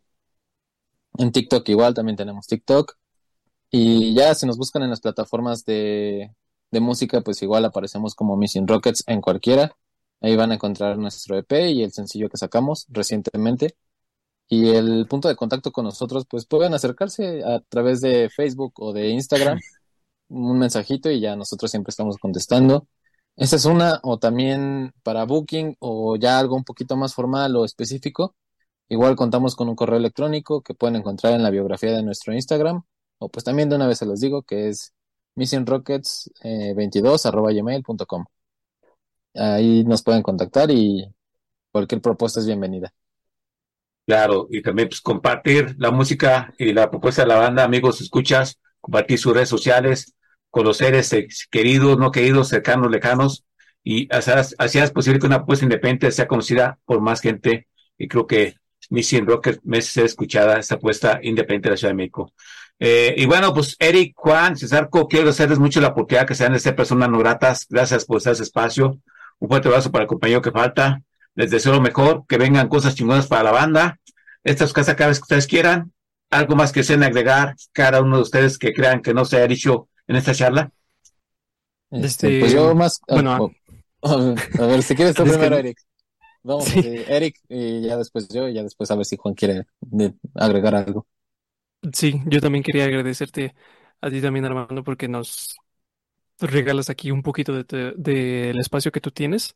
En 1.17 1.31
TikTok 1.31 1.67
igual, 1.69 1.93
también 1.93 2.15
tenemos 2.15 2.47
TikTok. 2.47 2.93
Y 3.69 4.13
ya 4.13 4.35
si 4.35 4.45
nos 4.45 4.57
buscan 4.57 4.83
en 4.83 4.89
las 4.89 5.01
plataformas 5.01 5.65
de, 5.65 6.31
de 6.71 6.79
música, 6.79 7.21
pues 7.21 7.41
igual 7.43 7.65
aparecemos 7.65 8.15
como 8.15 8.37
Missing 8.37 8.67
Rockets 8.67 9.03
en 9.07 9.21
cualquiera. 9.21 9.75
Ahí 10.21 10.35
van 10.35 10.51
a 10.51 10.55
encontrar 10.55 10.97
nuestro 10.97 11.37
EP 11.37 11.69
y 11.71 11.83
el 11.83 11.91
sencillo 11.91 12.29
que 12.29 12.37
sacamos 12.37 12.85
recientemente. 12.89 13.75
Y 14.49 14.69
el 14.71 15.07
punto 15.07 15.29
de 15.29 15.35
contacto 15.35 15.71
con 15.71 15.85
nosotros, 15.85 16.25
pues 16.29 16.45
pueden 16.45 16.73
acercarse 16.73 17.43
a 17.43 17.61
través 17.61 18.01
de 18.01 18.29
Facebook 18.29 18.73
o 18.79 18.93
de 18.93 19.09
Instagram, 19.09 19.59
un 20.29 20.59
mensajito 20.59 21.09
y 21.11 21.21
ya 21.21 21.35
nosotros 21.35 21.71
siempre 21.71 21.91
estamos 21.91 22.17
contestando. 22.17 22.87
Esa 23.37 23.55
es 23.55 23.65
una, 23.65 23.99
o 24.03 24.19
también 24.19 24.93
para 25.03 25.25
booking 25.25 25.77
o 25.79 26.15
ya 26.17 26.39
algo 26.39 26.55
un 26.55 26.63
poquito 26.65 26.97
más 26.97 27.13
formal 27.13 27.55
o 27.55 27.65
específico. 27.65 28.35
Igual 28.89 29.15
contamos 29.15 29.55
con 29.55 29.69
un 29.69 29.75
correo 29.75 29.97
electrónico 29.97 30.61
que 30.61 30.73
pueden 30.75 30.97
encontrar 30.97 31.33
en 31.33 31.43
la 31.43 31.49
biografía 31.49 31.93
de 31.93 32.03
nuestro 32.03 32.33
Instagram, 32.33 32.83
o 33.19 33.29
pues 33.29 33.45
también 33.45 33.69
de 33.69 33.77
una 33.77 33.87
vez 33.87 33.99
se 33.99 34.05
los 34.05 34.19
digo 34.19 34.43
que 34.43 34.69
es 34.69 34.93
missionrockets22 35.35 37.25
Ahí 39.33 39.83
nos 39.85 40.03
pueden 40.03 40.21
contactar 40.23 40.71
y 40.71 41.09
cualquier 41.71 42.01
propuesta 42.01 42.39
es 42.39 42.45
bienvenida. 42.45 42.93
Claro, 44.05 44.47
y 44.49 44.61
también 44.61 44.89
pues, 44.89 44.99
compartir 44.99 45.75
la 45.77 45.91
música 45.91 46.53
y 46.57 46.73
la 46.73 46.89
propuesta 46.89 47.21
de 47.21 47.29
la 47.29 47.37
banda, 47.37 47.63
amigos, 47.63 48.01
escuchas, 48.01 48.59
compartir 48.81 49.17
sus 49.17 49.33
redes 49.33 49.49
sociales 49.49 50.15
con 50.49 50.65
los 50.65 50.77
seres 50.77 51.15
queridos, 51.49 51.97
no 51.97 52.11
queridos, 52.11 52.49
cercanos, 52.49 52.91
lejanos, 52.91 53.45
y 53.83 54.09
así 54.13 54.79
es 54.79 54.91
posible 54.91 55.19
que 55.19 55.27
una 55.27 55.37
propuesta 55.37 55.65
independiente 55.65 56.11
sea 56.11 56.27
conocida 56.27 56.77
por 56.83 56.99
más 56.99 57.21
gente, 57.21 57.67
y 57.97 58.07
creo 58.07 58.27
que 58.27 58.55
Missing 58.89 59.25
Rocket 59.25 59.61
me 59.63 59.81
ser 59.81 60.05
escuchada 60.05 60.59
esta 60.59 60.75
apuesta 60.75 61.19
independiente 61.23 61.69
de 61.69 61.71
la 61.71 61.77
Ciudad 61.77 61.91
de 61.91 61.97
México. 61.97 62.33
Eh, 62.83 63.13
y 63.15 63.27
bueno, 63.27 63.53
pues 63.53 63.75
Eric, 63.77 64.13
Juan, 64.15 64.57
Cesarco, 64.57 65.07
quiero 65.07 65.29
hacerles 65.29 65.59
mucho 65.59 65.79
la 65.79 65.89
oportunidad 65.89 66.25
que 66.25 66.33
sean 66.33 66.53
de 66.53 66.59
ser 66.59 66.75
personas 66.75 67.11
no 67.11 67.19
gratas. 67.19 67.67
Gracias 67.69 68.05
por 68.05 68.17
estar 68.17 68.33
ese 68.33 68.41
espacio. 68.41 68.99
Un 69.37 69.49
fuerte 69.49 69.67
abrazo 69.67 69.91
para 69.91 70.01
el 70.03 70.07
compañero 70.07 70.41
que 70.41 70.51
falta. 70.51 70.99
Les 71.35 71.51
deseo 71.51 71.73
lo 71.73 71.79
mejor, 71.79 72.25
que 72.27 72.39
vengan 72.39 72.69
cosas 72.69 72.95
chingonas 72.95 73.27
para 73.27 73.43
la 73.43 73.51
banda. 73.51 73.99
Esta 74.43 74.63
es 74.63 74.73
casa 74.73 74.95
cada 74.95 75.09
vez 75.09 75.19
que 75.19 75.25
ustedes 75.25 75.45
quieran. 75.45 75.93
Algo 76.31 76.55
más 76.55 76.71
que 76.71 76.83
sean 76.83 77.03
agregar 77.03 77.55
cada 77.71 78.01
uno 78.01 78.15
de 78.15 78.23
ustedes 78.23 78.57
que 78.57 78.73
crean 78.73 79.03
que 79.03 79.13
no 79.13 79.25
se 79.25 79.37
haya 79.37 79.47
dicho 79.47 79.87
en 80.07 80.15
esta 80.15 80.33
charla. 80.33 80.71
Este, 81.91 82.39
pues 82.39 82.51
yo 82.51 82.73
más. 82.73 82.99
Ah, 83.07 83.13
bueno, 83.13 83.51
oh, 83.99 84.35
a 84.59 84.65
ver, 84.65 84.81
si 84.81 84.95
quieres 84.95 85.13
tú 85.13 85.23
primero, 85.25 85.55
Eric. 85.55 85.77
Vamos, 86.41 86.75
eh, 86.75 87.05
Eric, 87.07 87.35
y 87.47 87.81
ya 87.81 87.95
después 87.97 88.27
yo, 88.29 88.47
y 88.47 88.55
ya 88.55 88.63
después 88.63 88.89
a 88.89 88.95
ver 88.95 89.05
si 89.05 89.17
Juan 89.17 89.35
quiere 89.35 89.67
agregar 90.33 90.73
algo. 90.73 91.05
Sí, 91.93 92.21
yo 92.27 92.41
también 92.41 92.63
quería 92.63 92.85
agradecerte 92.85 93.55
a 94.01 94.09
ti 94.09 94.21
también, 94.21 94.45
Armando, 94.45 94.83
porque 94.83 95.07
nos 95.07 95.55
regalas 96.39 96.89
aquí 96.89 97.11
un 97.11 97.23
poquito 97.23 97.53
del 97.63 97.95
de, 97.97 98.51
espacio 98.51 98.91
que 98.91 99.01
tú 99.01 99.11
tienes 99.11 99.55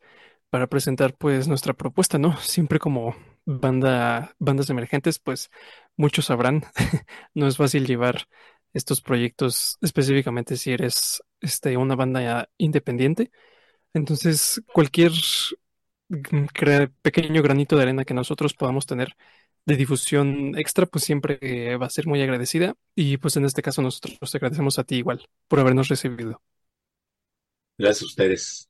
para 0.50 0.68
presentar 0.68 1.16
pues 1.16 1.48
nuestra 1.48 1.74
propuesta, 1.74 2.18
¿no? 2.18 2.38
Siempre 2.42 2.80
como 2.80 3.16
banda, 3.46 4.36
bandas 4.40 4.70
emergentes, 4.70 5.20
pues 5.20 5.52
muchos 5.98 6.26
sabrán, 6.26 6.64
no 7.36 7.48
es 7.48 7.58
fácil 7.58 7.86
llevar 7.86 8.28
estos 8.74 9.02
proyectos 9.02 9.78
específicamente 9.82 10.58
si 10.58 10.72
eres 10.72 11.24
este, 11.42 11.78
una 11.78 11.96
banda 11.96 12.50
independiente. 12.58 13.32
Entonces, 13.94 14.62
cualquier 14.74 15.12
pequeño 17.02 17.42
granito 17.42 17.76
de 17.76 17.84
arena 17.84 18.06
que 18.06 18.14
nosotros 18.14 18.54
podamos 18.54 18.86
tener 18.86 19.16
de 19.66 19.76
difusión 19.76 20.58
extra, 20.58 20.86
pues 20.86 21.04
siempre 21.04 21.40
eh, 21.42 21.78
va 21.78 21.88
a 21.88 21.90
ser 21.90 22.08
muy 22.08 22.22
agradecida. 22.22 22.76
Y 22.94 23.18
pues 23.18 23.36
en 23.38 23.46
este 23.46 23.62
caso 23.62 23.82
nosotros 23.82 24.18
te 24.32 24.38
agradecemos 24.38 24.80
a 24.80 24.84
ti 24.84 24.96
igual 24.96 25.28
por 25.48 25.60
habernos 25.60 25.88
recibido. 25.88 26.42
Gracias 27.78 28.04
a 28.04 28.06
ustedes. 28.06 28.70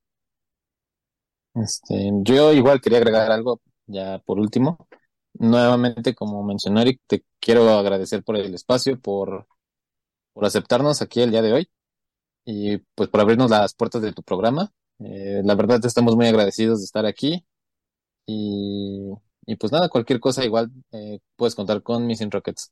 Este, 1.54 2.12
yo 2.24 2.52
igual 2.54 2.82
quería 2.82 2.98
agregar 2.98 3.32
algo, 3.32 3.62
ya 3.86 4.20
por 4.20 4.40
último. 4.40 4.88
Nuevamente, 5.34 6.16
como 6.16 6.44
mencionó 6.44 6.82
Eric, 6.82 7.02
te 7.08 7.24
quiero 7.40 7.70
agradecer 7.70 8.24
por 8.24 8.38
el 8.38 8.54
espacio, 8.54 9.00
por, 9.00 9.48
por 10.34 10.46
aceptarnos 10.46 11.02
aquí 11.02 11.22
el 11.22 11.32
día 11.32 11.42
de 11.42 11.54
hoy 11.54 11.70
y 12.46 12.78
pues 12.96 13.10
por 13.10 13.22
abrirnos 13.22 13.52
las 13.52 13.74
puertas 13.74 14.02
de 14.02 14.14
tu 14.14 14.24
programa. 14.24 14.72
Eh, 15.00 15.42
la 15.44 15.56
verdad 15.56 15.84
estamos 15.86 16.16
muy 16.16 16.28
agradecidos 16.28 16.80
de 16.80 16.86
estar 16.86 17.06
aquí 17.06 17.46
y, 18.26 19.12
y 19.46 19.56
pues 19.58 19.72
nada, 19.72 19.90
cualquier 19.90 20.20
cosa 20.20 20.46
igual 20.46 20.72
eh, 20.92 21.20
puedes 21.36 21.56
contar 21.56 21.82
con 21.84 22.06
Missing 22.08 22.32
Rockets. 22.32 22.72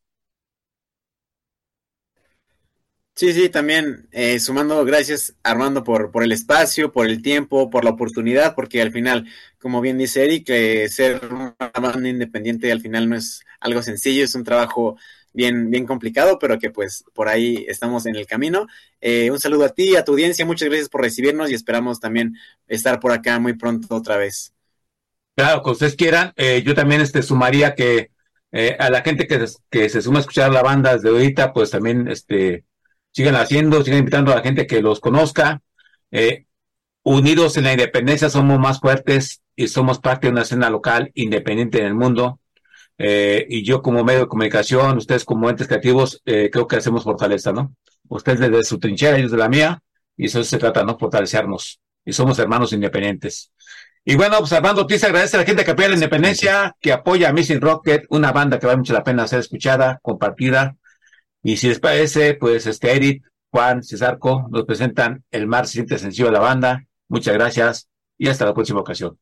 Sí, 3.16 3.32
sí, 3.32 3.48
también 3.50 4.08
eh, 4.12 4.40
sumando 4.40 4.84
gracias 4.86 5.36
Armando 5.44 5.84
por, 5.84 6.10
por 6.12 6.24
el 6.24 6.32
espacio, 6.32 6.92
por 6.92 7.06
el 7.08 7.22
tiempo, 7.22 7.70
por 7.70 7.84
la 7.84 7.92
oportunidad, 7.92 8.56
porque 8.56 8.82
al 8.82 8.92
final, 8.92 9.28
como 9.60 9.82
bien 9.82 10.00
dice 10.00 10.24
Eric, 10.26 10.50
eh, 10.50 10.90
ser 10.90 11.22
una 11.32 11.56
banda 11.80 12.10
independiente 12.10 12.72
al 12.72 12.82
final 12.82 13.08
no 13.08 13.16
es 13.16 13.44
algo 13.60 13.84
sencillo, 13.84 14.24
es 14.24 14.34
un 14.34 14.44
trabajo 14.44 14.98
bien, 15.32 15.70
bien 15.70 15.86
complicado, 15.86 16.40
pero 16.40 16.58
que 16.58 16.72
pues 16.72 17.04
por 17.14 17.28
ahí 17.28 17.66
estamos 17.68 18.08
en 18.08 18.16
el 18.16 18.26
camino. 18.26 18.66
Eh, 19.00 19.30
un 19.30 19.40
saludo 19.40 19.66
a 19.66 19.70
ti, 19.70 19.96
a 19.96 20.04
tu 20.04 20.14
audiencia, 20.14 20.46
muchas 20.46 20.70
gracias 20.70 20.90
por 20.90 21.02
recibirnos 21.02 21.52
y 21.52 21.54
esperamos 21.54 22.00
también 22.00 22.34
estar 22.68 23.00
por 23.00 23.12
acá 23.12 23.38
muy 23.40 23.54
pronto 23.54 23.96
otra 23.96 24.18
vez. 24.18 24.54
Claro, 25.36 25.64
que 25.64 25.72
ustedes 25.72 25.96
quieran, 25.96 26.32
yo 26.64 26.76
también 26.76 27.02
este, 27.02 27.24
sumaría 27.24 27.74
que 27.74 28.12
a 28.78 28.90
la 28.92 29.02
gente 29.02 29.26
que, 29.26 29.44
que 29.72 29.90
se 29.90 30.02
suma 30.02 30.20
a 30.20 30.22
escuchar 30.22 30.52
la 30.52 30.62
banda 30.62 30.94
desde 30.94 31.10
ahorita, 31.10 31.54
pues 31.54 31.72
también 31.72 32.08
este 32.08 32.66
sigan 33.14 33.36
haciendo, 33.36 33.84
sigan 33.84 34.00
invitando 34.00 34.32
a 34.32 34.36
la 34.36 34.42
gente 34.42 34.68
que 34.68 34.82
los 34.82 35.00
conozca. 35.00 35.62
Eh, 36.12 36.46
unidos 37.04 37.58
en 37.58 37.66
la 37.66 37.74
independencia 37.74 38.30
somos 38.30 38.60
más 38.60 38.80
fuertes 38.80 39.42
y 39.56 39.68
somos 39.68 40.00
parte 40.00 40.28
de 40.28 40.34
una 40.34 40.42
escena 40.42 40.70
local 40.70 41.12
independiente 41.14 41.80
en 41.80 41.86
el 41.86 41.96
mundo. 41.96 42.40
Eh, 42.98 43.46
y 43.50 43.64
yo 43.64 43.82
como 43.82 44.04
medio 44.04 44.22
de 44.22 44.28
comunicación, 44.28 44.98
ustedes 44.98 45.26
como 45.26 45.50
entes 45.50 45.68
creativos, 45.68 46.22
eh, 46.26 46.50
creo 46.52 46.68
que 46.68 46.76
hacemos 46.76 47.04
fortaleza, 47.04 47.52
¿no? 47.52 47.76
Ustedes 48.08 48.40
desde 48.40 48.64
su 48.64 48.80
trinchera, 48.80 49.18
ellos 49.18 49.32
de 49.32 49.38
la 49.38 49.50
mía, 49.50 49.82
y 50.18 50.26
eso 50.26 50.44
se 50.44 50.58
trata, 50.58 50.84
¿no? 50.84 50.98
Fortalecernos. 50.98 51.80
Y 52.06 52.14
somos 52.14 52.38
hermanos 52.40 52.74
independientes. 52.74 53.52
Y 54.06 54.16
bueno, 54.16 54.38
pues 54.40 54.52
Armando 54.52 54.82
Ortiz 54.82 55.04
agradece 55.04 55.38
a 55.38 55.40
la 55.40 55.46
gente 55.46 55.64
que 55.64 55.72
apoya 55.72 55.88
la 55.90 55.96
independencia, 55.96 56.76
que 56.82 56.92
apoya 56.92 57.30
a 57.30 57.34
Missing 57.34 57.62
Rocket, 57.62 58.06
una 58.10 58.32
banda 58.32 58.60
que 58.60 58.66
vale 58.66 58.78
mucho 58.78 58.94
la 58.94 59.04
pena 59.04 59.28
ser 59.28 59.40
escuchada, 59.40 60.00
compartida, 60.02 60.76
y 61.44 61.58
si 61.58 61.68
les 61.68 61.80
parece, 61.80 62.36
pues 62.36 62.66
este 62.66 62.96
Eric, 62.96 63.24
Juan, 63.52 63.84
Cesarco 63.84 64.48
nos 64.50 64.64
presentan 64.64 65.24
el 65.30 65.46
más 65.46 65.64
reciente 65.64 65.98
sencillo 65.98 66.28
de 66.28 66.32
la 66.32 66.40
banda. 66.40 66.86
Muchas 67.10 67.34
gracias 67.34 67.90
y 68.18 68.30
hasta 68.30 68.46
la 68.46 68.54
próxima 68.54 68.80
ocasión. 68.80 69.20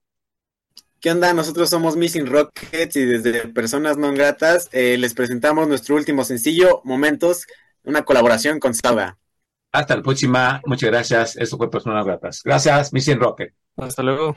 ¿Qué 1.00 1.10
onda? 1.10 1.34
Nosotros 1.34 1.72
somos 1.72 1.98
Missing 1.98 2.28
Rockets 2.28 2.96
y 2.96 3.06
desde 3.06 3.48
Personas 3.48 3.98
No 3.98 4.14
Gratas 4.14 4.70
eh, 4.72 4.98
les 5.00 5.16
presentamos 5.16 5.68
nuestro 5.68 5.96
último 5.96 6.24
sencillo, 6.24 6.82
Momentos, 6.84 7.48
una 7.84 8.04
colaboración 8.04 8.60
con 8.60 8.76
Salva. 8.76 9.18
Hasta 9.72 9.96
la 9.96 10.04
próxima, 10.04 10.62
muchas 10.66 10.92
gracias. 10.92 11.36
Esto 11.38 11.58
fue 11.58 11.72
Personas 11.72 11.98
No 11.98 12.06
Gratas. 12.06 12.42
Gracias, 12.44 12.94
Missing 12.94 13.20
Rocket. 13.20 13.54
Hasta 13.78 14.03
luego. 14.03 14.34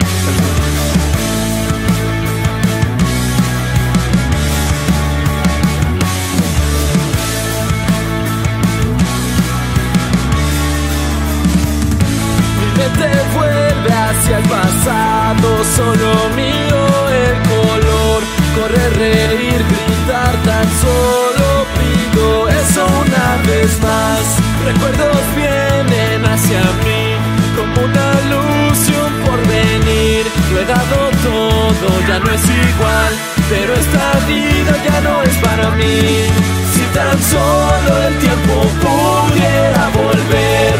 hacia 14.25 14.39
el 14.39 14.49
pasado, 14.49 15.65
solo 15.77 16.31
mío 16.37 16.81
el 17.11 17.37
color, 17.49 18.23
correr, 18.55 18.97
reír, 18.97 19.65
gritar, 19.71 20.35
tan 20.45 20.67
solo 20.81 21.67
pido 21.77 22.49
eso 22.49 22.87
una 22.87 23.43
vez 23.47 23.81
más. 23.83 24.39
Recuerdos 24.65 25.23
vienen 25.37 26.25
hacia 26.25 26.61
mí 26.85 27.17
como 27.57 27.87
una 27.87 28.07
ilusión 28.25 28.94
por 29.35 29.47
venir. 29.49 30.27
Lo 30.53 30.61
he 30.61 30.65
dado 30.65 31.11
todo, 31.23 31.89
ya 32.09 32.19
no 32.19 32.31
es 32.31 32.45
igual, 32.45 33.13
pero 33.49 33.75
esta 33.75 34.13
vida 34.27 34.73
ya 34.87 35.01
no 35.01 35.23
es 35.23 35.37
para 35.37 35.71
mí. 35.71 36.27
Si 36.73 36.83
tan 36.99 37.23
solo 37.23 38.03
el 38.09 38.17
tiempo 38.19 38.55
pudiera 38.85 39.89
volver, 40.01 40.75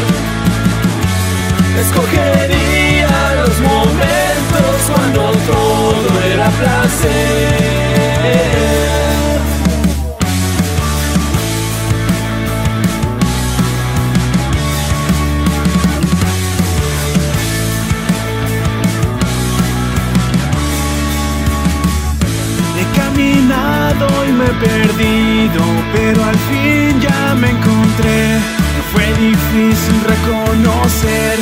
escogería 1.83 3.13
los 3.41 3.55
momentos 3.59 4.75
cuando 4.87 5.21
todo 5.31 6.09
era 6.31 6.49
placer. 6.49 7.75
Me 24.35 24.45
he 24.45 24.53
perdido, 24.53 25.61
pero 25.93 26.23
al 26.23 26.37
fin 26.49 26.99
ya 26.99 27.35
me 27.35 27.49
encontré. 27.49 28.39
Fue 28.91 29.05
difícil 29.17 29.97
reconocer 30.13 31.39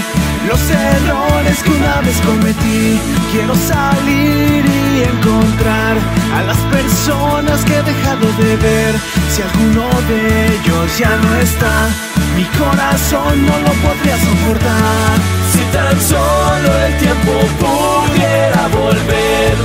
los 0.47 0.61
errores 0.69 1.63
que 1.63 1.71
una 1.71 2.01
vez 2.01 2.17
cometí. 2.21 2.99
Quiero 3.31 3.55
salir 3.55 4.65
y 4.95 5.03
encontrar 5.03 5.97
a 6.37 6.43
las 6.43 6.57
personas 6.77 7.63
que 7.65 7.77
he 7.77 7.83
dejado 7.83 8.27
de 8.43 8.55
ver. 8.57 8.95
Si 9.31 9.41
alguno 9.41 9.87
de 10.09 10.55
ellos 10.55 10.97
ya 10.97 11.15
no 11.17 11.35
está, 11.37 11.89
mi 12.35 12.45
corazón 12.59 13.45
no 13.45 13.55
lo 13.65 13.73
podría 13.85 14.17
soportar. 14.17 15.15
Si 15.51 15.63
tan 15.77 15.99
solo 16.01 16.69
el 16.87 16.97
tiempo 16.97 17.33
pudiera 17.59 18.67
volver, 18.67 19.55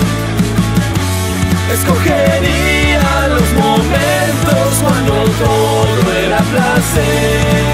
escogería 1.72 2.57
placer. 6.50 7.67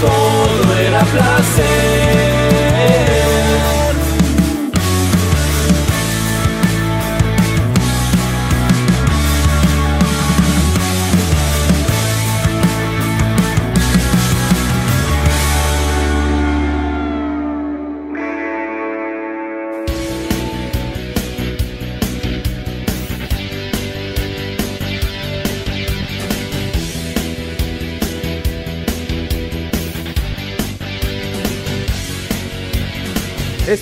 todo 0.00 0.78
era 0.78 1.04
placer. 1.04 2.29